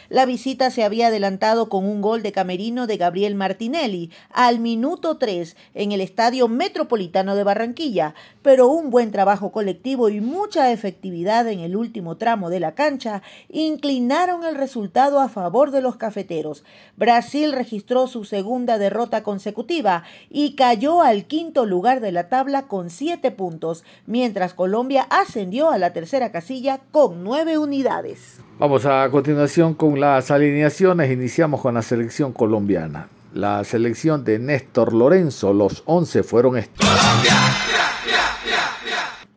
La 0.09 0.25
visita 0.25 0.69
se 0.69 0.83
había 0.83 1.07
adelantado 1.07 1.67
con 1.67 1.85
un 1.85 2.01
gol 2.01 2.21
de 2.21 2.31
camerino 2.31 2.85
de 2.85 2.97
Gabriel 2.97 3.33
Martinelli 3.33 4.11
al 4.29 4.59
minuto 4.59 5.17
3 5.17 5.55
en 5.73 5.91
el 5.91 6.01
Estadio 6.01 6.47
Metropolitano 6.47 7.35
de 7.35 7.43
Barranquilla, 7.43 8.13
pero 8.43 8.67
un 8.67 8.91
buen 8.91 9.11
trabajo 9.11 9.51
colectivo 9.51 10.09
y 10.09 10.21
mucha 10.21 10.71
efectividad 10.71 11.47
en 11.47 11.59
el 11.59 11.75
último 11.75 12.17
tramo 12.17 12.51
de 12.51 12.59
la 12.59 12.75
cancha 12.75 13.23
inclinaron 13.49 14.43
el 14.43 14.55
resultado 14.55 15.19
a 15.19 15.29
favor 15.29 15.71
de 15.71 15.81
los 15.81 15.95
cafeteros. 15.95 16.63
Brasil 16.97 17.51
registró 17.51 18.07
su 18.07 18.25
segunda 18.25 18.77
derrota 18.77 19.23
consecutiva 19.23 20.03
y 20.29 20.55
cayó 20.55 21.01
al 21.01 21.25
quinto 21.25 21.65
lugar 21.65 21.99
de 21.99 22.11
la 22.11 22.29
tabla 22.29 22.67
con 22.67 22.89
siete 22.89 23.31
puntos, 23.31 23.83
mientras 24.05 24.53
Colombia 24.53 25.07
ascendió 25.09 25.71
a 25.71 25.77
la 25.77 25.93
tercera 25.93 26.31
casilla 26.31 26.81
con 26.91 27.23
nueve 27.23 27.57
unidades. 27.57 28.39
Vamos 28.57 28.85
a 28.85 29.09
continuación 29.09 29.73
con 29.73 29.94
las 29.99 30.31
alineaciones. 30.31 31.11
Iniciamos 31.11 31.61
con 31.61 31.73
la 31.73 31.81
selección 31.81 32.33
colombiana. 32.33 33.09
La 33.33 33.63
selección 33.63 34.23
de 34.23 34.39
Néstor 34.39 34.93
Lorenzo, 34.93 35.53
los 35.53 35.83
11 35.85 36.23
fueron 36.23 36.57
estos. 36.57 36.87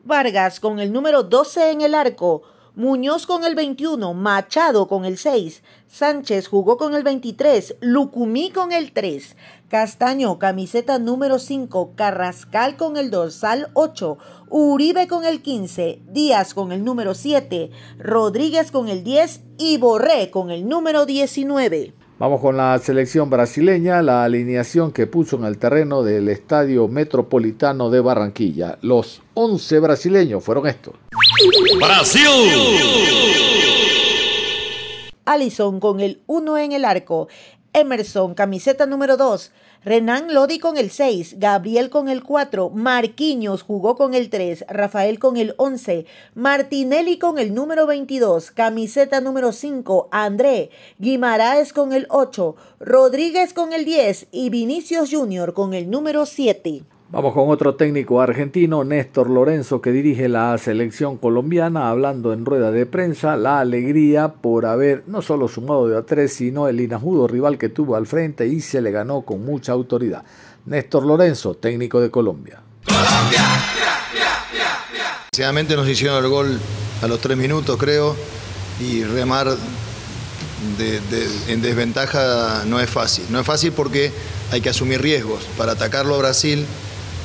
Vargas 0.04 0.60
con 0.60 0.78
el 0.78 0.92
número 0.92 1.22
12 1.22 1.72
en 1.72 1.80
el 1.80 1.94
arco. 1.94 2.42
Muñoz 2.78 3.26
con 3.26 3.44
el 3.44 3.56
21, 3.56 4.14
Machado 4.14 4.86
con 4.86 5.04
el 5.04 5.18
6, 5.18 5.64
Sánchez 5.88 6.46
jugó 6.46 6.76
con 6.76 6.94
el 6.94 7.02
23, 7.02 7.74
Lucumí 7.80 8.52
con 8.52 8.70
el 8.70 8.92
3, 8.92 9.34
Castaño 9.68 10.38
camiseta 10.38 10.98
número 10.98 11.38
5, 11.38 11.92
Carrascal 11.94 12.78
con 12.78 12.96
el 12.96 13.10
dorsal 13.10 13.68
8, 13.74 14.16
Uribe 14.48 15.06
con 15.08 15.26
el 15.26 15.42
15, 15.42 16.00
Díaz 16.08 16.54
con 16.54 16.72
el 16.72 16.82
número 16.82 17.12
7, 17.12 17.70
Rodríguez 17.98 18.70
con 18.70 18.88
el 18.88 19.04
10 19.04 19.42
y 19.58 19.76
Borré 19.76 20.30
con 20.30 20.50
el 20.50 20.66
número 20.66 21.04
19. 21.04 21.92
Vamos 22.18 22.40
con 22.40 22.56
la 22.56 22.78
selección 22.78 23.28
brasileña, 23.28 24.00
la 24.00 24.24
alineación 24.24 24.90
que 24.90 25.06
puso 25.06 25.36
en 25.36 25.44
el 25.44 25.58
terreno 25.58 26.02
del 26.02 26.30
Estadio 26.30 26.88
Metropolitano 26.88 27.90
de 27.90 28.00
Barranquilla. 28.00 28.78
Los 28.80 29.20
11 29.34 29.80
brasileños 29.80 30.42
fueron 30.42 30.66
estos. 30.66 30.94
Brasil. 31.78 32.26
Allison 35.28 35.78
con 35.78 36.00
el 36.00 36.22
1 36.26 36.56
en 36.56 36.72
el 36.72 36.86
arco. 36.86 37.28
Emerson, 37.72 38.34
camiseta 38.34 38.86
número 38.86 39.16
2. 39.16 39.52
Renan 39.84 40.34
Lodi 40.34 40.58
con 40.58 40.76
el 40.76 40.90
6, 40.90 41.36
Gabriel 41.38 41.88
con 41.88 42.08
el 42.08 42.24
4, 42.24 42.70
Marquinhos 42.70 43.62
jugó 43.62 43.96
con 43.96 44.12
el 44.12 44.28
3, 44.28 44.64
Rafael 44.68 45.20
con 45.20 45.36
el 45.36 45.54
11, 45.56 46.04
Martinelli 46.34 47.18
con 47.18 47.38
el 47.38 47.54
número 47.54 47.86
22, 47.86 48.50
camiseta 48.50 49.20
número 49.20 49.52
5, 49.52 50.08
André, 50.10 50.70
Guimaraes 50.98 51.72
con 51.72 51.92
el 51.92 52.06
8, 52.10 52.56
Rodríguez 52.80 53.54
con 53.54 53.72
el 53.72 53.84
10 53.84 54.26
y 54.32 54.50
Vinicius 54.50 55.10
Junior 55.12 55.54
con 55.54 55.74
el 55.74 55.88
número 55.88 56.26
7. 56.26 56.97
Vamos 57.10 57.32
con 57.32 57.48
otro 57.48 57.74
técnico 57.74 58.20
argentino, 58.20 58.84
Néstor 58.84 59.30
Lorenzo, 59.30 59.80
que 59.80 59.92
dirige 59.92 60.28
la 60.28 60.58
selección 60.58 61.16
colombiana, 61.16 61.88
hablando 61.88 62.34
en 62.34 62.44
rueda 62.44 62.70
de 62.70 62.84
prensa, 62.84 63.34
la 63.34 63.60
alegría 63.60 64.28
por 64.28 64.66
haber 64.66 65.04
no 65.06 65.22
solo 65.22 65.48
sumado 65.48 65.88
de 65.88 65.96
a 65.96 66.02
tres, 66.02 66.34
sino 66.34 66.68
el 66.68 66.82
inajudo 66.82 67.26
rival 67.26 67.56
que 67.56 67.70
tuvo 67.70 67.96
al 67.96 68.06
frente 68.06 68.46
y 68.46 68.60
se 68.60 68.82
le 68.82 68.90
ganó 68.90 69.22
con 69.22 69.42
mucha 69.42 69.72
autoridad. 69.72 70.22
Néstor 70.66 71.06
Lorenzo, 71.06 71.54
técnico 71.54 71.98
de 71.98 72.10
Colombia. 72.10 72.60
Desgraciadamente 75.30 75.76
nos 75.76 75.88
hicieron 75.88 76.22
el 76.22 76.28
gol 76.28 76.60
a 77.00 77.06
los 77.06 77.20
tres 77.20 77.38
minutos, 77.38 77.78
creo, 77.78 78.14
y 78.80 79.02
remar 79.04 79.48
en 81.48 81.62
desventaja 81.62 82.64
no 82.66 82.78
es 82.80 82.90
fácil. 82.90 83.24
No 83.30 83.40
es 83.40 83.46
fácil 83.46 83.72
porque 83.72 84.12
hay 84.52 84.60
que 84.60 84.68
asumir 84.68 85.00
riesgos. 85.00 85.44
Para 85.56 85.72
atacarlo 85.72 86.14
a 86.16 86.18
Brasil 86.18 86.66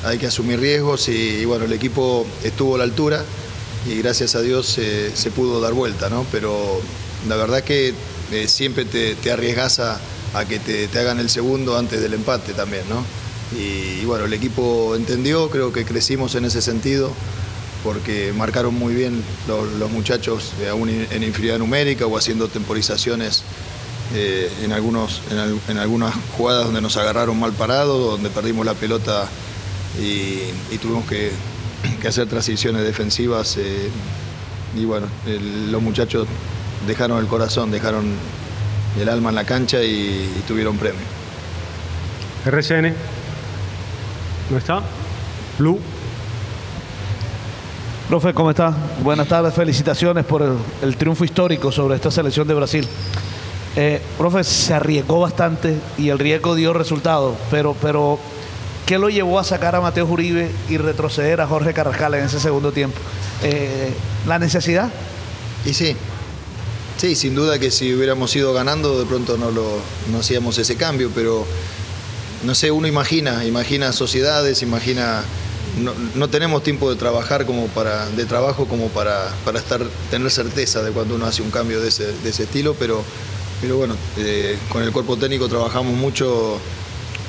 hay 0.04 0.18
que 0.18 0.26
asumir 0.26 0.60
riesgos 0.60 1.08
y, 1.08 1.44
bueno, 1.44 1.64
el 1.64 1.72
equipo 1.72 2.26
estuvo 2.42 2.74
a 2.74 2.78
la 2.78 2.84
altura 2.84 3.24
y 3.86 3.98
gracias 3.98 4.34
a 4.34 4.42
Dios 4.42 4.66
se 4.66 5.30
pudo 5.30 5.60
dar 5.60 5.72
vuelta, 5.72 6.08
¿no? 6.08 6.26
Pero 6.30 6.80
la 7.28 7.36
verdad 7.36 7.62
que 7.62 7.94
eh, 8.32 8.48
siempre 8.48 8.84
te, 8.84 9.14
te 9.14 9.30
arriesgas 9.30 9.80
a, 9.80 10.00
que 10.48 10.58
te, 10.58 10.98
hagan 10.98 11.20
el 11.20 11.30
segundo 11.30 11.78
antes 11.78 12.00
del 12.00 12.14
empate 12.14 12.52
también, 12.54 12.82
¿no? 12.88 13.04
Y, 13.58 14.04
bueno, 14.04 14.24
el 14.24 14.32
equipo 14.32 14.96
entendió, 14.96 15.48
creo 15.50 15.72
que 15.72 15.84
crecimos 15.84 16.34
en 16.34 16.44
ese 16.44 16.60
sentido 16.60 17.12
porque 17.84 18.32
marcaron 18.32 18.74
muy 18.74 18.94
bien 18.94 19.22
los, 19.46 19.90
muchachos 19.90 20.52
eh, 20.62 20.68
aún 20.70 20.88
en 20.88 21.22
inferioridad 21.22 21.58
numérica 21.58 22.06
o 22.06 22.16
haciendo 22.16 22.48
temporizaciones 22.48 23.44
eh, 24.14 24.50
en, 24.62 24.72
algunos, 24.72 25.22
en, 25.68 25.78
algunas 25.78 26.14
jugadas 26.36 26.66
donde 26.66 26.80
nos 26.80 26.96
agarraron 26.96 27.38
mal 27.38 27.52
parados, 27.52 28.12
donde 28.12 28.30
perdimos 28.30 28.64
la 28.64 28.74
pelota 28.74 29.28
y, 29.98 30.78
tuvimos 30.78 31.04
que, 31.06 31.30
hacer 32.06 32.26
transiciones 32.28 32.82
defensivas. 32.82 33.56
Eh, 33.58 33.88
y 34.76 34.84
bueno, 34.84 35.06
los 35.70 35.80
muchachos 35.80 36.26
dejaron 36.86 37.18
el 37.18 37.26
corazón, 37.26 37.70
dejaron 37.70 38.04
el 39.00 39.08
alma 39.08 39.30
en 39.30 39.34
la 39.34 39.44
cancha 39.44 39.82
y, 39.82 40.30
y 40.38 40.42
tuvieron 40.46 40.76
premio. 40.76 41.00
RCN. 42.44 42.94
¿No 44.50 44.58
está? 44.58 44.82
Lu. 45.58 45.78
Profe, 48.08 48.34
¿cómo 48.34 48.50
está? 48.50 48.74
Buenas 49.02 49.28
tardes, 49.28 49.54
felicitaciones 49.54 50.26
por 50.26 50.42
el, 50.42 50.52
el 50.82 50.96
triunfo 50.96 51.24
histórico 51.24 51.72
sobre 51.72 51.94
esta 51.94 52.10
selección 52.10 52.46
de 52.46 52.54
Brasil. 52.54 52.86
Eh, 53.76 54.00
profe, 54.16 54.44
se 54.44 54.72
arriesgó 54.74 55.20
bastante 55.20 55.76
y 55.98 56.10
el 56.10 56.18
riesgo 56.18 56.54
dio 56.54 56.72
resultado, 56.72 57.34
pero, 57.50 57.74
pero 57.80 58.20
¿qué 58.86 58.98
lo 58.98 59.08
llevó 59.08 59.38
a 59.38 59.44
sacar 59.44 59.74
a 59.74 59.80
Mateo 59.80 60.06
Uribe 60.06 60.50
y 60.68 60.76
retroceder 60.76 61.40
a 61.40 61.46
Jorge 61.46 61.72
Carrascal 61.72 62.14
en 62.14 62.24
ese 62.24 62.40
segundo 62.40 62.72
tiempo? 62.72 62.98
Eh, 63.42 63.92
¿La 64.26 64.38
necesidad? 64.38 64.90
Y 65.64 65.74
sí, 65.74 65.96
sí, 66.98 67.14
sin 67.14 67.34
duda 67.34 67.58
que 67.58 67.70
si 67.70 67.94
hubiéramos 67.94 68.34
ido 68.36 68.52
ganando, 68.52 68.98
de 68.98 69.06
pronto 69.06 69.36
no, 69.36 69.50
lo, 69.50 69.78
no 70.10 70.18
hacíamos 70.18 70.58
ese 70.58 70.76
cambio, 70.76 71.10
pero 71.14 71.46
no 72.44 72.54
sé, 72.54 72.70
uno 72.70 72.86
imagina, 72.86 73.44
imagina 73.44 73.92
sociedades, 73.92 74.62
imagina. 74.62 75.22
No, 75.80 75.92
no 76.14 76.28
tenemos 76.28 76.62
tiempo 76.62 76.88
de 76.88 76.94
trabajar 76.94 77.46
como 77.46 77.66
para, 77.66 78.08
de 78.10 78.26
trabajo 78.26 78.66
como 78.66 78.90
para, 78.90 79.28
para 79.44 79.58
estar, 79.58 79.80
tener 80.08 80.30
certeza 80.30 80.82
de 80.82 80.92
cuando 80.92 81.16
uno 81.16 81.26
hace 81.26 81.42
un 81.42 81.50
cambio 81.50 81.80
de 81.80 81.88
ese, 81.88 82.12
de 82.12 82.30
ese 82.30 82.44
estilo, 82.44 82.76
pero, 82.78 83.02
pero 83.60 83.78
bueno, 83.78 83.96
eh, 84.18 84.56
con 84.68 84.84
el 84.84 84.92
cuerpo 84.92 85.16
técnico 85.16 85.48
trabajamos 85.48 85.94
mucho 85.94 86.60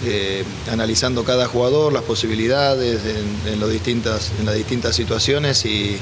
eh, 0.03 0.43
analizando 0.71 1.23
cada 1.23 1.47
jugador, 1.47 1.93
las 1.93 2.03
posibilidades 2.03 2.99
en, 3.45 3.59
las 3.59 3.69
distintas 3.69 4.95
situaciones 4.95 5.65
y, 5.65 5.97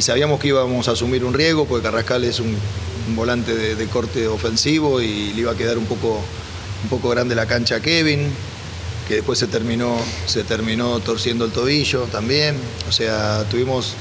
sabíamos 0.00 0.40
que 0.40 0.48
íbamos 0.48 0.88
a 0.88 0.92
asumir 0.92 1.24
un 1.24 1.32
riesgo 1.32 1.64
porque 1.64 1.84
Carrascal 1.84 2.24
es 2.24 2.40
un, 2.40 2.56
volante 3.14 3.54
de, 3.54 3.76
de, 3.76 3.86
corte 3.86 4.26
ofensivo 4.26 5.00
y 5.00 5.32
le 5.32 5.42
iba 5.42 5.52
a 5.52 5.54
quedar 5.54 5.78
un 5.78 5.86
poco, 5.86 6.20
un 6.82 6.88
poco 6.88 7.08
grande 7.08 7.34
la 7.34 7.46
cancha 7.46 7.76
a 7.76 7.80
Kevin, 7.80 8.30
que 9.06 9.16
después 9.16 9.38
se 9.38 9.46
terminó, 9.46 9.96
se 10.26 10.42
terminó 10.42 10.98
torciendo 11.00 11.44
el 11.44 11.52
tobillo 11.52 12.02
también. 12.04 12.56
O 12.88 12.92
sea, 12.92 13.44
tuvimos 13.48 13.94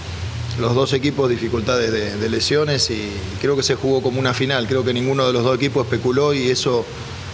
los 0.59 0.73
dos 0.73 0.93
equipos 0.93 1.29
dificultades 1.29 1.91
de, 1.91 2.17
de, 2.17 2.29
lesiones 2.29 2.89
y 2.89 3.11
creo 3.39 3.55
que 3.55 3.63
se 3.63 3.75
jugó 3.75 4.01
como 4.01 4.19
una 4.19 4.33
final. 4.33 4.67
Creo 4.67 4.83
que 4.83 4.93
ninguno 4.93 5.27
de 5.27 5.33
los 5.33 5.43
dos 5.43 5.55
equipos 5.55 5.85
especuló 5.85 6.33
y 6.33 6.49
eso, 6.49 6.83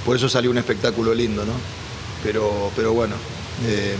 por 0.05 0.17
eso 0.17 0.27
salió 0.27 0.51
un 0.51 0.57
espectáculo 0.57 1.13
lindo, 1.13 1.45
¿no? 1.45 1.53
Pero, 2.23 2.71
pero 2.75 2.93
bueno, 2.93 3.15
eh, 3.65 3.95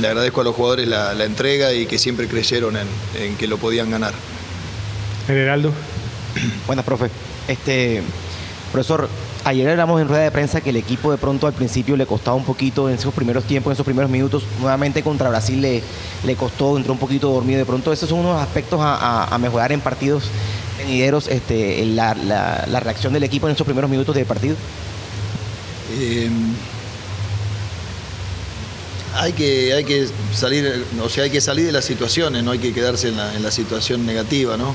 le 0.00 0.08
agradezco 0.08 0.40
a 0.40 0.44
los 0.44 0.54
jugadores 0.54 0.86
la, 0.86 1.14
la 1.14 1.24
entrega 1.24 1.72
y 1.72 1.86
que 1.86 1.98
siempre 1.98 2.28
creyeron 2.28 2.76
en, 2.76 2.86
en, 3.18 3.36
que 3.36 3.46
lo 3.46 3.58
podían 3.58 3.90
ganar. 3.90 4.14
Buenas, 6.66 6.84
profe. 6.84 7.10
Este, 7.48 8.02
profesor, 8.70 9.08
Ayer 9.42 9.66
hablamos 9.70 10.02
en 10.02 10.08
rueda 10.08 10.24
de 10.24 10.30
prensa 10.30 10.60
que 10.60 10.68
el 10.68 10.76
equipo 10.76 11.10
de 11.10 11.16
pronto 11.16 11.46
al 11.46 11.54
principio 11.54 11.96
le 11.96 12.04
costaba 12.04 12.36
un 12.36 12.44
poquito 12.44 12.90
en 12.90 12.96
esos 12.96 13.14
primeros 13.14 13.44
tiempos, 13.44 13.70
en 13.70 13.72
esos 13.72 13.86
primeros 13.86 14.10
minutos. 14.10 14.42
Nuevamente 14.60 15.02
contra 15.02 15.30
Brasil 15.30 15.62
le, 15.62 15.82
le 16.24 16.36
costó, 16.36 16.76
entró 16.76 16.92
un 16.92 16.98
poquito 16.98 17.30
dormido. 17.30 17.58
De 17.58 17.64
pronto 17.64 17.90
esos 17.90 18.06
son 18.06 18.18
unos 18.18 18.40
aspectos 18.40 18.78
a, 18.82 18.96
a, 18.96 19.34
a 19.34 19.38
mejorar 19.38 19.72
en 19.72 19.80
partidos 19.80 20.24
venideros, 20.76 21.26
este, 21.28 21.86
la, 21.86 22.14
la, 22.14 22.66
la, 22.68 22.80
reacción 22.80 23.14
del 23.14 23.22
equipo 23.22 23.48
en 23.48 23.54
esos 23.54 23.64
primeros 23.64 23.90
minutos 23.90 24.14
del 24.14 24.26
partido. 24.26 24.56
Eh, 25.98 26.28
hay 29.14 29.32
que, 29.32 29.72
hay 29.72 29.84
que 29.84 30.08
salir, 30.32 30.84
o 31.02 31.08
sea, 31.08 31.24
hay 31.24 31.30
que 31.30 31.40
salir 31.40 31.66
de 31.66 31.72
las 31.72 31.84
situaciones, 31.84 32.42
no 32.42 32.52
hay 32.52 32.58
que 32.58 32.72
quedarse 32.72 33.08
en 33.08 33.16
la, 33.16 33.50
situación 33.50 34.06
negativa, 34.06 34.56
¿no? 34.56 34.74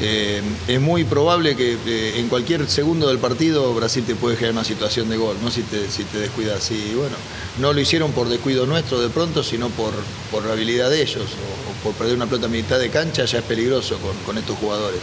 Eh, 0.00 0.42
es 0.66 0.80
muy 0.80 1.04
probable 1.04 1.54
que 1.54 1.76
eh, 1.86 2.14
en 2.18 2.28
cualquier 2.28 2.68
segundo 2.68 3.06
del 3.08 3.18
partido 3.18 3.72
Brasil 3.74 4.02
te 4.04 4.16
puede 4.16 4.34
generar 4.34 4.54
una 4.54 4.64
situación 4.64 5.08
de 5.08 5.16
gol, 5.16 5.36
¿no? 5.42 5.52
si, 5.52 5.62
te, 5.62 5.88
si 5.88 6.02
te 6.04 6.18
descuidas. 6.18 6.68
Y 6.72 6.94
bueno, 6.94 7.14
no 7.60 7.72
lo 7.72 7.80
hicieron 7.80 8.10
por 8.10 8.28
descuido 8.28 8.66
nuestro 8.66 9.00
de 9.00 9.08
pronto, 9.08 9.44
sino 9.44 9.68
por, 9.70 9.92
por 10.32 10.44
la 10.44 10.54
habilidad 10.54 10.90
de 10.90 11.02
ellos. 11.02 11.22
O, 11.22 11.84
por 11.84 11.94
perder 11.94 12.16
una 12.16 12.26
pelota 12.26 12.46
a 12.46 12.48
mitad 12.48 12.78
de 12.78 12.88
cancha 12.88 13.24
ya 13.26 13.38
es 13.38 13.44
peligroso 13.44 13.98
con, 13.98 14.16
con 14.26 14.36
estos 14.36 14.58
jugadores. 14.58 15.00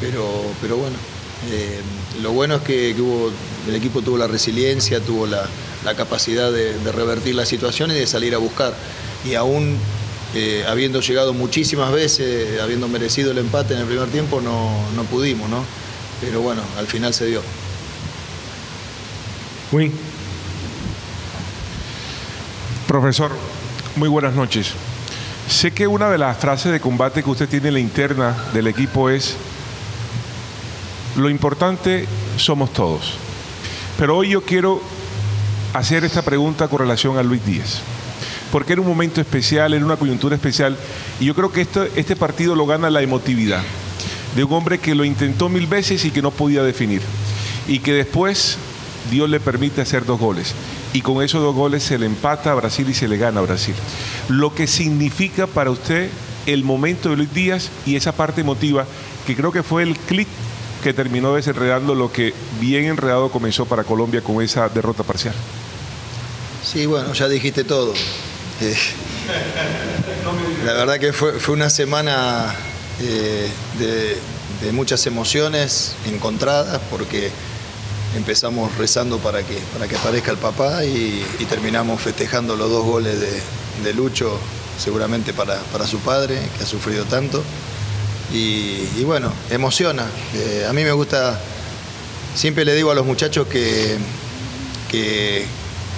Pero, 0.00 0.42
pero 0.60 0.76
bueno, 0.76 0.96
eh, 1.50 1.80
lo 2.22 2.32
bueno 2.32 2.56
es 2.56 2.62
que, 2.62 2.94
que, 2.94 3.00
hubo, 3.02 3.30
el 3.68 3.74
equipo 3.74 4.00
tuvo 4.02 4.18
la 4.18 4.26
resiliencia, 4.26 5.00
tuvo 5.00 5.26
la, 5.26 5.48
la 5.84 5.94
capacidad 5.94 6.50
de, 6.50 6.78
de 6.78 6.92
revertir 6.92 7.34
la 7.34 7.46
situación 7.46 7.90
y 7.90 7.94
de 7.94 8.06
salir 8.06 8.34
a 8.34 8.38
buscar. 8.38 8.74
Y 9.24 9.34
aún 9.34 9.78
eh, 10.36 10.64
habiendo 10.66 11.00
llegado 11.00 11.32
muchísimas 11.32 11.92
veces, 11.92 12.60
habiendo 12.60 12.88
merecido 12.88 13.30
el 13.30 13.38
empate 13.38 13.74
en 13.74 13.80
el 13.80 13.86
primer 13.86 14.08
tiempo, 14.08 14.40
no, 14.40 14.68
no 14.96 15.04
pudimos, 15.04 15.48
¿no? 15.48 15.64
Pero 16.20 16.40
bueno, 16.40 16.60
al 16.76 16.88
final 16.88 17.14
se 17.14 17.26
dio. 17.26 17.40
Win. 19.70 19.92
Profesor, 22.88 23.30
muy 23.94 24.08
buenas 24.08 24.34
noches. 24.34 24.72
Sé 25.48 25.70
que 25.70 25.86
una 25.86 26.10
de 26.10 26.18
las 26.18 26.36
frases 26.38 26.72
de 26.72 26.80
combate 26.80 27.22
que 27.22 27.30
usted 27.30 27.48
tiene 27.48 27.68
en 27.68 27.74
la 27.74 27.80
interna 27.80 28.36
del 28.52 28.66
equipo 28.66 29.10
es, 29.10 29.36
lo 31.14 31.30
importante 31.30 32.08
somos 32.38 32.72
todos. 32.72 33.12
Pero 33.98 34.16
hoy 34.16 34.30
yo 34.30 34.42
quiero 34.42 34.82
hacer 35.74 36.04
esta 36.04 36.22
pregunta 36.22 36.68
con 36.68 36.78
relación 36.78 37.18
a 37.18 37.22
Luis 37.22 37.44
Díaz 37.44 37.82
porque 38.54 38.72
era 38.72 38.82
un 38.82 38.86
momento 38.86 39.20
especial, 39.20 39.74
era 39.74 39.84
una 39.84 39.96
coyuntura 39.96 40.36
especial, 40.36 40.76
y 41.18 41.24
yo 41.24 41.34
creo 41.34 41.50
que 41.50 41.60
esto, 41.60 41.88
este 41.96 42.14
partido 42.14 42.54
lo 42.54 42.66
gana 42.66 42.88
la 42.88 43.02
emotividad 43.02 43.64
de 44.36 44.44
un 44.44 44.52
hombre 44.52 44.78
que 44.78 44.94
lo 44.94 45.04
intentó 45.04 45.48
mil 45.48 45.66
veces 45.66 46.04
y 46.04 46.12
que 46.12 46.22
no 46.22 46.30
podía 46.30 46.62
definir, 46.62 47.02
y 47.66 47.80
que 47.80 47.92
después 47.92 48.56
Dios 49.10 49.28
le 49.28 49.40
permite 49.40 49.80
hacer 49.80 50.04
dos 50.06 50.20
goles, 50.20 50.54
y 50.92 51.00
con 51.00 51.20
esos 51.20 51.42
dos 51.42 51.52
goles 51.52 51.82
se 51.82 51.98
le 51.98 52.06
empata 52.06 52.52
a 52.52 52.54
Brasil 52.54 52.88
y 52.88 52.94
se 52.94 53.08
le 53.08 53.16
gana 53.16 53.40
a 53.40 53.42
Brasil. 53.42 53.74
Lo 54.28 54.54
que 54.54 54.68
significa 54.68 55.48
para 55.48 55.72
usted 55.72 56.08
el 56.46 56.62
momento 56.62 57.10
de 57.10 57.16
Luis 57.16 57.34
Díaz 57.34 57.70
y 57.86 57.96
esa 57.96 58.12
parte 58.12 58.42
emotiva, 58.42 58.86
que 59.26 59.34
creo 59.34 59.50
que 59.50 59.64
fue 59.64 59.82
el 59.82 59.96
clic 59.96 60.28
que 60.84 60.94
terminó 60.94 61.34
desenredando 61.34 61.96
lo 61.96 62.12
que 62.12 62.34
bien 62.60 62.84
enredado 62.84 63.32
comenzó 63.32 63.66
para 63.66 63.82
Colombia 63.82 64.20
con 64.20 64.40
esa 64.40 64.68
derrota 64.68 65.02
parcial. 65.02 65.34
Sí, 66.64 66.86
bueno, 66.86 67.12
ya 67.12 67.28
dijiste 67.28 67.62
todo. 67.62 67.92
Eh, 68.60 68.76
la 70.64 70.72
verdad 70.72 70.98
que 70.98 71.12
fue, 71.12 71.38
fue 71.38 71.54
una 71.54 71.68
semana 71.68 72.54
eh, 73.00 73.50
de, 73.78 74.72
muchas 74.72 75.06
emociones 75.06 75.94
encontradas 76.06 76.80
porque 76.90 77.30
empezamos 78.16 78.74
rezando 78.78 79.18
para 79.18 79.42
que, 79.42 79.58
para 79.74 79.86
que 79.86 79.94
aparezca 79.94 80.30
el 80.30 80.38
papá 80.38 80.84
y, 80.84 81.22
terminamos 81.50 82.00
festejando 82.00 82.56
los 82.56 82.70
dos 82.70 82.82
goles 82.82 83.20
de, 83.20 83.42
de 83.84 83.92
Lucho, 83.92 84.38
seguramente 84.78 85.34
para, 85.34 85.58
para, 85.70 85.86
su 85.86 85.98
padre, 85.98 86.38
que 86.56 86.64
ha 86.64 86.66
sufrido 86.66 87.04
tanto. 87.04 87.42
Y, 88.32 88.88
y 88.96 89.04
bueno, 89.04 89.30
emociona. 89.50 90.06
Eh, 90.34 90.66
a 90.66 90.72
mí 90.72 90.82
me 90.82 90.92
gusta, 90.92 91.38
siempre 92.34 92.64
le 92.64 92.74
digo 92.74 92.90
a 92.90 92.94
los 92.94 93.04
muchachos 93.04 93.46
que, 93.48 93.98
que 94.90 95.46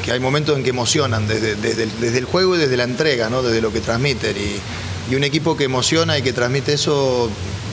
que 0.05 0.13
hay 0.13 0.21
momentos 0.21 0.57
en 0.57 0.65
que 0.65 0.71
emocionan 0.71 1.27
desde, 1.27 1.57
desde, 1.57 1.87
desde 2.01 2.19
el 2.19 2.25
juego 2.25 2.57
y 2.57 2.59
desde 2.59 2.77
la 2.77 2.85
entrega, 2.85 3.29
¿no? 3.29 3.43
desde 3.43 3.61
lo 3.61 3.73
que 3.73 3.81
transmiten. 3.81 4.37
Y, 4.37 5.13
y, 5.13 5.15
un 5.17 5.25
equipo 5.25 5.57
que 5.57 5.65
emociona 5.65 6.19
y 6.19 6.23
que 6.23 6.33
transmite 6.33 6.73
eso 6.73 7.31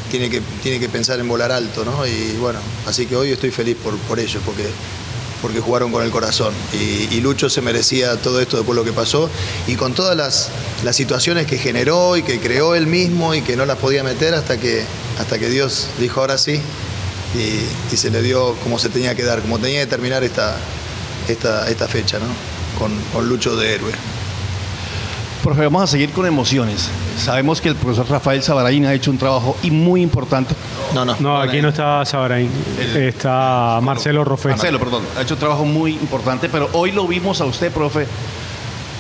tiene 0.10 0.30
que, 0.30 0.42
tiene 0.62 0.80
que 0.80 0.90
pensar 0.90 1.20
en 1.20 1.28
volar 1.28 1.52
alto. 1.52 1.86
¿no? 1.86 2.06
Y 2.06 2.38
bueno, 2.40 2.60
así 2.88 3.06
que 3.06 3.16
hoy 3.16 3.32
estoy 3.32 3.52
feliz 3.52 3.78
por, 3.84 3.98
por 4.00 4.20
ellos, 4.20 4.42
porque, 4.46 4.66
porque 5.42 5.60
jugaron 5.60 5.92
con 5.92 6.04
el 6.04 6.12
corazón. 6.12 6.54
Y, 6.74 7.16
y, 7.16 7.22
Lucho 7.22 7.50
se 7.50 7.62
merecía 7.62 8.16
todo 8.18 8.40
esto 8.42 8.58
después 8.58 8.76
de 8.76 8.84
lo 8.84 8.86
que 8.86 8.94
pasó. 8.94 9.30
Y 9.68 9.76
con 9.76 9.94
todas 9.94 10.16
las, 10.16 10.50
las 10.84 10.96
situaciones 10.96 11.46
que 11.46 11.58
generó 11.58 12.18
y 12.18 12.24
que 12.24 12.40
creó 12.40 12.76
él 12.76 12.88
mismo 12.88 13.34
y 13.36 13.42
que 13.42 13.56
no 13.56 13.66
las 13.66 13.78
podía 13.78 14.04
meter 14.04 14.34
hasta 14.34 14.58
que, 14.58 14.84
hasta 15.20 15.38
que 15.38 15.50
Dios 15.50 15.88
dijo 16.00 16.22
ahora 16.22 16.38
sí. 16.38 16.60
Y, 17.36 17.94
y 17.94 17.98
se 17.98 18.12
le 18.12 18.22
dio 18.22 18.56
como 18.64 18.78
se 18.78 18.90
tenía 18.90 19.16
que 19.16 19.24
dar, 19.24 19.42
como 19.42 19.58
tenía 19.58 19.82
que 19.82 19.88
terminar 19.88 20.24
esta, 20.24 20.56
esta, 21.28 21.70
esta 21.70 21.88
fecha, 21.88 22.20
¿no? 22.20 22.26
Con, 22.78 22.92
con, 23.14 23.28
Lucho 23.28 23.56
de 23.56 23.76
héroe. 23.76 23.92
Profe, 25.44 25.64
vamos 25.64 25.84
a 25.84 25.88
seguir 25.88 26.12
con 26.12 26.26
emociones. 26.26 26.90
Sabemos 27.18 27.60
que 27.60 27.70
el 27.70 27.76
profesor 27.76 28.10
Rafael 28.10 28.42
Sabaraín 28.42 28.86
ha 28.86 28.94
hecho 28.94 29.12
un 29.12 29.18
trabajo 29.18 29.58
y 29.62 29.72
muy 29.72 30.02
importante. 30.02 30.56
No, 30.94 31.04
no. 31.04 31.18
No, 31.20 31.42
aquí 31.42 31.62
no 31.62 31.70
está 31.70 32.06
Sabaraín. 32.06 32.50
Está 32.96 33.80
Marcelo 33.82 34.24
Rofe. 34.24 34.50
Marcelo, 34.50 34.80
perdón. 34.80 35.04
Ha 35.18 35.22
hecho 35.22 35.34
un 35.34 35.40
trabajo 35.40 35.66
muy 35.66 35.94
importante, 35.94 36.48
pero 36.50 36.70
hoy 36.72 36.92
lo 36.92 37.08
vimos 37.08 37.42
a 37.42 37.46
usted, 37.46 37.72
profe, 37.72 38.08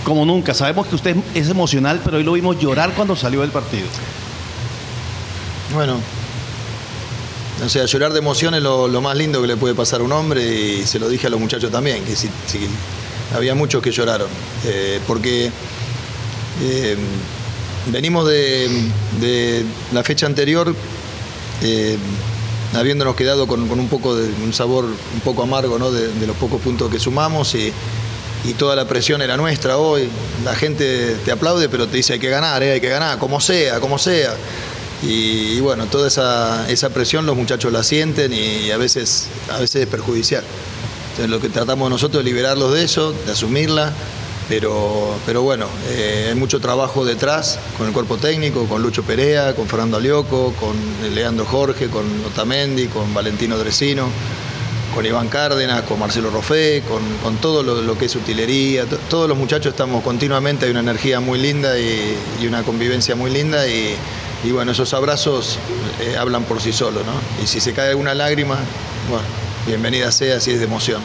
como 0.03 0.25
nunca. 0.25 0.53
Sabemos 0.53 0.87
que 0.87 0.95
usted 0.95 1.15
es 1.33 1.49
emocional, 1.49 2.01
pero 2.03 2.17
hoy 2.17 2.23
lo 2.23 2.33
vimos 2.33 2.59
llorar 2.59 2.91
cuando 2.93 3.15
salió 3.15 3.41
del 3.41 3.51
partido. 3.51 3.87
Bueno, 5.73 5.97
o 7.65 7.69
sea, 7.69 7.85
llorar 7.85 8.13
de 8.13 8.19
emoción 8.19 8.53
es 8.55 8.61
lo, 8.61 8.89
más 9.01 9.15
lindo 9.15 9.41
que 9.41 9.47
le 9.47 9.57
puede 9.57 9.75
pasar 9.75 10.01
a 10.01 10.03
un 10.03 10.11
hombre 10.11 10.43
y 10.43 10.85
se 10.85 10.99
lo 10.99 11.07
dije 11.07 11.27
a 11.27 11.29
los 11.29 11.39
muchachos 11.39 11.71
también, 11.71 12.03
que 12.03 12.15
si, 12.15 12.29
si 12.45 12.67
había 13.35 13.55
muchos 13.55 13.81
que 13.81 13.91
lloraron, 13.91 14.27
eh, 14.65 14.99
porque 15.07 15.51
eh, 16.61 16.97
venimos 17.87 18.27
de, 18.27 19.65
la 19.91 20.03
fecha 20.03 20.25
anterior 20.25 20.73
eh, 21.61 21.97
habiéndonos 22.75 23.15
quedado 23.15 23.47
con, 23.47 23.69
un 23.69 23.87
poco 23.87 24.15
de 24.15 24.29
un 24.43 24.53
sabor 24.53 24.85
un 24.85 25.19
poco 25.23 25.43
amargo 25.43 25.77
¿no? 25.79 25.91
de, 25.91 26.27
los 26.27 26.35
pocos 26.37 26.61
puntos 26.61 26.91
que 26.91 26.99
sumamos 26.99 27.55
y, 27.55 27.73
toda 28.59 28.75
la 28.75 28.85
presión 28.85 29.21
era 29.21 29.37
nuestra 29.37 29.77
hoy. 29.77 30.09
La 30.43 30.53
gente 30.53 31.15
te 31.23 31.31
aplaude, 31.31 31.69
pero 31.69 31.87
te 31.87 31.95
dice 31.95 32.11
hay 32.11 32.19
que 32.19 32.29
ganar, 32.29 32.61
hay 32.61 32.81
que 32.81 32.89
ganar, 32.89 33.17
como 33.17 33.39
sea, 33.39 33.79
como 33.79 33.97
sea. 33.97 34.35
Y, 35.03 35.59
bueno, 35.59 35.85
toda 35.87 36.07
esa, 36.07 36.69
esa, 36.69 36.89
presión 36.89 37.25
los 37.25 37.35
muchachos 37.35 37.73
la 37.73 37.83
sienten 37.83 38.31
y 38.31 38.71
a 38.71 38.77
veces, 38.77 39.27
a 39.51 39.59
veces 39.59 39.83
es 39.83 39.87
perjudicial. 39.87 40.43
Entonces 41.11 41.29
lo 41.29 41.39
que 41.41 41.49
tratamos 41.49 41.89
nosotros 41.89 42.21
es 42.21 42.25
liberarlos 42.25 42.73
de 42.73 42.83
eso, 42.83 43.11
de 43.11 43.31
asumirla 43.33 43.93
pero, 44.49 45.15
pero 45.25 45.41
bueno, 45.41 45.67
eh, 45.89 46.27
hay 46.29 46.35
mucho 46.35 46.59
trabajo 46.59 47.05
detrás 47.05 47.59
con 47.77 47.87
el 47.87 47.93
cuerpo 47.93 48.17
técnico, 48.17 48.65
con 48.67 48.81
Lucho 48.81 49.03
Perea, 49.03 49.55
con 49.55 49.67
Fernando 49.67 49.97
Alioco, 49.97 50.53
con 50.53 50.75
Leandro 51.13 51.45
Jorge, 51.45 51.87
con 51.87 52.03
Otamendi, 52.25 52.87
con 52.87 53.13
Valentino 53.13 53.57
Dresino, 53.57 54.07
con 54.93 55.05
Iván 55.05 55.29
Cárdenas, 55.29 55.83
con 55.83 55.99
Marcelo 55.99 56.29
Rofé, 56.29 56.83
con, 56.87 57.37
todo 57.37 57.63
lo, 57.63 57.97
que 57.97 58.05
es 58.05 58.15
utilería. 58.15 58.85
Todos 59.09 59.29
los 59.29 59.37
muchachos 59.37 59.73
estamos 59.73 60.03
continuamente, 60.03 60.65
hay 60.65 60.71
una 60.71 60.81
energía 60.81 61.19
muy 61.19 61.39
linda 61.39 61.79
y, 61.79 62.45
una 62.45 62.63
convivencia 62.63 63.15
muy 63.15 63.31
linda 63.31 63.67
y, 63.67 63.95
bueno, 64.51 64.71
esos 64.73 64.93
abrazos 64.93 65.57
eh, 66.01 66.17
hablan 66.17 66.43
por 66.43 66.61
sí 66.61 66.73
solos, 66.73 67.03
¿no? 67.05 67.43
Y 67.43 67.47
si 67.47 67.59
se 67.59 67.73
cae 67.73 67.89
alguna 67.89 68.13
lágrima, 68.13 68.57
bueno, 69.09 69.25
bienvenida 69.65 70.11
sea 70.11 70.39
si 70.39 70.51
es 70.51 70.59
de 70.59 70.65
emoción. 70.65 71.01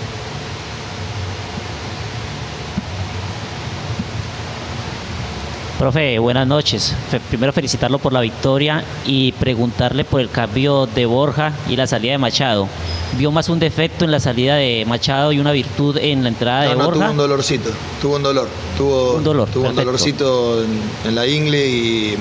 Profe, 5.79 6.19
buenas 6.19 6.45
noches. 6.45 6.93
Primero 7.29 7.53
felicitarlo 7.53 8.01
por 8.01 8.13
la 8.13 8.21
victoria 8.21 8.83
y 9.07 9.31
preguntarle 9.31 10.05
por 10.05 10.21
el 10.21 10.29
cambio 10.29 10.87
de 10.87 11.07
Borja 11.07 11.53
y 11.69 11.77
la 11.77 11.87
salida 11.87 12.13
de 12.13 12.19
Machado. 12.19 12.69
¿Vio 13.17 13.31
más 13.31 13.49
un 13.49 13.61
defecto 13.61 14.05
en 14.05 14.11
la 14.11 14.19
salida 14.19 14.57
de 14.57 14.85
Machado 14.89 15.31
y 15.31 15.39
una 15.39 15.53
virtud 15.53 15.97
en 15.99 16.25
la 16.25 16.31
entrada 16.31 16.63
de 16.63 16.75
Borja? 16.75 16.95
Tuvo 16.95 17.11
un 17.13 17.17
dolorcito, 17.17 17.71
tuvo 18.03 18.17
un 18.17 18.23
dolor. 18.25 18.49
Tuvo 18.77 19.13
un, 19.15 19.23
dolor, 19.23 19.49
tuvo 19.51 19.69
un 19.69 19.77
dolorcito 19.77 20.65
en, 21.05 21.15
la 21.15 21.29
ingle 21.29 21.69
y, 21.69 22.17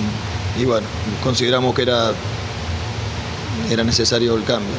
bueno, 0.65 0.87
consideramos 1.23 1.73
que 1.75 1.83
era, 1.83 2.11
era 3.69 3.83
necesario 3.83 4.35
el 4.35 4.43
cambio. 4.43 4.73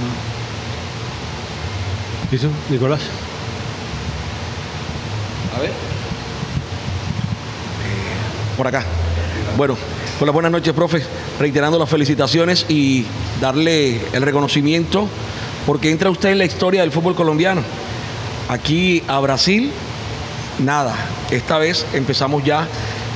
¿Y 2.30 2.36
eso, 2.36 2.48
Nicolás? 2.68 3.00
A 5.56 5.60
ver 5.60 5.98
por 8.58 8.66
acá. 8.66 8.84
Bueno, 9.56 9.78
con 10.18 10.26
las 10.26 10.34
buenas 10.34 10.50
noches, 10.50 10.74
profe. 10.74 11.00
Reiterando 11.38 11.78
las 11.78 11.88
felicitaciones 11.88 12.66
y 12.68 13.06
darle 13.40 14.00
el 14.12 14.22
reconocimiento 14.22 15.08
porque 15.64 15.90
entra 15.90 16.10
usted 16.10 16.30
en 16.30 16.38
la 16.38 16.44
historia 16.44 16.80
del 16.80 16.90
fútbol 16.90 17.14
colombiano. 17.14 17.62
Aquí 18.48 19.04
a 19.06 19.20
Brasil, 19.20 19.70
nada. 20.58 20.94
Esta 21.30 21.58
vez 21.58 21.86
empezamos 21.94 22.44
ya 22.44 22.66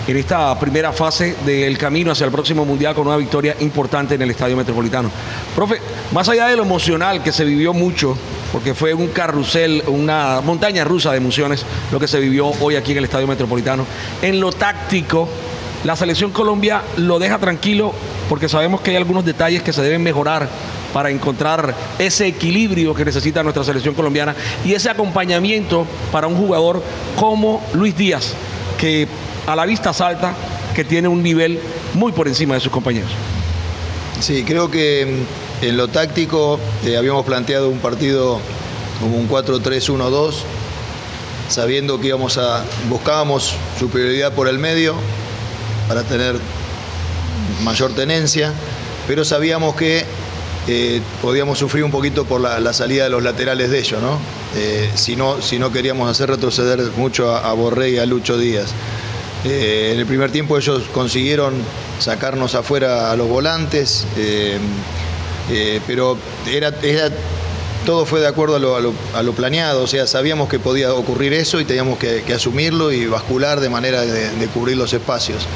en 0.07 0.16
esta 0.16 0.59
primera 0.59 0.92
fase 0.92 1.36
del 1.46 1.78
camino 1.78 2.11
hacia 2.11 2.26
el 2.26 2.32
próximo 2.32 2.64
mundial 2.64 2.94
con 2.94 3.07
una 3.07 3.16
victoria 3.16 3.57
importante 3.61 4.16
en 4.16 4.22
el 4.22 4.30
Estadio 4.30 4.57
Metropolitano. 4.57 5.11
Profe, 5.55 5.80
más 6.12 6.28
allá 6.28 6.48
de 6.48 6.57
lo 6.57 6.64
emocional 6.64 7.22
que 7.22 7.32
se 7.32 7.44
vivió 7.44 7.72
mucho, 7.72 8.16
porque 8.53 8.74
fue 8.74 8.94
un 8.94 9.09
carrusel, 9.09 9.82
una 9.86 10.40
montaña 10.40 10.84
rusa 10.84 11.12
de 11.12 11.18
emociones 11.18 11.64
lo 11.92 12.00
que 12.00 12.09
se 12.09 12.18
vivió 12.18 12.53
hoy 12.61 12.76
aquí 12.76 12.92
en 12.92 12.98
el 12.98 13.05
Estadio 13.05 13.28
Metropolitano. 13.28 13.86
En 14.20 14.40
lo 14.40 14.50
táctico, 14.50 15.28
la 15.84 15.94
selección 15.94 16.32
Colombia 16.32 16.82
lo 16.96 17.18
deja 17.18 17.38
tranquilo 17.38 17.92
porque 18.28 18.48
sabemos 18.48 18.80
que 18.80 18.90
hay 18.90 18.96
algunos 18.96 19.24
detalles 19.24 19.62
que 19.62 19.72
se 19.72 19.82
deben 19.82 20.03
mejorar 20.03 20.48
para 20.92 21.11
encontrar 21.11 21.74
ese 21.98 22.26
equilibrio 22.26 22.94
que 22.94 23.05
necesita 23.05 23.42
nuestra 23.42 23.64
selección 23.64 23.94
colombiana 23.94 24.34
y 24.64 24.74
ese 24.74 24.90
acompañamiento 24.90 25.86
para 26.11 26.26
un 26.26 26.36
jugador 26.36 26.82
como 27.16 27.62
Luis 27.72 27.96
Díaz, 27.96 28.34
que 28.78 29.09
a 29.47 29.57
la 29.57 29.66
vista 29.66 29.93
salta, 29.93 30.34
que 30.74 30.84
tiene 30.84 31.09
un 31.09 31.22
nivel 31.22 31.61
muy 31.95 32.12
por 32.12 32.28
encima 32.28 32.55
de 32.55 32.61
sus 32.61 32.72
compañeros. 32.72 33.11
Sí, 34.20 34.45
creo 34.45 34.70
que 34.70 35.24
en 35.62 35.76
lo 35.76 35.88
táctico 35.88 36.59
eh, 36.84 36.97
habíamos 36.97 37.24
planteado 37.24 37.68
un 37.68 37.78
partido 37.78 38.40
como 39.01 39.16
un 39.16 39.28
4-3-1-2, 39.28 40.34
sabiendo 41.49 42.01
que 42.01 42.09
íbamos 42.09 42.38
a 42.38 42.64
buscábamos 42.88 43.55
superioridad 43.78 44.32
por 44.32 44.49
el 44.49 44.59
medio 44.59 44.95
para 45.88 46.05
tener 46.05 46.36
mayor 47.64 47.93
tenencia, 47.95 48.53
pero 49.09 49.24
sabíamos 49.24 49.74
que 49.74 50.05
eh, 50.68 51.01
podíamos 51.20 51.59
sufrir 51.59 51.82
un 51.82 51.90
poquito 51.90 52.24
por 52.24 52.40
la, 52.40 52.72
salida 52.72 53.05
de 53.05 53.11
los 53.11 53.24
laterales 53.24 53.70
de 53.70 53.80
ellos, 53.80 54.01
¿no? 54.01 54.18
Eh, 54.55 54.88
si 54.95 55.16
¿no? 55.16 55.43
si 55.43 55.59
no 55.59 55.72
queríamos 55.72 56.09
hacer 56.09 56.30
retroceder 56.30 56.80
mucho 56.97 57.34
a, 57.34 57.51
a 57.51 57.53
Borré 57.53 57.90
y 57.90 57.99
a 57.99 58.07
Lucho 58.07 58.38
Díaz. 58.38 58.72
En 59.45 59.99
el 59.99 60.07
primer 60.07 60.30
tiempo 60.30 60.57
ellos 60.57 60.84
consiguieron 60.93 61.55
sacarnos 61.99 62.55
afuera 62.55 63.11
a 63.11 63.16
los 63.16 63.28
volantes, 63.28 64.07
eh, 64.16 64.59
pero 65.86 66.16
era, 66.49 66.72
todo 67.84 68.07
fue 68.07 68.20
de 68.20 68.28
acuerdo 68.28 68.57
a 68.76 69.22
lo, 69.22 69.32
planeado, 69.32 69.82
o 69.82 69.86
sea, 69.86 70.07
sabíamos 70.07 70.49
que 70.49 70.59
podía 70.59 70.95
ocurrir 70.95 71.32
eso 71.32 71.61
y 71.61 71.64
teníamos 71.64 71.99
que, 71.99 72.22
asumirlo 72.32 72.93
y 72.93 73.07
bascular 73.07 73.61
de 73.61 73.68
manera 73.68 74.03
de, 74.03 74.47
cubrir 74.55 74.76
los 74.76 74.93
espacios. 74.93 75.47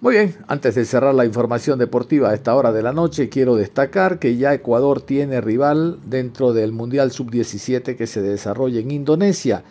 Muy 0.00 0.14
bien, 0.14 0.36
antes 0.48 0.74
de 0.74 0.84
cerrar 0.84 1.14
la 1.14 1.24
información 1.24 1.78
deportiva 1.78 2.30
a 2.30 2.34
esta 2.34 2.54
hora 2.56 2.72
de 2.72 2.82
la 2.82 2.92
noche, 2.92 3.28
quiero 3.28 3.54
destacar 3.54 4.18
que 4.18 4.36
ya 4.36 4.52
Ecuador 4.52 5.00
tiene 5.00 5.40
rival 5.40 5.98
dentro 6.04 6.52
del 6.52 6.72
Mundial 6.72 7.12
Sub-17 7.12 7.96
que 7.96 8.06
se 8.08 8.20
desarrolla 8.20 8.80
en 8.80 8.90
Indonesia. 8.90 9.62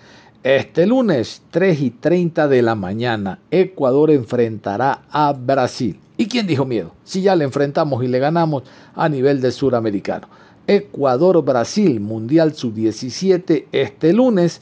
Este 0.43 0.87
lunes, 0.87 1.43
3 1.51 1.81
y 1.81 1.91
30 1.91 2.47
de 2.47 2.63
la 2.63 2.73
mañana, 2.73 3.37
Ecuador 3.51 4.09
enfrentará 4.09 5.03
a 5.11 5.33
Brasil. 5.33 5.99
¿Y 6.17 6.25
quién 6.25 6.47
dijo 6.47 6.65
miedo? 6.65 6.93
Si 7.03 7.21
ya 7.21 7.35
le 7.35 7.43
enfrentamos 7.43 8.03
y 8.03 8.07
le 8.07 8.17
ganamos 8.17 8.63
a 8.95 9.07
nivel 9.07 9.39
de 9.39 9.51
suramericano. 9.51 10.27
Ecuador-Brasil, 10.65 11.99
Mundial 11.99 12.55
Sub-17, 12.55 13.65
este 13.71 14.13
lunes, 14.13 14.61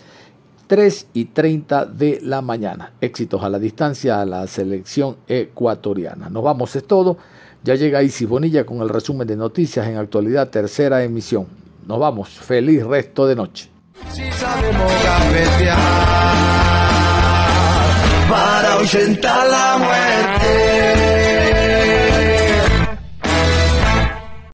3 0.68 1.08
y 1.14 1.26
30 1.26 1.86
de 1.86 2.20
la 2.24 2.42
mañana. 2.42 2.92
Éxitos 3.00 3.42
a 3.42 3.50
la 3.50 3.58
distancia 3.58 4.20
a 4.20 4.26
la 4.26 4.48
selección 4.48 5.16
ecuatoriana. 5.30 6.30
Nos 6.30 6.44
vamos, 6.44 6.76
es 6.76 6.84
todo. 6.84 7.18
Ya 7.64 7.76
llega 7.76 8.04
Isis 8.04 8.28
Bonilla 8.28 8.66
con 8.66 8.82
el 8.82 8.90
resumen 8.90 9.26
de 9.26 9.38
noticias 9.38 9.88
en 9.88 9.96
actualidad, 9.96 10.50
tercera 10.50 11.06
emisión. 11.06 11.48
Nos 11.88 12.00
vamos, 12.00 12.28
feliz 12.32 12.86
resto 12.86 13.26
de 13.26 13.36
noche. 13.38 13.69
Para 18.30 18.74
ahuyentar 18.74 19.48
la 19.48 19.78
muerte. 19.78 21.09